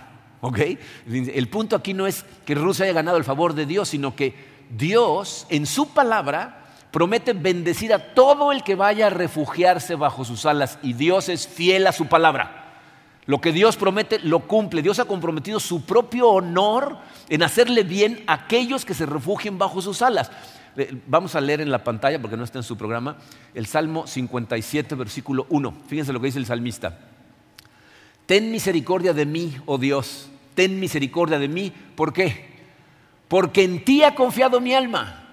El 1.06 1.48
punto 1.48 1.76
aquí 1.76 1.94
no 1.94 2.06
es 2.06 2.24
que 2.44 2.54
Rusia 2.54 2.84
haya 2.84 2.94
ganado 2.94 3.16
el 3.16 3.24
favor 3.24 3.54
de 3.54 3.66
Dios, 3.66 3.90
sino 3.90 4.16
que 4.16 4.34
Dios 4.70 5.46
en 5.50 5.66
su 5.66 5.92
palabra 5.92 6.67
promete 6.90 7.32
bendecir 7.32 7.92
a 7.92 8.14
todo 8.14 8.52
el 8.52 8.62
que 8.62 8.74
vaya 8.74 9.08
a 9.08 9.10
refugiarse 9.10 9.94
bajo 9.94 10.24
sus 10.24 10.46
alas 10.46 10.78
y 10.82 10.92
Dios 10.94 11.28
es 11.28 11.46
fiel 11.46 11.86
a 11.86 11.92
su 11.92 12.06
palabra. 12.06 12.64
Lo 13.26 13.42
que 13.42 13.52
Dios 13.52 13.76
promete 13.76 14.20
lo 14.20 14.40
cumple. 14.40 14.80
Dios 14.80 14.98
ha 14.98 15.04
comprometido 15.04 15.60
su 15.60 15.84
propio 15.84 16.28
honor 16.30 16.96
en 17.28 17.42
hacerle 17.42 17.82
bien 17.82 18.24
a 18.26 18.32
aquellos 18.32 18.86
que 18.86 18.94
se 18.94 19.04
refugien 19.04 19.58
bajo 19.58 19.82
sus 19.82 20.00
alas. 20.00 20.30
Eh, 20.78 20.96
vamos 21.06 21.34
a 21.34 21.40
leer 21.42 21.60
en 21.60 21.70
la 21.70 21.84
pantalla, 21.84 22.18
porque 22.18 22.38
no 22.38 22.44
está 22.44 22.58
en 22.58 22.62
su 22.62 22.78
programa, 22.78 23.18
el 23.52 23.66
Salmo 23.66 24.06
57, 24.06 24.94
versículo 24.94 25.46
1. 25.50 25.74
Fíjense 25.88 26.12
lo 26.14 26.20
que 26.20 26.26
dice 26.28 26.38
el 26.38 26.46
salmista. 26.46 26.98
Ten 28.24 28.50
misericordia 28.50 29.12
de 29.12 29.26
mí, 29.26 29.56
oh 29.66 29.76
Dios, 29.76 30.30
ten 30.54 30.80
misericordia 30.80 31.38
de 31.38 31.48
mí. 31.48 31.70
¿Por 31.94 32.14
qué? 32.14 32.48
Porque 33.28 33.62
en 33.62 33.84
ti 33.84 34.04
ha 34.04 34.14
confiado 34.14 34.58
mi 34.60 34.72
alma. 34.72 35.27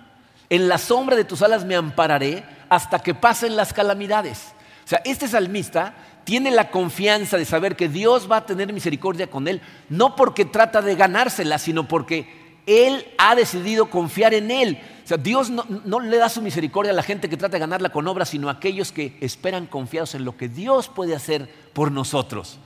En 0.49 0.67
la 0.67 0.77
sombra 0.77 1.15
de 1.15 1.25
tus 1.25 1.41
alas 1.41 1.65
me 1.65 1.75
ampararé 1.75 2.43
hasta 2.69 2.99
que 2.99 3.13
pasen 3.13 3.55
las 3.55 3.73
calamidades. 3.73 4.53
O 4.83 4.87
sea, 4.87 5.01
este 5.05 5.27
salmista 5.27 5.95
tiene 6.23 6.51
la 6.51 6.69
confianza 6.69 7.37
de 7.37 7.45
saber 7.45 7.75
que 7.75 7.89
Dios 7.89 8.29
va 8.29 8.37
a 8.37 8.45
tener 8.45 8.71
misericordia 8.73 9.27
con 9.27 9.47
él, 9.47 9.61
no 9.89 10.15
porque 10.15 10.45
trata 10.45 10.81
de 10.81 10.95
ganársela, 10.95 11.57
sino 11.57 11.87
porque 11.87 12.61
él 12.65 13.05
ha 13.17 13.35
decidido 13.35 13.89
confiar 13.89 14.33
en 14.33 14.51
él. 14.51 14.79
O 15.03 15.07
sea, 15.07 15.17
Dios 15.17 15.49
no, 15.51 15.99
le 15.99 16.17
da 16.17 16.29
su 16.29 16.41
misericordia 16.41 16.91
a 16.91 16.95
la 16.95 17.03
gente 17.03 17.29
que 17.29 17.37
trata 17.37 17.53
de 17.53 17.59
ganarla 17.59 17.89
con 17.89 18.07
obras, 18.07 18.29
sino 18.29 18.49
a 18.49 18.53
aquellos 18.53 18.91
que 18.91 19.17
esperan 19.21 19.67
confiados 19.67 20.15
en 20.15 20.25
lo 20.25 20.35
que 20.35 20.49
Dios 20.49 20.87
puede 20.87 21.15
hacer 21.15 21.47
por 21.73 21.91
nosotros. 21.91 22.57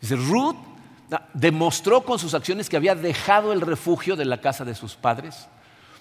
Dice, 0.00 0.16
Ruth 0.16 0.56
demostró 1.34 2.04
con 2.04 2.18
sus 2.18 2.34
acciones 2.34 2.68
que 2.68 2.76
había 2.76 2.94
dejado 2.94 3.52
el 3.52 3.60
refugio 3.60 4.16
de 4.16 4.24
la 4.24 4.40
casa 4.40 4.64
de 4.64 4.74
sus 4.74 4.94
padres 4.94 5.48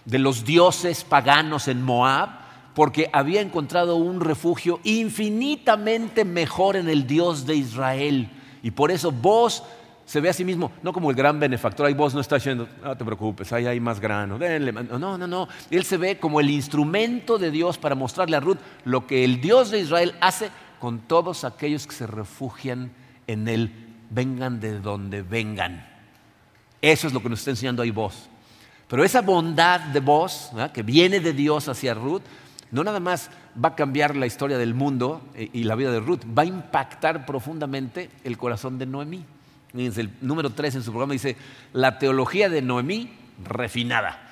de 0.08 0.20
los 0.20 0.46
dioses 0.46 1.04
paganos 1.04 1.68
en 1.68 1.84
Moab, 1.84 2.30
porque 2.74 3.10
había 3.12 3.42
encontrado 3.42 3.98
un 3.98 4.22
refugio 4.22 4.80
infinitamente 4.84 6.24
mejor 6.24 6.78
en 6.78 6.88
el 6.88 7.06
Dios 7.06 7.46
de 7.46 7.56
Israel. 7.56 8.30
Y 8.64 8.72
por 8.72 8.90
eso 8.90 9.12
vos 9.12 9.64
se 10.06 10.22
ve 10.22 10.30
a 10.30 10.34
sí 10.34 10.46
mismo, 10.46 10.72
no 10.82 10.94
como 10.94 11.10
el 11.10 11.16
gran 11.18 11.38
benefactor, 11.38 11.86
ahí 11.86 11.94
vos 11.94 12.14
no 12.14 12.22
está 12.22 12.36
diciendo, 12.36 12.70
no 12.82 12.96
te 12.96 13.04
preocupes, 13.04 13.52
ahí 13.52 13.66
hay 13.66 13.82
más 13.82 14.00
grano, 14.00 14.40
denle. 14.40 14.72
No, 14.72 15.18
no, 15.18 15.28
no. 15.28 15.50
Él 15.70 15.84
se 15.84 15.98
ve 15.98 16.18
como 16.18 16.40
el 16.40 16.50
instrumento 16.50 17.38
de 17.38 17.52
Dios 17.52 17.78
para 17.78 17.94
mostrarle 17.94 18.38
a 18.38 18.40
Ruth 18.40 18.60
lo 18.86 19.06
que 19.06 19.26
el 19.26 19.42
Dios 19.42 19.70
de 19.70 19.80
Israel 19.80 20.16
hace 20.22 20.50
con 20.80 21.00
todos 21.00 21.44
aquellos 21.44 21.86
que 21.86 21.94
se 21.94 22.08
refugian 22.08 22.92
en 23.28 23.50
Él, 23.50 23.72
vengan 24.10 24.62
de 24.62 24.80
donde 24.80 25.22
vengan. 25.22 25.86
Eso 26.82 27.08
es 27.08 27.14
lo 27.14 27.22
que 27.22 27.28
nos 27.28 27.40
está 27.40 27.52
enseñando 27.52 27.82
ahí 27.82 27.92
vos. 27.92 28.30
Pero 28.88 29.04
esa 29.04 29.22
bondad 29.22 29.80
de 29.82 30.00
voz 30.00 30.52
que 30.74 30.84
viene 30.84 31.20
de 31.20 31.34
Dios 31.34 31.68
hacia 31.68 31.94
Ruth, 31.94 32.22
no 32.72 32.84
nada 32.84 33.00
más 33.00 33.30
va 33.64 33.70
a 33.70 33.76
cambiar 33.76 34.16
la 34.16 34.26
historia 34.26 34.58
del 34.58 34.74
mundo 34.74 35.22
eh, 35.36 35.50
y 35.54 35.64
la 35.64 35.76
vida 35.76 35.92
de 35.92 36.00
Ruth, 36.00 36.22
va 36.38 36.44
a 36.44 36.46
impactar 36.46 37.26
profundamente 37.26 38.10
el 38.24 38.38
corazón 38.38 38.78
de 38.78 38.86
Noemí. 38.86 39.26
el 39.74 40.12
número 40.22 40.52
3 40.52 40.76
en 40.76 40.84
su 40.84 40.92
programa 40.92 41.14
dice, 41.14 41.36
la 41.74 42.00
teología 42.00 42.50
de 42.50 42.62
Noemí 42.62 43.14
refinada. 43.44 44.24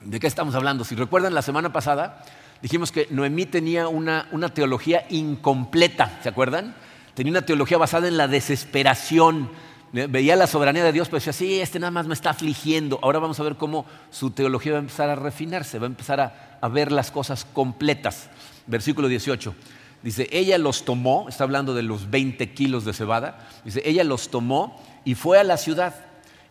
¿De 0.00 0.20
qué 0.20 0.26
estamos 0.26 0.54
hablando? 0.54 0.84
Si 0.84 0.94
recuerdan 0.94 1.34
la 1.34 1.42
semana 1.42 1.72
pasada, 1.72 2.24
dijimos 2.62 2.92
que 2.92 3.08
Noemí 3.10 3.46
tenía 3.46 3.88
una, 3.88 4.28
una 4.32 4.50
teología 4.50 5.06
incompleta, 5.10 6.20
¿se 6.22 6.28
acuerdan? 6.28 6.74
Tenía 7.14 7.30
una 7.32 7.42
teología 7.42 7.78
basada 7.78 8.08
en 8.08 8.16
la 8.16 8.28
desesperación, 8.28 9.50
veía 9.94 10.34
la 10.34 10.48
soberanía 10.48 10.82
de 10.82 10.92
Dios, 10.92 11.08
pero 11.08 11.18
decía, 11.18 11.32
sí, 11.32 11.60
este 11.60 11.78
nada 11.78 11.92
más 11.92 12.06
me 12.06 12.14
está 12.14 12.30
afligiendo. 12.30 12.98
Ahora 13.00 13.20
vamos 13.20 13.38
a 13.38 13.44
ver 13.44 13.54
cómo 13.54 13.86
su 14.10 14.30
teología 14.30 14.72
va 14.72 14.78
a 14.78 14.80
empezar 14.80 15.08
a 15.08 15.14
refinarse, 15.14 15.78
va 15.78 15.86
a 15.86 15.86
empezar 15.86 16.20
a, 16.20 16.58
a 16.60 16.68
ver 16.68 16.90
las 16.90 17.12
cosas 17.12 17.44
completas. 17.44 18.28
Versículo 18.66 19.06
18. 19.06 19.54
Dice, 20.02 20.28
ella 20.32 20.58
los 20.58 20.84
tomó, 20.84 21.28
está 21.28 21.44
hablando 21.44 21.74
de 21.74 21.82
los 21.82 22.10
20 22.10 22.52
kilos 22.52 22.84
de 22.84 22.92
cebada, 22.92 23.48
dice, 23.64 23.82
ella 23.86 24.04
los 24.04 24.28
tomó 24.28 24.82
y 25.04 25.14
fue 25.14 25.38
a 25.38 25.44
la 25.44 25.56
ciudad. 25.56 25.94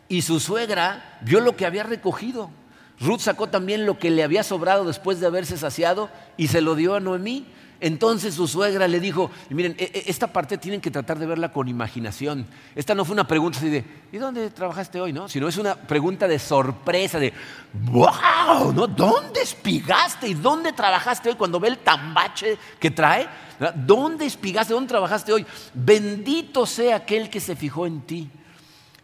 Y 0.08 0.22
su 0.22 0.40
suegra 0.40 1.18
vio 1.22 1.40
lo 1.40 1.54
que 1.54 1.66
había 1.66 1.82
recogido. 1.84 2.50
Ruth 2.98 3.20
sacó 3.20 3.48
también 3.48 3.86
lo 3.86 3.98
que 3.98 4.10
le 4.10 4.22
había 4.22 4.42
sobrado 4.42 4.84
después 4.84 5.20
de 5.20 5.26
haberse 5.26 5.56
saciado 5.56 6.08
y 6.36 6.48
se 6.48 6.62
lo 6.62 6.74
dio 6.74 6.94
a 6.94 7.00
Noemí. 7.00 7.46
Entonces 7.84 8.34
su 8.34 8.48
suegra 8.48 8.88
le 8.88 8.98
dijo, 8.98 9.30
miren, 9.50 9.76
e, 9.78 9.84
e, 9.84 10.04
esta 10.06 10.26
parte 10.26 10.56
tienen 10.56 10.80
que 10.80 10.90
tratar 10.90 11.18
de 11.18 11.26
verla 11.26 11.52
con 11.52 11.68
imaginación. 11.68 12.46
Esta 12.74 12.94
no 12.94 13.04
fue 13.04 13.12
una 13.12 13.26
pregunta 13.26 13.58
así 13.58 13.68
de, 13.68 13.84
¿y 14.10 14.16
dónde 14.16 14.48
trabajaste 14.48 14.98
hoy? 15.02 15.12
No, 15.12 15.28
sino 15.28 15.48
es 15.48 15.58
una 15.58 15.74
pregunta 15.74 16.26
de 16.26 16.38
sorpresa, 16.38 17.18
de, 17.18 17.34
wow, 17.74 18.72
¿no? 18.72 18.86
¿Dónde 18.86 19.42
espigaste 19.42 20.26
y 20.28 20.32
dónde 20.32 20.72
trabajaste 20.72 21.28
hoy 21.28 21.34
cuando 21.34 21.60
ve 21.60 21.68
el 21.68 21.76
tambache 21.76 22.56
que 22.80 22.90
trae? 22.90 23.28
¿Dónde 23.74 24.24
espigaste? 24.24 24.72
¿Dónde 24.72 24.88
trabajaste 24.88 25.34
hoy? 25.34 25.44
Bendito 25.74 26.64
sea 26.64 26.96
aquel 26.96 27.28
que 27.28 27.38
se 27.38 27.54
fijó 27.54 27.86
en 27.86 28.00
ti. 28.00 28.30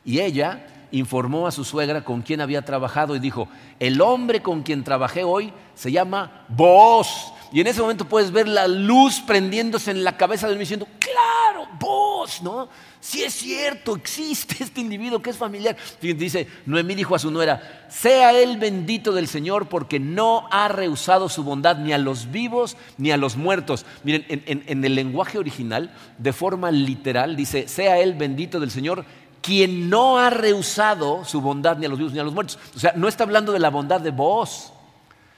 Y 0.07 0.21
ella 0.21 0.67
informó 0.91 1.47
a 1.47 1.53
su 1.53 1.65
suegra 1.67 2.03
con 2.03 2.23
quien 2.23 2.41
había 2.41 2.63
trabajado 2.63 3.15
y 3.15 3.19
dijo, 3.19 3.47
el 3.79 4.01
hombre 4.01 4.41
con 4.41 4.63
quien 4.63 4.85
trabajé 4.85 5.23
hoy 5.23 5.53
se 5.75 5.93
llama 5.93 6.47
vos 6.49 7.35
y 7.53 7.61
en 7.61 7.67
ese 7.67 7.81
momento 7.81 8.05
puedes 8.05 8.31
ver 8.31 8.47
la 8.47 8.69
luz 8.69 9.21
prendiéndose 9.21 9.91
en 9.91 10.05
la 10.05 10.17
cabeza 10.17 10.47
de 10.47 10.53
él 10.53 10.59
diciendo, 10.59 10.87
claro, 10.99 11.69
vos, 11.79 12.43
¿no? 12.43 12.69
Si 13.01 13.23
es 13.23 13.35
cierto, 13.35 13.97
existe 13.97 14.63
este 14.63 14.81
individuo 14.81 15.21
que 15.21 15.31
es 15.31 15.37
familiar. 15.37 15.77
Dice, 16.01 16.47
Noemí 16.67 16.95
dijo 16.95 17.15
a 17.15 17.19
su 17.19 17.31
nuera, 17.31 17.87
sea 17.89 18.33
él 18.33 18.59
bendito 18.59 19.13
del 19.13 19.27
Señor 19.27 19.69
porque 19.69 19.99
no 19.99 20.47
ha 20.51 20.69
rehusado 20.69 21.29
su 21.29 21.43
bondad 21.43 21.79
ni 21.79 21.93
a 21.93 21.99
los 21.99 22.31
vivos 22.31 22.77
ni 22.99 23.11
a 23.11 23.17
los 23.17 23.37
muertos. 23.37 23.85
Miren, 24.05 24.25
en, 24.29 24.63
en 24.67 24.85
el 24.85 24.95
lenguaje 24.95 25.39
original, 25.39 25.93
de 26.19 26.33
forma 26.33 26.71
literal, 26.71 27.37
dice, 27.37 27.67
sea 27.69 27.99
él 27.99 28.15
bendito 28.15 28.61
del 28.61 28.71
Señor 28.71 29.05
quien 29.43 29.89
no 29.89 30.19
ha 30.19 30.31
rehusado 30.31 31.25
su 31.25 31.41
bondad 31.41 31.79
ni 31.79 31.87
a 31.87 31.89
los 31.89 31.99
vivos 31.99 32.13
ni 32.13 32.19
a 32.21 32.25
los 32.25 32.35
muertos. 32.35 32.59
O 32.77 32.79
sea, 32.79 32.93
no 32.95 33.09
está 33.09 33.25
hablando 33.25 33.53
de 33.53 33.59
la 33.59 33.71
bondad 33.71 34.01
de 34.01 34.11
vos, 34.11 34.73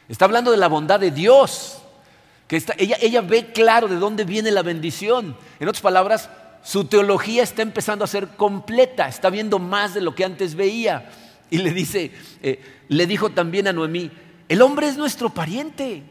está 0.09 0.25
hablando 0.25 0.51
de 0.51 0.57
la 0.57 0.69
bondad 0.69 1.01
de 1.01 1.11
Dios. 1.11 1.82
Ella 2.57 3.21
ve 3.23 3.53
claro 3.53 3.89
de 3.89 3.97
dónde 3.97 4.25
viene 4.25 4.51
la 4.51 4.63
bendición. 4.63 5.37
En 5.59 5.69
otras 5.69 5.83
palabras, 5.83 6.29
su 6.63 6.85
teología 6.85 7.43
está 7.43 7.63
empezando 7.63 8.05
a 8.05 8.09
ser 8.09 8.29
completa, 8.29 9.09
está 9.09 9.31
viendo 9.31 9.59
más 9.59 9.95
de 9.95 10.01
lo 10.01 10.15
que 10.15 10.25
antes 10.25 10.55
veía. 10.55 11.11
Y 11.51 11.59
le 11.59 11.71
dice, 11.73 12.13
eh, 12.43 12.63
le 12.89 13.07
dijo 13.07 13.31
también 13.31 13.69
a 13.69 13.73
Noemí, 13.73 14.11
el 14.49 14.63
hombre 14.63 14.89
es 14.89 14.97
nuestro 14.97 15.31
pariente, 15.31 16.03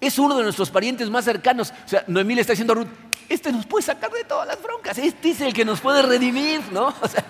es 0.00 0.18
uno 0.18 0.36
de 0.36 0.42
nuestros 0.44 0.70
parientes 0.70 1.10
más 1.10 1.24
cercanos. 1.24 1.72
O 1.84 1.88
sea, 1.88 2.04
Noemí 2.06 2.34
le 2.34 2.40
está 2.40 2.52
diciendo 2.52 2.72
a 2.72 2.76
Ruth, 2.76 2.88
este 3.28 3.52
nos 3.52 3.66
puede 3.66 3.84
sacar 3.84 4.10
de 4.10 4.24
todas 4.24 4.46
las 4.46 4.62
broncas, 4.62 4.98
este 4.98 5.30
es 5.30 5.40
el 5.40 5.52
que 5.52 5.64
nos 5.64 5.80
puede 5.80 6.02
redimir, 6.02 6.60
¿no? 6.72 6.94
O 7.02 7.08
sea, 7.08 7.24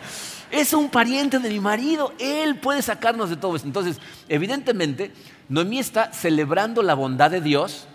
es 0.50 0.72
un 0.72 0.88
pariente 0.88 1.38
de 1.38 1.48
mi 1.48 1.60
marido, 1.60 2.14
él 2.18 2.56
puede 2.56 2.80
sacarnos 2.80 3.28
de 3.28 3.36
todo 3.36 3.56
esto. 3.56 3.66
Entonces, 3.66 3.98
evidentemente, 4.28 5.12
Noemí 5.48 5.78
está 5.78 6.12
celebrando 6.12 6.82
la 6.82 6.94
bondad 6.94 7.30
de 7.30 7.40
Dios, 7.40 7.86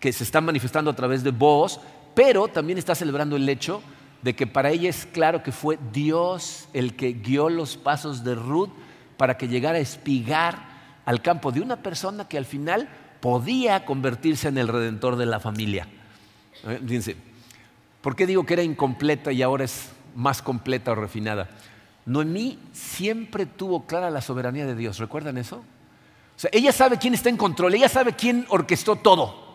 que 0.00 0.12
se 0.12 0.24
está 0.24 0.40
manifestando 0.40 0.90
a 0.90 0.96
través 0.96 1.22
de 1.22 1.30
vos, 1.30 1.80
pero 2.14 2.48
también 2.48 2.78
está 2.78 2.94
celebrando 2.94 3.36
el 3.36 3.48
hecho 3.48 3.82
de 4.22 4.34
que 4.34 4.46
para 4.46 4.70
ella 4.70 4.88
es 4.88 5.06
claro 5.06 5.42
que 5.42 5.52
fue 5.52 5.78
Dios 5.92 6.68
el 6.72 6.96
que 6.96 7.12
guió 7.12 7.48
los 7.48 7.76
pasos 7.76 8.24
de 8.24 8.34
Ruth 8.34 8.70
para 9.16 9.36
que 9.36 9.48
llegara 9.48 9.78
a 9.78 9.80
espigar 9.80 10.70
al 11.04 11.22
campo 11.22 11.52
de 11.52 11.60
una 11.60 11.82
persona 11.82 12.26
que 12.28 12.38
al 12.38 12.44
final 12.44 12.88
podía 13.20 13.84
convertirse 13.84 14.48
en 14.48 14.58
el 14.58 14.68
redentor 14.68 15.16
de 15.16 15.26
la 15.26 15.40
familia. 15.40 15.86
¿Eh? 16.64 16.80
Fíjense, 16.86 17.16
¿por 18.00 18.16
qué 18.16 18.26
digo 18.26 18.44
que 18.44 18.54
era 18.54 18.62
incompleta 18.62 19.32
y 19.32 19.42
ahora 19.42 19.64
es 19.64 19.90
más 20.14 20.42
completa 20.42 20.92
o 20.92 20.94
refinada? 20.94 21.48
Noemí 22.06 22.58
siempre 22.72 23.46
tuvo 23.46 23.86
clara 23.86 24.10
la 24.10 24.22
soberanía 24.22 24.66
de 24.66 24.74
Dios, 24.74 24.98
¿recuerdan 24.98 25.38
eso? 25.38 25.56
O 25.56 26.40
sea, 26.40 26.50
ella 26.52 26.72
sabe 26.72 26.98
quién 26.98 27.12
está 27.12 27.28
en 27.28 27.36
control, 27.36 27.74
ella 27.74 27.88
sabe 27.88 28.14
quién 28.14 28.46
orquestó 28.48 28.96
todo. 28.96 29.49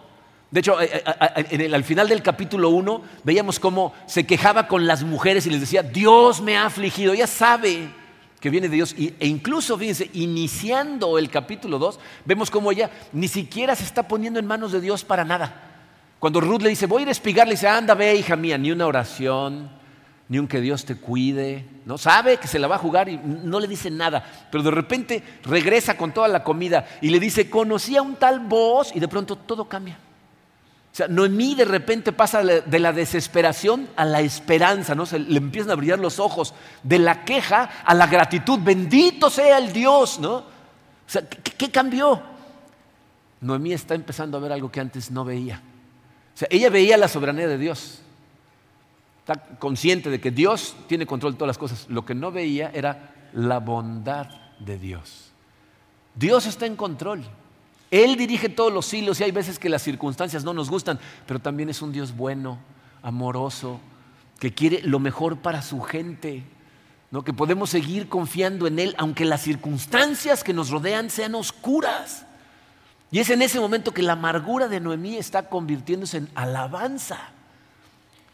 De 0.56 0.62
hecho, 0.62 0.80
eh, 0.80 1.04
eh, 1.52 1.70
al 1.74 1.84
final 1.84 2.08
del 2.08 2.22
capítulo 2.22 2.70
1 2.70 3.02
veíamos 3.26 3.60
cómo 3.60 3.94
se 4.06 4.26
quejaba 4.26 4.70
con 4.70 4.88
las 4.88 5.04
mujeres 5.04 5.46
y 5.46 5.50
les 5.50 5.60
decía, 5.60 5.84
Dios 5.84 6.40
me 6.40 6.56
ha 6.56 6.68
afligido. 6.68 7.12
Ella 7.12 7.28
sabe 7.28 7.90
que 8.40 8.50
viene 8.50 8.70
de 8.70 8.76
Dios. 8.78 8.96
E 8.98 9.28
incluso, 9.28 9.78
fíjense, 9.78 10.10
iniciando 10.14 11.18
el 11.20 11.30
capítulo 11.30 11.78
2, 11.78 12.00
vemos 12.24 12.50
cómo 12.50 12.72
ella 12.72 12.90
ni 13.12 13.28
siquiera 13.28 13.76
se 13.76 13.84
está 13.84 14.08
poniendo 14.08 14.40
en 14.40 14.46
manos 14.46 14.72
de 14.72 14.80
Dios 14.80 15.04
para 15.04 15.26
nada. 15.26 15.62
Cuando 16.20 16.40
Ruth 16.40 16.62
le 16.62 16.70
dice, 16.70 16.86
voy 16.86 17.02
a 17.02 17.04
ir 17.04 17.10
a 17.10 17.12
espigar, 17.12 17.48
le 17.48 17.56
dice, 17.56 17.68
anda, 17.68 17.94
ve, 17.94 18.16
hija 18.16 18.38
mía, 18.38 18.58
ni 18.58 18.72
una 18.72 18.88
oración, 18.88 19.70
ni 20.30 20.40
un 20.40 20.48
que 20.48 20.62
Dios 20.62 20.86
te 20.86 20.96
cuide. 20.96 21.66
No 21.84 21.98
sabe 21.98 22.38
que 22.38 22.48
se 22.48 22.60
la 22.60 22.70
va 22.70 22.76
a 22.76 22.80
jugar 22.80 23.10
y 23.10 23.18
no 23.18 23.60
le 23.60 23.68
dice 23.68 23.92
nada. 23.92 24.24
Pero 24.50 24.64
de 24.64 24.72
repente 24.72 25.22
regresa 25.44 25.98
con 25.98 26.14
toda 26.14 26.30
la 26.30 26.46
comida 26.46 26.88
y 27.02 27.10
le 27.10 27.20
dice, 27.20 27.50
conocí 27.50 27.98
a 27.98 28.02
un 28.02 28.16
tal 28.16 28.40
voz 28.40 28.96
y 28.96 29.02
de 29.02 29.10
pronto 29.10 29.36
todo 29.36 29.66
cambia. 29.68 30.00
O 30.96 30.98
sea, 30.98 31.10
Noemí 31.10 31.56
de 31.56 31.66
repente 31.66 32.14
pasa 32.14 32.42
de 32.42 32.80
la 32.80 32.94
desesperación 32.94 33.90
a 33.98 34.06
la 34.06 34.22
esperanza, 34.22 34.96
¿no? 34.96 35.06
Se 35.06 35.20
le 35.20 35.40
empiezan 35.40 35.72
a 35.72 35.76
brillar 35.76 36.00
los 36.00 36.20
ojos, 36.20 36.54
de 36.84 37.00
la 37.00 37.26
queja 37.26 37.64
a 37.84 37.94
la 37.94 38.08
gratitud, 38.08 38.60
bendito 38.64 39.30
sea 39.30 39.58
el 39.58 39.74
Dios, 39.74 40.22
¿no? 40.22 40.36
O 40.36 40.46
sea, 41.06 41.28
¿qué, 41.28 41.70
cambió? 41.70 42.24
Noemí 43.42 43.74
está 43.74 43.94
empezando 43.94 44.38
a 44.38 44.40
ver 44.40 44.54
algo 44.54 44.72
que 44.72 44.80
antes 44.80 45.12
no 45.12 45.26
veía. 45.26 45.62
O 46.34 46.38
sea, 46.38 46.48
ella 46.50 46.70
veía 46.70 46.96
la 46.96 47.10
soberanía 47.10 47.50
de 47.50 47.58
Dios. 47.58 48.00
Está 49.20 49.58
consciente 49.60 50.10
de 50.10 50.22
que 50.22 50.32
Dios 50.32 50.78
tiene 50.88 51.06
control 51.06 51.34
de 51.34 51.40
todas 51.40 51.50
las 51.50 51.58
cosas. 51.58 51.88
Lo 51.90 52.06
que 52.06 52.16
no 52.16 52.32
veía 52.32 52.72
era 52.74 53.14
la 53.34 53.60
bondad 53.60 54.28
de 54.60 54.80
Dios. 54.80 55.34
Dios 56.16 56.46
está 56.46 56.66
en 56.66 56.78
control. 56.78 57.26
Él 58.04 58.18
dirige 58.18 58.50
todos 58.50 58.74
los 58.74 58.94
hilos 58.94 59.22
y 59.22 59.24
hay 59.24 59.32
veces 59.32 59.58
que 59.58 59.70
las 59.70 59.82
circunstancias 59.82 60.44
no 60.44 60.54
nos 60.54 60.70
gustan, 60.70 61.00
pero 61.26 61.40
también 61.40 61.70
es 61.70 61.82
un 61.82 61.94
Dios 61.94 62.14
bueno, 62.14 62.60
amoroso, 63.02 63.80
que 64.38 64.54
quiere 64.54 64.82
lo 64.82 65.00
mejor 65.00 65.38
para 65.38 65.62
su 65.62 65.80
gente, 65.80 66.44
¿no? 67.10 67.24
que 67.24 67.32
podemos 67.32 67.70
seguir 67.70 68.10
confiando 68.10 68.68
en 68.68 68.80
Él 68.80 68.96
aunque 68.98 69.24
las 69.24 69.44
circunstancias 69.44 70.44
que 70.44 70.52
nos 70.52 70.72
rodean 70.72 71.10
sean 71.10 71.36
oscuras. 71.36 72.26
Y 73.12 73.20
es 73.20 73.30
en 73.30 73.42
ese 73.42 73.62
momento 73.62 73.94
que 73.94 74.04
la 74.04 74.12
amargura 74.12 74.68
de 74.68 74.82
Noemí 74.82 75.16
está 75.16 75.48
convirtiéndose 75.48 76.18
en 76.18 76.30
alabanza. 76.36 77.30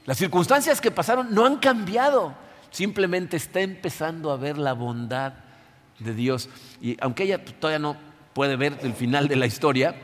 Las 0.07 0.17
circunstancias 0.17 0.81
que 0.81 0.89
pasaron 0.89 1.35
no 1.35 1.45
han 1.45 1.57
cambiado, 1.57 2.33
simplemente 2.71 3.37
está 3.37 3.59
empezando 3.59 4.31
a 4.31 4.37
ver 4.37 4.57
la 4.57 4.73
bondad 4.73 5.33
de 5.99 6.15
Dios. 6.15 6.49
Y 6.81 6.97
aunque 6.99 7.25
ella 7.25 7.45
todavía 7.45 7.77
no 7.77 8.10
puede 8.33 8.55
ver 8.55 8.77
el 8.81 8.93
final 8.93 9.27
de 9.27 9.35
la 9.35 9.45
historia, 9.45 9.95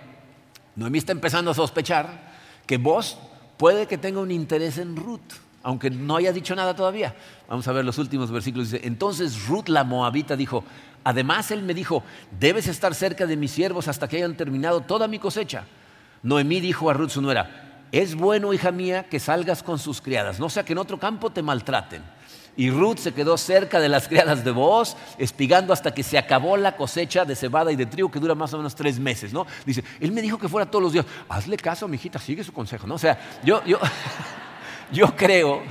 Noemí 0.76 1.00
está 1.00 1.12
empezando 1.12 1.52
a 1.52 1.54
sospechar 1.54 2.08
que 2.68 2.78
vos 2.78 3.18
puede 3.58 3.88
que 3.88 3.98
tenga 3.98 4.20
un 4.20 4.32
interés 4.32 4.78
en 4.78 4.96
Ruth, 4.96 5.34
aunque 5.64 5.90
no 5.90 6.16
haya 6.16 6.32
dicho 6.32 6.56
nada 6.56 6.76
todavía. 6.76 7.16
Vamos 7.48 7.68
a 7.68 7.72
ver 7.72 7.84
los 7.84 7.98
últimos 7.98 8.30
versículos. 8.30 8.72
Dice, 8.72 8.86
entonces 8.88 9.48
Ruth 9.48 9.70
la 9.70 9.84
moabita 9.84 10.36
dijo, 10.36 10.64
además 11.04 11.50
él 11.52 11.64
me 11.64 11.74
dijo, 11.74 12.04
debes 12.40 12.68
estar 12.68 12.94
cerca 12.94 13.26
de 13.26 13.38
mis 13.38 13.52
siervos 13.52 13.88
hasta 13.88 14.08
que 14.08 14.18
hayan 14.18 14.38
terminado 14.38 14.82
toda 14.82 15.08
mi 15.08 15.18
cosecha. 15.18 15.66
Noemí 16.22 16.60
dijo 16.60 16.90
a 16.90 16.94
Ruth 16.94 17.10
su 17.10 17.22
nuera, 17.22 17.84
es 17.92 18.16
bueno, 18.16 18.54
hija 18.54 18.72
mía, 18.72 19.08
que 19.10 19.20
salgas 19.20 19.64
con 19.64 19.80
sus 19.80 20.02
criadas, 20.02 20.40
no 20.40 20.50
sea 20.50 20.64
que 20.64 20.74
en 20.74 20.80
otro 20.80 21.00
campo 21.00 21.32
te 21.32 21.42
maltraten. 21.42 22.04
Y 22.58 22.72
Ruth 22.72 22.98
se 22.98 23.14
quedó 23.14 23.38
cerca 23.38 23.80
de 23.80 23.88
las 23.88 24.08
criadas 24.08 24.44
de 24.44 24.50
Boaz, 24.52 24.98
espigando 25.20 25.72
hasta 25.72 25.94
que 25.94 26.02
se 26.02 26.18
acabó 26.18 26.58
la 26.58 26.76
cosecha 26.76 27.24
de 27.24 27.36
cebada 27.36 27.72
y 27.72 27.76
de 27.76 27.86
trigo, 27.86 28.10
que 28.10 28.20
dura 28.20 28.34
más 28.34 28.52
o 28.54 28.58
menos 28.58 28.76
tres 28.76 29.00
meses, 29.00 29.32
¿no? 29.32 29.46
Dice, 29.64 29.84
él 30.00 30.12
me 30.12 30.24
dijo 30.24 30.40
que 30.40 30.50
fuera 30.50 30.70
todos 30.70 30.84
los 30.84 30.94
días. 30.94 31.06
Hazle 31.30 31.56
caso, 31.56 31.88
mi 31.88 31.96
hijita, 31.96 32.18
sigue 32.18 32.44
su 32.44 32.52
consejo, 32.52 32.88
¿no? 32.88 32.96
O 32.96 33.00
sea, 33.00 33.40
yo, 33.44 33.64
yo, 33.64 33.80
yo 34.92 35.16
creo 35.16 35.62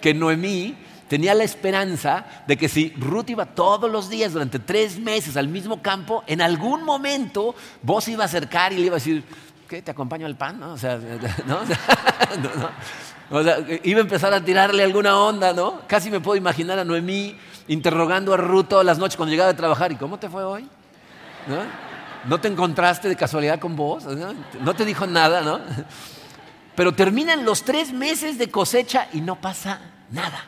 que 0.00 0.14
Noemí 0.14 0.76
tenía 1.08 1.34
la 1.34 1.44
esperanza 1.44 2.24
de 2.46 2.56
que 2.56 2.68
si 2.68 2.90
Ruth 2.96 3.28
iba 3.28 3.44
todos 3.44 3.90
los 3.90 4.08
días 4.08 4.32
durante 4.32 4.58
tres 4.58 4.98
meses 4.98 5.36
al 5.36 5.48
mismo 5.48 5.82
campo, 5.82 6.22
en 6.26 6.40
algún 6.40 6.84
momento 6.84 7.54
vos 7.82 8.06
iba 8.08 8.22
a 8.22 8.26
acercar 8.26 8.72
y 8.72 8.76
le 8.76 8.86
iba 8.86 8.94
a 8.94 8.98
decir, 8.98 9.24
¿qué? 9.68 9.82
¿Te 9.82 9.90
acompaño 9.90 10.24
al 10.24 10.36
pan? 10.36 10.60
¿No? 10.60 10.72
O 10.72 10.78
sea, 10.78 10.96
¿no? 11.46 11.64
No, 11.64 12.54
no. 12.56 12.70
O 13.32 13.42
sea, 13.42 13.56
iba 13.82 13.98
a 13.98 14.02
empezar 14.02 14.34
a 14.34 14.44
tirarle 14.44 14.84
alguna 14.84 15.18
onda, 15.18 15.54
¿no? 15.54 15.80
Casi 15.86 16.10
me 16.10 16.20
puedo 16.20 16.36
imaginar 16.36 16.78
a 16.78 16.84
Noemí 16.84 17.34
interrogando 17.66 18.34
a 18.34 18.36
Ruth 18.36 18.66
todas 18.68 18.84
las 18.84 18.98
noches 18.98 19.16
cuando 19.16 19.30
llegaba 19.30 19.50
de 19.50 19.56
trabajar. 19.56 19.90
¿Y 19.90 19.96
cómo 19.96 20.18
te 20.18 20.28
fue 20.28 20.44
hoy? 20.44 20.68
¿No? 22.26 22.38
te 22.40 22.48
encontraste 22.48 23.08
de 23.08 23.16
casualidad 23.16 23.58
con 23.58 23.74
vos? 23.74 24.04
¿No? 24.04 24.74
te 24.74 24.84
dijo 24.84 25.06
nada, 25.06 25.40
¿no? 25.40 25.60
Pero 26.76 26.92
terminan 26.92 27.46
los 27.46 27.62
tres 27.62 27.90
meses 27.90 28.36
de 28.36 28.50
cosecha 28.50 29.08
y 29.14 29.22
no 29.22 29.40
pasa 29.40 29.80
nada. 30.10 30.44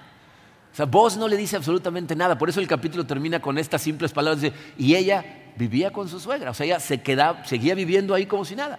O 0.70 0.76
sea, 0.76 0.84
vos 0.84 1.16
no 1.16 1.26
le 1.26 1.38
dice 1.38 1.56
absolutamente 1.56 2.14
nada. 2.14 2.36
Por 2.36 2.50
eso 2.50 2.60
el 2.60 2.68
capítulo 2.68 3.06
termina 3.06 3.40
con 3.40 3.56
estas 3.56 3.80
simples 3.80 4.12
palabras. 4.12 4.52
Y 4.76 4.94
ella 4.94 5.24
vivía 5.56 5.90
con 5.90 6.06
su 6.06 6.20
suegra. 6.20 6.50
O 6.50 6.54
sea, 6.54 6.66
ella 6.66 6.80
se 6.80 7.00
quedaba, 7.00 7.46
seguía 7.46 7.74
viviendo 7.74 8.12
ahí 8.12 8.26
como 8.26 8.44
si 8.44 8.54
nada. 8.56 8.78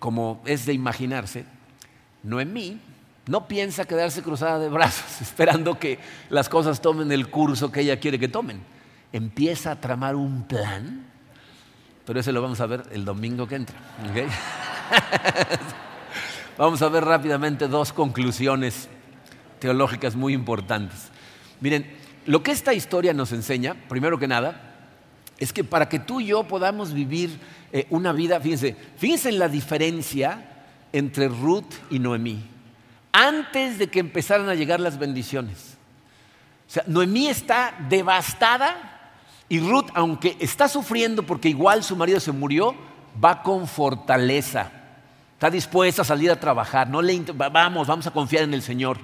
Como 0.00 0.42
es 0.44 0.66
de 0.66 0.72
imaginarse, 0.72 1.44
Noemí 2.24 2.80
no 3.26 3.46
piensa 3.46 3.84
quedarse 3.84 4.22
cruzada 4.22 4.58
de 4.58 4.68
brazos 4.68 5.20
esperando 5.20 5.78
que 5.78 5.98
las 6.30 6.48
cosas 6.48 6.80
tomen 6.80 7.12
el 7.12 7.28
curso 7.28 7.70
que 7.70 7.80
ella 7.80 8.00
quiere 8.00 8.18
que 8.18 8.28
tomen. 8.28 8.60
Empieza 9.12 9.70
a 9.70 9.80
tramar 9.80 10.16
un 10.16 10.42
plan, 10.42 11.06
pero 12.04 12.18
ese 12.18 12.32
lo 12.32 12.42
vamos 12.42 12.60
a 12.60 12.66
ver 12.66 12.82
el 12.90 13.04
domingo 13.04 13.46
que 13.46 13.54
entra. 13.54 13.76
vamos 16.58 16.82
a 16.82 16.88
ver 16.88 17.04
rápidamente 17.04 17.68
dos 17.68 17.92
conclusiones 17.92 18.88
teológicas 19.60 20.16
muy 20.16 20.32
importantes. 20.32 21.10
Miren, 21.60 21.86
lo 22.26 22.42
que 22.42 22.50
esta 22.50 22.74
historia 22.74 23.14
nos 23.14 23.32
enseña, 23.32 23.76
primero 23.88 24.18
que 24.18 24.26
nada, 24.26 24.74
es 25.38 25.52
que 25.52 25.62
para 25.62 25.88
que 25.88 26.00
tú 26.00 26.20
y 26.20 26.26
yo 26.26 26.44
podamos 26.44 26.92
vivir 26.92 27.38
eh, 27.72 27.86
una 27.90 28.12
vida, 28.12 28.40
fíjense, 28.40 28.76
fíjense 28.96 29.28
en 29.28 29.38
la 29.38 29.48
diferencia 29.48 30.53
entre 30.94 31.26
Ruth 31.26 31.74
y 31.90 31.98
Noemí, 31.98 32.40
antes 33.12 33.78
de 33.78 33.88
que 33.88 33.98
empezaran 33.98 34.48
a 34.48 34.54
llegar 34.54 34.78
las 34.78 34.96
bendiciones. 34.96 35.76
O 36.68 36.70
sea, 36.70 36.84
Noemí 36.86 37.26
está 37.26 37.74
devastada 37.88 39.10
y 39.48 39.58
Ruth, 39.58 39.88
aunque 39.94 40.36
está 40.38 40.68
sufriendo 40.68 41.24
porque 41.24 41.48
igual 41.48 41.82
su 41.82 41.96
marido 41.96 42.20
se 42.20 42.30
murió, 42.30 42.76
va 43.22 43.42
con 43.42 43.66
fortaleza. 43.66 44.70
Está 45.32 45.50
dispuesta 45.50 46.02
a 46.02 46.04
salir 46.04 46.30
a 46.30 46.38
trabajar. 46.38 46.88
No 46.88 47.02
le, 47.02 47.20
vamos, 47.50 47.88
vamos 47.88 48.06
a 48.06 48.12
confiar 48.12 48.44
en 48.44 48.54
el 48.54 48.62
Señor. 48.62 48.98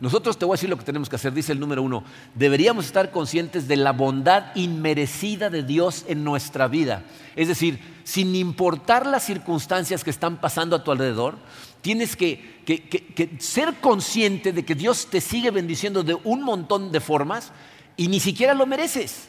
Nosotros 0.00 0.36
te 0.36 0.44
voy 0.44 0.54
a 0.54 0.56
decir 0.56 0.68
lo 0.68 0.76
que 0.76 0.84
tenemos 0.84 1.08
que 1.08 1.14
hacer, 1.14 1.32
dice 1.32 1.52
el 1.52 1.60
número 1.60 1.82
uno. 1.82 2.02
Deberíamos 2.34 2.86
estar 2.86 3.12
conscientes 3.12 3.68
de 3.68 3.76
la 3.76 3.92
bondad 3.92 4.46
inmerecida 4.56 5.48
de 5.48 5.62
Dios 5.62 6.04
en 6.08 6.24
nuestra 6.24 6.66
vida. 6.66 7.04
Es 7.36 7.46
decir, 7.46 7.78
sin 8.02 8.34
importar 8.34 9.06
las 9.06 9.22
circunstancias 9.24 10.02
que 10.02 10.10
están 10.10 10.38
pasando 10.38 10.74
a 10.74 10.82
tu 10.82 10.90
alrededor, 10.90 11.36
tienes 11.82 12.16
que, 12.16 13.38
ser 13.38 13.74
consciente 13.80 14.52
de 14.52 14.64
que 14.64 14.74
Dios 14.74 15.06
te 15.08 15.20
sigue 15.20 15.52
bendiciendo 15.52 16.02
de 16.02 16.14
un 16.24 16.42
montón 16.42 16.90
de 16.90 17.00
formas 17.00 17.52
y 17.96 18.08
ni 18.08 18.18
siquiera 18.18 18.54
lo 18.54 18.66
mereces. 18.66 19.28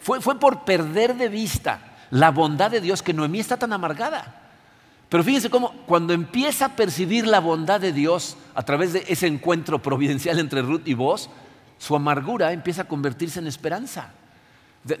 Fue, 0.00 0.20
fue 0.20 0.40
por 0.40 0.64
perder 0.64 1.16
de 1.16 1.28
vista 1.28 1.96
la 2.10 2.32
bondad 2.32 2.72
de 2.72 2.80
Dios 2.80 3.00
que 3.00 3.12
Noemí 3.12 3.38
está 3.38 3.56
tan 3.56 3.72
amargada. 3.72 4.45
Pero 5.08 5.22
fíjense 5.22 5.50
cómo 5.50 5.72
cuando 5.86 6.12
empieza 6.12 6.66
a 6.66 6.76
percibir 6.76 7.26
la 7.26 7.40
bondad 7.40 7.80
de 7.80 7.92
Dios 7.92 8.36
a 8.54 8.62
través 8.62 8.92
de 8.92 9.04
ese 9.08 9.26
encuentro 9.26 9.80
providencial 9.82 10.38
entre 10.38 10.62
Ruth 10.62 10.86
y 10.86 10.94
vos, 10.94 11.30
su 11.78 11.94
amargura 11.94 12.52
empieza 12.52 12.82
a 12.82 12.88
convertirse 12.88 13.38
en 13.38 13.46
esperanza. 13.46 14.12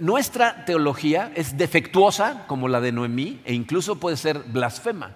Nuestra 0.00 0.64
teología 0.64 1.30
es 1.36 1.56
defectuosa 1.56 2.44
como 2.48 2.66
la 2.66 2.80
de 2.80 2.90
Noemí 2.90 3.40
e 3.44 3.54
incluso 3.54 3.96
puede 3.96 4.16
ser 4.16 4.40
blasfema. 4.40 5.12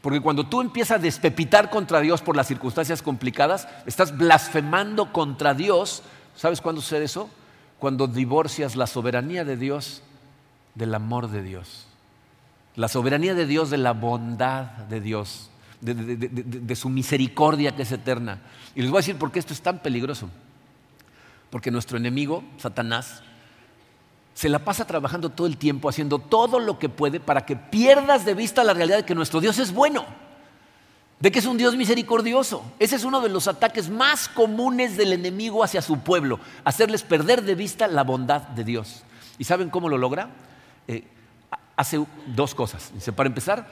Porque 0.00 0.20
cuando 0.20 0.46
tú 0.46 0.60
empiezas 0.60 0.98
a 0.98 1.02
despepitar 1.02 1.68
contra 1.68 2.00
Dios 2.00 2.22
por 2.22 2.36
las 2.36 2.46
circunstancias 2.46 3.02
complicadas, 3.02 3.68
estás 3.84 4.16
blasfemando 4.16 5.12
contra 5.12 5.52
Dios. 5.52 6.02
¿Sabes 6.34 6.60
cuándo 6.60 6.80
sucede 6.80 7.04
eso? 7.04 7.28
Cuando 7.78 8.06
divorcias 8.06 8.76
la 8.76 8.86
soberanía 8.86 9.44
de 9.44 9.56
Dios 9.56 10.02
del 10.74 10.94
amor 10.94 11.28
de 11.28 11.42
Dios. 11.42 11.86
La 12.76 12.88
soberanía 12.88 13.34
de 13.34 13.46
Dios, 13.46 13.70
de 13.70 13.78
la 13.78 13.92
bondad 13.92 14.64
de 14.64 15.00
Dios, 15.00 15.50
de, 15.80 16.76
su 16.76 16.88
misericordia 16.90 17.74
que 17.74 17.82
es 17.82 17.92
eterna. 17.92 18.40
Y 18.74 18.82
les 18.82 18.90
voy 18.90 18.98
a 18.98 19.00
decir 19.00 19.16
por 19.16 19.32
qué 19.32 19.38
esto 19.38 19.54
es 19.54 19.62
tan 19.62 19.78
peligroso. 19.78 20.28
Porque 21.50 21.70
nuestro 21.70 21.96
enemigo, 21.96 22.44
Satanás, 22.58 23.22
se 24.34 24.50
la 24.50 24.58
pasa 24.58 24.86
trabajando 24.86 25.30
todo 25.30 25.46
el 25.46 25.56
tiempo, 25.56 25.88
haciendo 25.88 26.18
todo 26.18 26.60
lo 26.60 26.78
que 26.78 26.90
puede 26.90 27.18
para 27.18 27.46
que 27.46 27.56
pierdas 27.56 28.26
de 28.26 28.34
vista 28.34 28.62
la 28.62 28.74
realidad 28.74 28.98
de 28.98 29.04
que 29.06 29.14
nuestro 29.14 29.40
Dios 29.40 29.58
es 29.58 29.72
bueno, 29.72 30.04
de 31.18 31.32
que 31.32 31.38
es 31.38 31.46
un 31.46 31.56
Dios 31.56 31.74
misericordioso. 31.76 32.62
Ese 32.78 32.96
es 32.96 33.04
uno 33.04 33.22
de 33.22 33.30
los 33.30 33.48
ataques 33.48 33.88
más 33.88 34.28
comunes 34.28 34.98
del 34.98 35.14
enemigo 35.14 35.64
hacia 35.64 35.80
su 35.80 36.00
pueblo, 36.00 36.38
hacerles 36.64 37.02
perder 37.02 37.42
de 37.42 37.54
vista 37.54 37.86
la 37.86 38.04
bondad 38.04 38.42
de 38.42 38.64
Dios. 38.64 39.04
¿Y 39.38 39.44
saben 39.44 39.70
cómo 39.70 39.88
lo 39.88 39.96
logra? 39.96 40.28
Eh, 40.86 41.04
hace 41.76 42.04
dos 42.26 42.54
cosas. 42.54 42.90
para 43.14 43.28
empezar, 43.28 43.68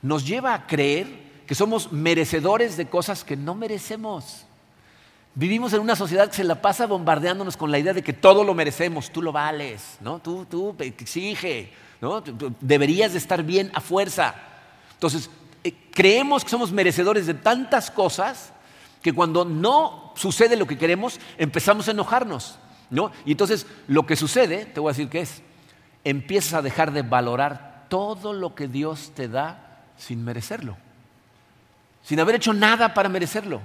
nos 0.00 0.26
lleva 0.26 0.54
a 0.54 0.66
creer 0.66 1.06
que 1.46 1.54
somos 1.54 1.92
merecedores 1.92 2.76
de 2.76 2.86
cosas 2.86 3.24
que 3.24 3.36
no 3.36 3.54
merecemos. 3.54 4.46
Vivimos 5.34 5.72
en 5.72 5.80
una 5.80 5.96
sociedad 5.96 6.28
que 6.28 6.36
se 6.36 6.44
la 6.44 6.60
pasa 6.60 6.86
bombardeándonos 6.86 7.56
con 7.56 7.70
la 7.70 7.78
idea 7.78 7.92
de 7.92 8.02
que 8.02 8.12
todo 8.12 8.44
lo 8.44 8.54
merecemos, 8.54 9.10
tú 9.10 9.22
lo 9.22 9.32
vales, 9.32 9.96
¿no? 10.00 10.18
tú, 10.18 10.44
tú 10.44 10.74
exige, 10.78 11.72
¿no? 12.00 12.22
deberías 12.60 13.12
de 13.12 13.18
estar 13.18 13.42
bien 13.42 13.70
a 13.74 13.80
fuerza. 13.80 14.34
Entonces, 14.94 15.30
eh, 15.64 15.74
creemos 15.92 16.44
que 16.44 16.50
somos 16.50 16.72
merecedores 16.72 17.26
de 17.26 17.34
tantas 17.34 17.90
cosas 17.90 18.52
que 19.00 19.12
cuando 19.12 19.44
no 19.44 20.12
sucede 20.16 20.56
lo 20.56 20.66
que 20.66 20.78
queremos, 20.78 21.18
empezamos 21.38 21.88
a 21.88 21.92
enojarnos. 21.92 22.58
¿no? 22.90 23.10
Y 23.24 23.32
entonces, 23.32 23.66
lo 23.88 24.04
que 24.04 24.16
sucede, 24.16 24.66
te 24.66 24.80
voy 24.80 24.90
a 24.90 24.92
decir 24.92 25.08
qué 25.08 25.20
es, 25.20 25.42
empiezas 26.04 26.54
a 26.54 26.62
dejar 26.62 26.92
de 26.92 27.02
valorar 27.02 27.86
todo 27.88 28.32
lo 28.32 28.54
que 28.54 28.68
Dios 28.68 29.12
te 29.14 29.28
da 29.28 29.84
sin 29.96 30.24
merecerlo, 30.24 30.76
sin 32.02 32.20
haber 32.20 32.36
hecho 32.36 32.52
nada 32.52 32.94
para 32.94 33.08
merecerlo. 33.08 33.60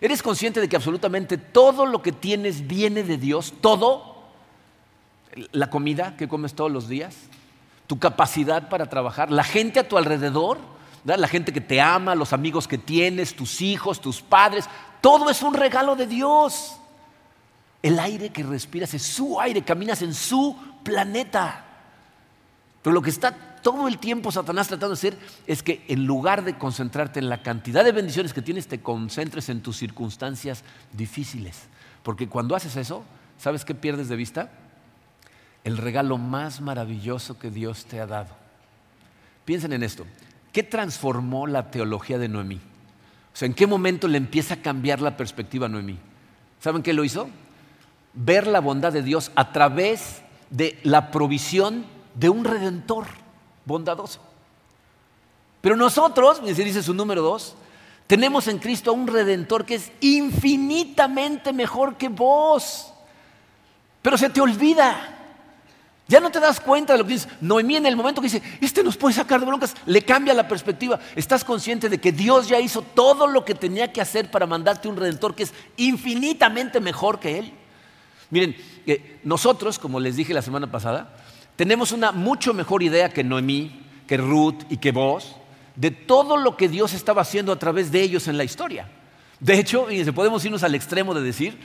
¿Eres 0.00 0.22
consciente 0.22 0.60
de 0.60 0.68
que 0.68 0.76
absolutamente 0.76 1.38
todo 1.38 1.86
lo 1.86 2.02
que 2.02 2.12
tienes 2.12 2.66
viene 2.66 3.02
de 3.02 3.16
Dios? 3.16 3.54
Todo. 3.60 4.14
La 5.52 5.70
comida 5.70 6.16
que 6.16 6.28
comes 6.28 6.54
todos 6.54 6.70
los 6.70 6.88
días, 6.88 7.14
tu 7.86 7.98
capacidad 7.98 8.68
para 8.68 8.88
trabajar, 8.88 9.30
la 9.30 9.44
gente 9.44 9.80
a 9.80 9.88
tu 9.88 9.98
alrededor, 9.98 10.58
la 11.04 11.28
gente 11.28 11.52
que 11.52 11.60
te 11.60 11.80
ama, 11.80 12.14
los 12.14 12.32
amigos 12.32 12.66
que 12.66 12.78
tienes, 12.78 13.36
tus 13.36 13.60
hijos, 13.60 14.00
tus 14.00 14.22
padres, 14.22 14.68
todo 15.00 15.30
es 15.30 15.42
un 15.42 15.54
regalo 15.54 15.94
de 15.94 16.06
Dios. 16.06 16.76
El 17.82 17.98
aire 17.98 18.30
que 18.30 18.42
respiras 18.42 18.92
es 18.94 19.02
su 19.02 19.40
aire, 19.40 19.62
caminas 19.62 20.02
en 20.02 20.14
su 20.14 20.56
planeta. 20.86 21.64
Pero 22.82 22.94
lo 22.94 23.02
que 23.02 23.10
está 23.10 23.32
todo 23.32 23.88
el 23.88 23.98
tiempo 23.98 24.30
Satanás 24.30 24.68
tratando 24.68 24.94
de 24.94 25.00
hacer 25.00 25.18
es 25.48 25.64
que 25.64 25.84
en 25.88 26.06
lugar 26.06 26.44
de 26.44 26.56
concentrarte 26.56 27.18
en 27.18 27.28
la 27.28 27.42
cantidad 27.42 27.84
de 27.84 27.90
bendiciones 27.90 28.32
que 28.32 28.40
tienes, 28.40 28.68
te 28.68 28.80
concentres 28.80 29.48
en 29.48 29.60
tus 29.60 29.76
circunstancias 29.76 30.62
difíciles. 30.92 31.64
Porque 32.04 32.28
cuando 32.28 32.54
haces 32.54 32.76
eso, 32.76 33.02
¿sabes 33.38 33.64
qué 33.64 33.74
pierdes 33.74 34.08
de 34.08 34.14
vista? 34.14 34.52
El 35.64 35.78
regalo 35.78 36.16
más 36.16 36.60
maravilloso 36.60 37.40
que 37.40 37.50
Dios 37.50 37.86
te 37.86 38.00
ha 38.00 38.06
dado. 38.06 38.32
Piensen 39.44 39.72
en 39.72 39.82
esto. 39.82 40.06
¿Qué 40.52 40.62
transformó 40.62 41.48
la 41.48 41.72
teología 41.72 42.18
de 42.18 42.28
Noemí? 42.28 42.56
O 42.56 43.36
sea, 43.36 43.46
¿en 43.46 43.54
qué 43.54 43.66
momento 43.66 44.06
le 44.06 44.18
empieza 44.18 44.54
a 44.54 44.62
cambiar 44.62 45.02
la 45.02 45.16
perspectiva 45.16 45.66
a 45.66 45.68
Noemí? 45.68 45.98
¿Saben 46.60 46.84
qué 46.84 46.92
lo 46.92 47.02
hizo? 47.02 47.28
Ver 48.14 48.46
la 48.46 48.60
bondad 48.60 48.92
de 48.92 49.02
Dios 49.02 49.32
a 49.34 49.50
través 49.50 50.22
de 50.50 50.78
la 50.82 51.10
provisión 51.10 51.86
de 52.14 52.28
un 52.28 52.44
redentor 52.44 53.06
bondadoso. 53.64 54.20
Pero 55.60 55.76
nosotros, 55.76 56.44
dice 56.44 56.82
su 56.82 56.94
número 56.94 57.22
dos, 57.22 57.56
tenemos 58.06 58.46
en 58.46 58.58
Cristo 58.58 58.90
a 58.90 58.94
un 58.94 59.06
redentor 59.06 59.64
que 59.64 59.74
es 59.74 59.90
infinitamente 60.00 61.52
mejor 61.52 61.96
que 61.96 62.08
vos. 62.08 62.92
Pero 64.00 64.16
se 64.16 64.30
te 64.30 64.40
olvida. 64.40 65.12
Ya 66.08 66.20
no 66.20 66.30
te 66.30 66.38
das 66.38 66.60
cuenta 66.60 66.92
de 66.92 67.00
lo 67.00 67.04
que 67.04 67.14
dices. 67.14 67.28
Noemí 67.40 67.74
en 67.74 67.86
el 67.86 67.96
momento 67.96 68.20
que 68.20 68.28
dice, 68.28 68.42
este 68.60 68.84
nos 68.84 68.96
puede 68.96 69.16
sacar 69.16 69.40
de 69.40 69.46
broncas, 69.46 69.74
le 69.86 70.02
cambia 70.02 70.34
la 70.34 70.46
perspectiva. 70.46 71.00
Estás 71.16 71.42
consciente 71.42 71.88
de 71.88 71.98
que 71.98 72.12
Dios 72.12 72.46
ya 72.46 72.60
hizo 72.60 72.82
todo 72.82 73.26
lo 73.26 73.44
que 73.44 73.56
tenía 73.56 73.92
que 73.92 74.00
hacer 74.00 74.30
para 74.30 74.46
mandarte 74.46 74.86
un 74.86 74.96
redentor 74.96 75.34
que 75.34 75.42
es 75.42 75.52
infinitamente 75.76 76.78
mejor 76.78 77.18
que 77.18 77.40
Él. 77.40 77.52
Miren, 78.30 78.56
nosotros, 79.24 79.78
como 79.78 80.00
les 80.00 80.16
dije 80.16 80.34
la 80.34 80.42
semana 80.42 80.70
pasada, 80.70 81.16
tenemos 81.56 81.92
una 81.92 82.12
mucho 82.12 82.54
mejor 82.54 82.82
idea 82.82 83.08
que 83.08 83.24
Noemí, 83.24 83.80
que 84.06 84.16
Ruth 84.16 84.62
y 84.70 84.76
que 84.76 84.92
vos 84.92 85.36
de 85.74 85.90
todo 85.90 86.36
lo 86.36 86.56
que 86.56 86.68
Dios 86.68 86.94
estaba 86.94 87.22
haciendo 87.22 87.52
a 87.52 87.58
través 87.58 87.92
de 87.92 88.00
ellos 88.02 88.28
en 88.28 88.36
la 88.36 88.44
historia. 88.44 88.88
De 89.40 89.58
hecho, 89.58 89.86
podemos 90.14 90.44
irnos 90.44 90.62
al 90.62 90.74
extremo 90.74 91.14
de 91.14 91.22
decir 91.22 91.58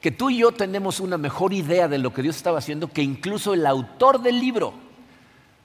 que 0.00 0.10
tú 0.10 0.30
y 0.30 0.38
yo 0.38 0.52
tenemos 0.52 1.00
una 1.00 1.18
mejor 1.18 1.52
idea 1.52 1.88
de 1.88 1.98
lo 1.98 2.12
que 2.12 2.22
Dios 2.22 2.36
estaba 2.36 2.58
haciendo 2.58 2.88
que 2.88 3.02
incluso 3.02 3.54
el 3.54 3.66
autor 3.66 4.22
del 4.22 4.38
libro. 4.38 4.74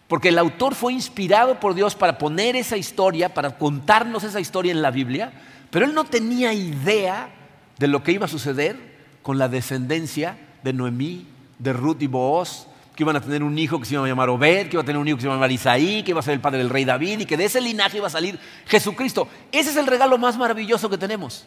Porque 0.08 0.30
el 0.30 0.38
autor 0.38 0.74
fue 0.74 0.94
inspirado 0.94 1.60
por 1.60 1.76
Dios 1.76 1.96
para 1.96 2.18
poner 2.18 2.56
esa 2.56 2.78
historia, 2.78 3.34
para 3.34 3.58
contarnos 3.58 4.24
esa 4.24 4.40
historia 4.40 4.72
en 4.72 4.82
la 4.82 4.92
Biblia, 4.92 5.34
pero 5.70 5.86
él 5.86 5.94
no 5.94 6.06
tenía 6.06 6.54
idea 6.54 7.30
de 7.78 7.88
lo 7.88 8.04
que 8.04 8.14
iba 8.14 8.26
a 8.26 8.30
suceder 8.30 8.98
con 9.22 9.38
la 9.38 9.50
descendencia 9.50 10.38
de 10.68 10.74
Noemí, 10.74 11.26
de 11.60 11.72
Ruth 11.72 12.02
y 12.02 12.08
Booz, 12.08 12.68
que 12.94 13.04
iban 13.04 13.16
a 13.16 13.22
tener 13.22 13.42
un 13.42 13.58
hijo 13.58 13.80
que 13.80 13.86
se 13.86 13.94
iba 13.94 14.04
a 14.04 14.08
llamar 14.08 14.28
Obed, 14.28 14.68
que 14.68 14.76
iba 14.76 14.82
a 14.82 14.86
tener 14.86 15.00
un 15.00 15.08
hijo 15.08 15.16
que 15.16 15.22
se 15.22 15.28
iba 15.28 15.34
a 15.34 15.38
llamar 15.38 15.52
Isaí, 15.52 16.04
que 16.04 16.12
iba 16.12 16.20
a 16.20 16.24
ser 16.24 16.34
el 16.34 16.42
padre 16.42 16.58
del 16.58 16.70
rey 16.70 16.84
David 16.84 17.22
y 17.22 17.26
que 17.26 17.38
de 17.38 17.46
ese 17.46 17.62
linaje 17.62 17.98
iba 17.98 18.08
a 18.08 18.10
salir 18.10 18.38
Jesucristo. 18.66 19.30
Ese 19.50 19.70
es 19.70 19.78
el 19.78 19.88
regalo 19.88 20.18
más 20.18 20.38
maravilloso 20.38 20.90
que 20.90 20.98
tenemos. 20.98 21.46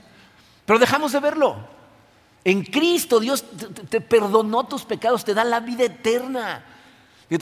Pero 0.65 0.79
dejamos 0.79 1.13
de 1.13 1.21
verlo. 1.21 1.57
En 2.45 2.63
Cristo 2.65 3.21
Dios 3.21 3.45
te 3.91 4.01
perdonó 4.01 4.65
tus 4.65 4.85
pecados, 4.85 5.23
te 5.23 5.35
da 5.35 5.45
la 5.45 5.61
vida 5.61 5.85
eterna. 5.85 6.65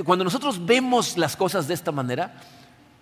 Cuando 0.04 0.24
nosotros 0.24 0.66
vemos 0.66 1.16
las 1.16 1.36
cosas 1.36 1.68
de 1.68 1.74
esta 1.74 1.92
manera, 1.92 2.34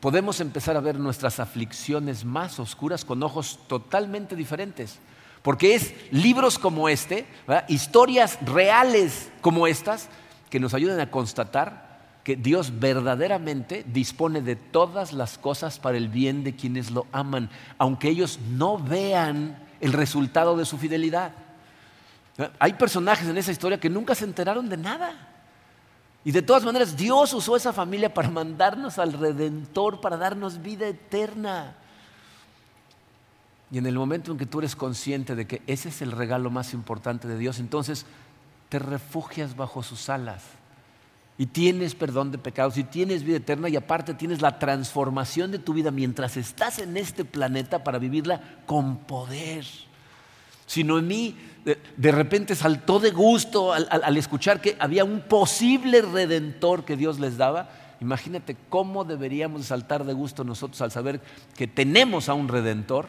podemos 0.01 0.41
empezar 0.41 0.77
a 0.77 0.81
ver 0.81 0.99
nuestras 0.99 1.41
aflicciones 1.41 2.27
más 2.27 2.61
oscuras 2.61 3.07
con 3.07 3.23
ojos 3.23 3.59
totalmente 3.69 4.37
diferentes. 4.37 4.99
Porque 5.47 5.77
es 5.77 5.95
libros 6.11 6.59
como 6.59 6.89
este, 6.89 7.25
historias 7.69 8.37
reales 8.45 9.31
como 9.41 9.69
estas, 9.69 10.09
que 10.51 10.59
nos 10.59 10.75
ayuden 10.75 10.99
a 10.99 11.13
constatar 11.13 12.01
que 12.25 12.35
Dios 12.35 12.81
verdaderamente 12.81 13.85
dispone 13.87 14.43
de 14.43 14.57
todas 14.57 15.13
las 15.13 15.39
cosas 15.39 15.79
para 15.79 15.99
el 15.99 16.09
bien 16.09 16.43
de 16.43 16.57
quienes 16.57 16.91
lo 16.91 17.07
aman, 17.13 17.49
aunque 17.79 18.09
ellos 18.09 18.41
no 18.51 18.77
vean 18.77 19.57
el 19.81 19.93
resultado 19.93 20.57
de 20.57 20.65
su 20.65 20.79
fidelidad. 20.79 21.31
Hay 22.59 22.73
personajes 22.73 23.29
en 23.29 23.39
esa 23.39 23.53
historia 23.53 23.79
que 23.79 23.89
nunca 23.89 24.17
se 24.17 24.25
enteraron 24.25 24.69
de 24.69 24.79
nada. 24.79 25.29
Y 26.25 26.33
de 26.33 26.43
todas 26.43 26.65
maneras, 26.65 26.97
Dios 26.97 27.33
usó 27.33 27.55
esa 27.55 27.73
familia 27.73 28.13
para 28.13 28.31
mandarnos 28.31 28.99
al 28.99 29.13
Redentor, 29.13 30.01
para 30.01 30.17
darnos 30.17 30.61
vida 30.61 30.89
eterna. 30.89 31.77
Y 33.71 33.79
en 33.79 33.87
el 33.87 33.95
momento 33.95 34.31
en 34.31 34.39
que 34.39 34.47
tú 34.47 34.61
eres 34.61 34.77
consciente 34.77 35.35
de 35.35 35.47
que 35.47 35.63
ese 35.67 35.89
es 35.89 36.03
el 36.03 36.13
regalo 36.13 36.51
más 36.51 36.73
importante 36.73 37.27
de 37.27 37.37
Dios, 37.37 37.59
entonces 37.59 38.07
te 38.69 38.79
refugias 38.79 39.57
bajo 39.57 39.83
sus 39.83 40.09
alas 40.09 40.43
y 41.39 41.47
tienes 41.47 41.95
perdón 41.95 42.33
de 42.33 42.39
pecados 42.39 42.79
y 42.79 42.85
tienes 42.85 43.23
vida 43.23 43.37
eterna 43.37 43.69
y 43.69 43.77
aparte 43.77 44.15
tienes 44.15 44.41
la 44.41 44.59
transformación 44.59 45.51
de 45.51 45.59
tu 45.59 45.75
vida 45.75 45.91
mientras 45.91 46.37
estás 46.37 46.79
en 46.79 46.97
este 46.97 47.25
planeta 47.25 47.85
para 47.85 47.99
vivirla 47.99 48.41
con 48.67 48.99
poder. 48.99 49.65
Si 50.67 50.83
Noemí 50.83 51.37
de, 51.65 51.79
de 51.97 52.13
repente 52.13 52.55
saltó 52.55 52.99
de 53.01 53.11
gusto 53.11 53.73
al, 53.73 54.17
escuchar 54.17 54.61
que 54.61 54.77
había 54.79 55.05
un 55.05 55.21
posible 55.21 56.01
redentor 56.01 56.85
que 56.85 56.97
Dios 56.97 57.21
les 57.21 57.37
daba, 57.37 57.69
imagínate 58.01 58.57
cómo 58.69 59.05
deberíamos 59.05 59.67
saltar 59.67 60.05
de 60.05 60.13
gusto 60.13 60.43
nosotros 60.43 60.81
al 60.81 60.91
saber 60.91 61.21
que 61.57 61.67
tenemos 61.67 62.29
a 62.29 62.35
un 62.35 62.49
redentor 62.49 63.09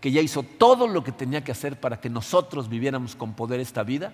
que 0.00 0.10
ya 0.12 0.20
hizo 0.20 0.42
todo 0.42 0.86
lo 0.86 1.02
que 1.02 1.12
tenía 1.12 1.42
que 1.42 1.52
hacer 1.52 1.78
para 1.78 2.00
que 2.00 2.08
nosotros 2.08 2.68
viviéramos 2.68 3.16
con 3.16 3.34
poder 3.34 3.60
esta 3.60 3.82
vida 3.82 4.12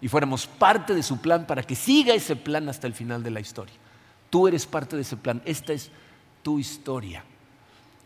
y 0.00 0.08
fuéramos 0.08 0.46
parte 0.46 0.94
de 0.94 1.02
su 1.02 1.18
plan 1.18 1.46
para 1.46 1.62
que 1.62 1.74
siga 1.74 2.14
ese 2.14 2.36
plan 2.36 2.68
hasta 2.68 2.86
el 2.86 2.94
final 2.94 3.22
de 3.22 3.30
la 3.30 3.40
historia. 3.40 3.74
Tú 4.30 4.46
eres 4.46 4.66
parte 4.66 4.96
de 4.96 5.02
ese 5.02 5.16
plan, 5.16 5.42
esta 5.44 5.72
es 5.72 5.90
tu 6.42 6.58
historia. 6.58 7.24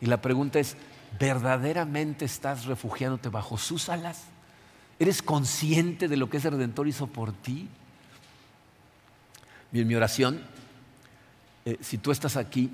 Y 0.00 0.06
la 0.06 0.22
pregunta 0.22 0.58
es, 0.58 0.76
¿verdaderamente 1.18 2.24
estás 2.24 2.66
refugiándote 2.66 3.28
bajo 3.28 3.58
sus 3.58 3.88
alas? 3.88 4.24
¿Eres 4.98 5.22
consciente 5.22 6.08
de 6.08 6.16
lo 6.16 6.30
que 6.30 6.38
ese 6.38 6.50
redentor 6.50 6.88
hizo 6.88 7.06
por 7.06 7.32
ti? 7.32 7.68
Bien, 9.70 9.86
mi 9.86 9.94
oración, 9.94 10.42
eh, 11.64 11.76
si 11.80 11.98
tú 11.98 12.10
estás 12.10 12.36
aquí 12.36 12.70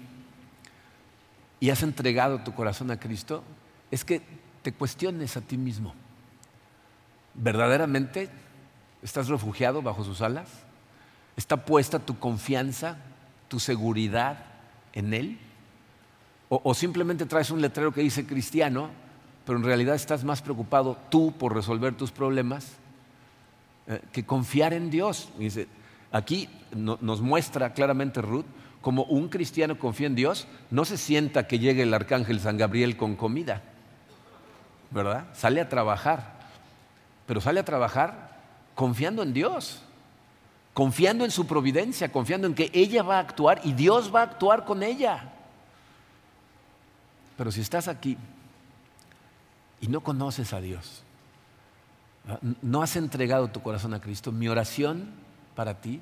y 1.61 1.71
has 1.71 1.83
entregado 1.83 2.41
tu 2.41 2.55
corazón 2.55 2.91
a 2.91 3.01
Cristo, 3.01 3.43
es 3.91 4.05
que 4.05 4.23
te 4.65 4.73
cuestiones 4.73 5.37
a 5.37 5.43
ti 5.43 5.59
mismo. 5.59 5.95
¿Verdaderamente 7.35 8.31
estás 9.03 9.29
refugiado 9.29 9.83
bajo 9.83 10.03
sus 10.05 10.23
alas? 10.23 10.49
¿Está 11.37 11.67
puesta 11.67 11.99
tu 11.99 12.19
confianza, 12.19 12.97
tu 13.49 13.61
seguridad 13.61 14.39
en 14.95 15.13
Él? 15.13 15.39
O, 16.49 16.73
simplemente 16.73 17.27
traes 17.27 17.51
un 17.51 17.61
letrero 17.61 17.93
que 17.93 18.01
dice 18.01 18.27
cristiano, 18.27 18.89
pero 19.45 19.59
en 19.59 19.65
realidad 19.65 19.97
estás 19.97 20.25
más 20.25 20.41
preocupado 20.41 20.97
tú 21.11 21.33
por 21.33 21.55
resolver 21.55 21.95
tus 21.95 22.11
problemas 22.11 22.73
eh, 23.87 24.01
que 24.13 24.25
confiar 24.25 24.73
en 24.73 24.89
Dios. 24.89 25.29
Aquí 26.11 26.49
no, 26.75 26.97
nos 27.03 27.21
muestra 27.21 27.75
claramente 27.75 28.23
Ruth 28.23 28.47
como 28.81 29.03
un 29.05 29.29
cristiano 29.29 29.79
confía 29.79 30.07
en 30.07 30.15
Dios, 30.15 30.47
no 30.71 30.87
se 30.87 30.97
sienta 30.97 31.47
que 31.49 31.59
llegue 31.59 31.83
el 31.83 31.93
arcángel 31.93 32.41
San 32.41 32.57
Gabriel 32.57 32.97
con 32.97 33.17
comida. 33.17 33.63
¿Verdad? 34.95 35.27
Sale 35.35 35.61
a 35.61 35.69
trabajar, 35.69 36.35
pero 37.27 37.41
sale 37.41 37.59
a 37.59 37.65
trabajar 37.65 38.39
confiando 38.77 39.25
en 39.25 39.35
Dios, 39.35 39.83
confiando 40.73 41.25
en 41.25 41.33
su 41.33 41.47
providencia, 41.47 42.13
confiando 42.13 42.47
en 42.47 42.55
que 42.55 42.71
ella 42.73 43.03
va 43.03 43.17
a 43.17 43.21
actuar 43.21 43.61
y 43.65 43.73
Dios 43.73 44.15
va 44.15 44.21
a 44.21 44.25
actuar 44.25 44.65
con 44.65 44.85
ella. 44.85 45.33
Pero 47.37 47.51
si 47.51 47.61
estás 47.61 47.89
aquí 47.89 48.17
y 49.81 49.89
no 49.89 50.01
conoces 50.01 50.53
a 50.53 50.61
Dios, 50.61 51.03
no 52.63 52.81
has 52.81 52.95
entregado 52.95 53.49
tu 53.49 53.61
corazón 53.61 53.95
a 53.95 54.01
Cristo, 54.01 54.31
mi 54.31 54.49
oración 54.49 55.11
para 55.57 55.81
ti 55.81 56.01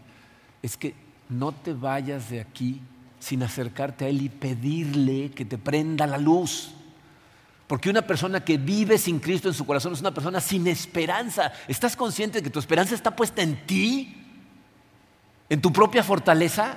es 0.61 0.77
que 0.77 0.95
no 1.31 1.53
te 1.53 1.73
vayas 1.73 2.29
de 2.29 2.41
aquí 2.41 2.83
sin 3.19 3.43
acercarte 3.43 4.05
a 4.05 4.09
Él 4.09 4.21
y 4.21 4.29
pedirle 4.29 5.31
que 5.31 5.47
te 5.47 5.57
prenda 5.57 6.07
la 6.07 6.19
luz. 6.19 6.75
Porque 7.73 7.89
una 7.89 8.03
persona 8.03 8.45
que 8.45 8.59
vive 8.59 8.99
sin 8.99 9.19
Cristo 9.19 9.49
en 9.49 9.55
su 9.55 9.65
corazón 9.65 9.95
es 9.95 10.01
una 10.01 10.13
persona 10.13 10.43
sin 10.43 10.67
esperanza. 10.67 11.55
¿Estás 11.67 11.97
consciente 11.97 12.37
de 12.37 12.43
que 12.45 12.51
tu 12.51 12.59
esperanza 12.59 12.95
está 12.95 13.17
puesta 13.17 13.41
en 13.41 13.67
ti? 13.67 14.15
¿En 15.49 15.59
tu 15.63 15.73
propia 15.73 16.03
fortaleza? 16.03 16.77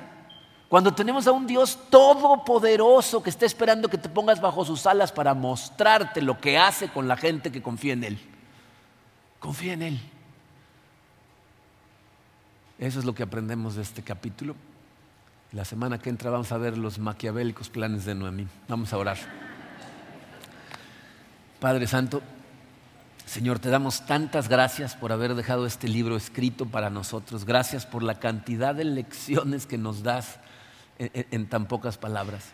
Cuando 0.70 0.96
tenemos 0.96 1.28
a 1.28 1.34
un 1.34 1.48
Dios 1.48 1.78
todopoderoso 1.90 3.22
que 3.22 3.30
está 3.30 3.46
esperando 3.46 3.90
que 3.90 3.98
te 3.98 4.08
pongas 4.08 4.40
bajo 4.40 4.64
sus 4.64 4.86
alas 4.86 5.12
para 5.12 5.34
mostrarte 5.34 6.22
lo 6.22 6.40
que 6.40 6.58
hace 6.58 6.88
con 6.88 7.10
la 7.10 7.18
gente 7.18 7.52
que 7.52 7.62
confía 7.62 7.92
en 7.92 8.06
Él. 8.06 8.20
Confía 9.40 9.74
en 9.74 9.82
Él. 9.82 10.00
Eso 12.80 13.00
es 13.00 13.04
lo 13.04 13.14
que 13.14 13.24
aprendemos 13.24 13.76
de 13.76 13.82
este 13.82 14.02
capítulo. 14.02 14.56
La 15.52 15.66
semana 15.66 16.00
que 16.00 16.10
entra 16.10 16.32
vamos 16.32 16.54
a 16.54 16.58
ver 16.58 16.78
los 16.78 17.00
maquiavélicos 17.00 17.68
planes 17.68 18.06
de 18.06 18.16
Noemí. 18.16 18.48
Vamos 18.70 18.94
a 18.94 18.98
orar. 18.98 19.45
Padre 21.66 21.88
Santo, 21.88 22.22
Señor, 23.26 23.58
te 23.58 23.70
damos 23.70 24.06
tantas 24.06 24.50
gracias 24.50 24.96
por 24.96 25.12
haber 25.12 25.34
dejado 25.34 25.66
este 25.66 25.88
libro 25.88 26.16
escrito 26.16 26.68
para 26.68 26.92
nosotros. 26.92 27.44
Gracias 27.44 27.88
por 27.88 28.04
la 28.04 28.20
cantidad 28.20 28.76
de 28.76 28.84
lecciones 28.84 29.66
que 29.66 29.80
nos 29.80 30.04
das 30.04 30.38
en, 31.00 31.50
tan 31.50 31.68
pocas 31.68 31.98
palabras. 31.98 32.52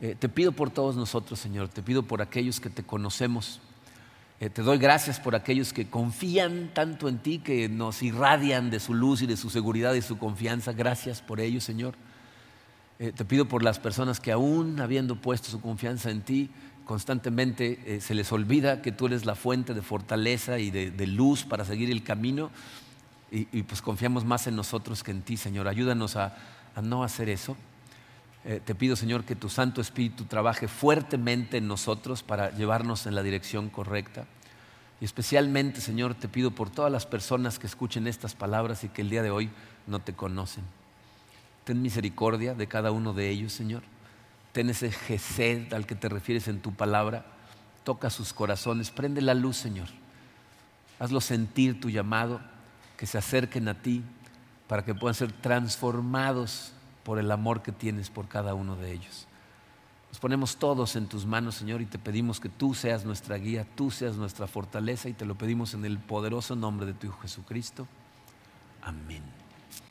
Eh, 0.00 0.16
te 0.18 0.30
pido 0.30 0.52
por 0.52 0.70
todos 0.70 0.96
nosotros, 0.96 1.38
Señor. 1.38 1.68
Te 1.68 1.82
pido 1.82 2.02
por 2.02 2.22
aquellos 2.22 2.60
que 2.60 2.70
te 2.70 2.82
conocemos. 2.82 3.60
Eh, 4.40 4.48
te 4.48 4.62
doy 4.62 4.78
gracias 4.78 5.20
por 5.20 5.34
aquellos 5.34 5.74
que 5.74 5.90
confían 5.90 6.70
tanto 6.72 7.10
en 7.10 7.18
ti, 7.18 7.40
que 7.40 7.68
nos 7.68 8.02
irradian 8.02 8.70
de 8.70 8.80
su 8.80 8.94
luz 8.94 9.20
y 9.20 9.26
de 9.26 9.36
su 9.36 9.50
seguridad 9.50 9.92
y 9.92 10.00
su 10.00 10.16
confianza. 10.16 10.72
Gracias 10.72 11.20
por 11.20 11.40
ello, 11.40 11.60
Señor. 11.60 11.94
Eh, 13.00 13.12
te 13.12 13.26
pido 13.26 13.46
por 13.46 13.62
las 13.62 13.78
personas 13.78 14.18
que 14.18 14.32
aún 14.32 14.80
habiendo 14.80 15.14
puesto 15.20 15.50
su 15.50 15.60
confianza 15.60 16.10
en 16.10 16.22
ti, 16.22 16.50
constantemente 16.88 17.78
eh, 17.84 18.00
se 18.00 18.14
les 18.14 18.32
olvida 18.32 18.80
que 18.80 18.92
tú 18.92 19.06
eres 19.06 19.26
la 19.26 19.34
fuente 19.34 19.74
de 19.74 19.82
fortaleza 19.82 20.58
y 20.58 20.70
de, 20.70 21.06
luz 21.06 21.44
para 21.44 21.66
seguir 21.66 21.90
el 21.90 22.02
camino 22.02 22.50
y, 23.30 23.62
pues 23.64 23.82
confiamos 23.82 24.24
más 24.24 24.46
en 24.46 24.56
nosotros 24.56 25.04
que 25.04 25.10
en 25.10 25.20
ti, 25.20 25.36
Señor. 25.36 25.68
Ayúdanos 25.68 26.16
a, 26.16 26.34
a 26.74 26.80
no 26.80 27.04
hacer 27.04 27.28
eso. 27.28 27.58
Eh, 28.46 28.62
te 28.64 28.74
pido, 28.74 28.96
Señor, 28.96 29.24
que 29.24 29.36
tu 29.36 29.50
Santo 29.50 29.82
Espíritu 29.82 30.24
trabaje 30.24 30.66
fuertemente 30.66 31.58
en 31.58 31.68
nosotros 31.68 32.22
para 32.22 32.56
llevarnos 32.56 33.04
en 33.04 33.14
la 33.14 33.22
dirección 33.22 33.68
correcta. 33.68 34.24
Y 34.98 35.04
especialmente, 35.04 35.82
Señor, 35.82 36.14
te 36.14 36.26
pido 36.26 36.52
por 36.52 36.70
todas 36.70 36.90
las 36.90 37.04
personas 37.04 37.58
que 37.58 37.66
escuchen 37.66 38.06
estas 38.06 38.34
palabras 38.34 38.82
y 38.82 38.88
que 38.88 39.02
el 39.02 39.10
día 39.10 39.22
de 39.22 39.30
hoy 39.30 39.50
no 39.86 39.98
te 39.98 40.14
conocen. 40.14 40.64
Ten 41.64 41.82
misericordia 41.82 42.54
de 42.54 42.66
cada 42.66 42.92
uno 42.92 43.12
de 43.12 43.28
ellos, 43.28 43.52
Señor 43.52 43.82
ten 44.58 44.70
ese 44.70 44.90
gesed 44.90 45.72
al 45.72 45.86
que 45.86 45.94
te 45.94 46.08
refieres 46.08 46.48
en 46.48 46.58
tu 46.58 46.74
palabra, 46.74 47.24
toca 47.84 48.10
sus 48.10 48.32
corazones, 48.32 48.90
prende 48.90 49.22
la 49.22 49.34
luz, 49.34 49.56
Señor. 49.56 49.86
Hazlo 50.98 51.20
sentir 51.20 51.80
tu 51.80 51.90
llamado, 51.90 52.40
que 52.96 53.06
se 53.06 53.18
acerquen 53.18 53.68
a 53.68 53.74
ti 53.74 54.02
para 54.66 54.84
que 54.84 54.96
puedan 54.96 55.14
ser 55.14 55.30
transformados 55.30 56.72
por 57.04 57.20
el 57.20 57.30
amor 57.30 57.62
que 57.62 57.70
tienes 57.70 58.10
por 58.10 58.26
cada 58.26 58.54
uno 58.54 58.74
de 58.74 58.90
ellos. 58.90 59.28
Nos 60.08 60.18
ponemos 60.18 60.56
todos 60.56 60.96
en 60.96 61.06
tus 61.06 61.24
manos, 61.24 61.54
Señor, 61.54 61.80
y 61.80 61.86
te 61.86 62.00
pedimos 62.00 62.40
que 62.40 62.48
tú 62.48 62.74
seas 62.74 63.04
nuestra 63.04 63.36
guía, 63.36 63.64
tú 63.76 63.92
seas 63.92 64.16
nuestra 64.16 64.48
fortaleza, 64.48 65.08
y 65.08 65.12
te 65.12 65.24
lo 65.24 65.36
pedimos 65.36 65.72
en 65.74 65.84
el 65.84 66.00
poderoso 66.00 66.56
nombre 66.56 66.84
de 66.84 66.94
tu 66.94 67.06
Hijo 67.06 67.20
Jesucristo. 67.20 67.86
Amén. 68.82 69.37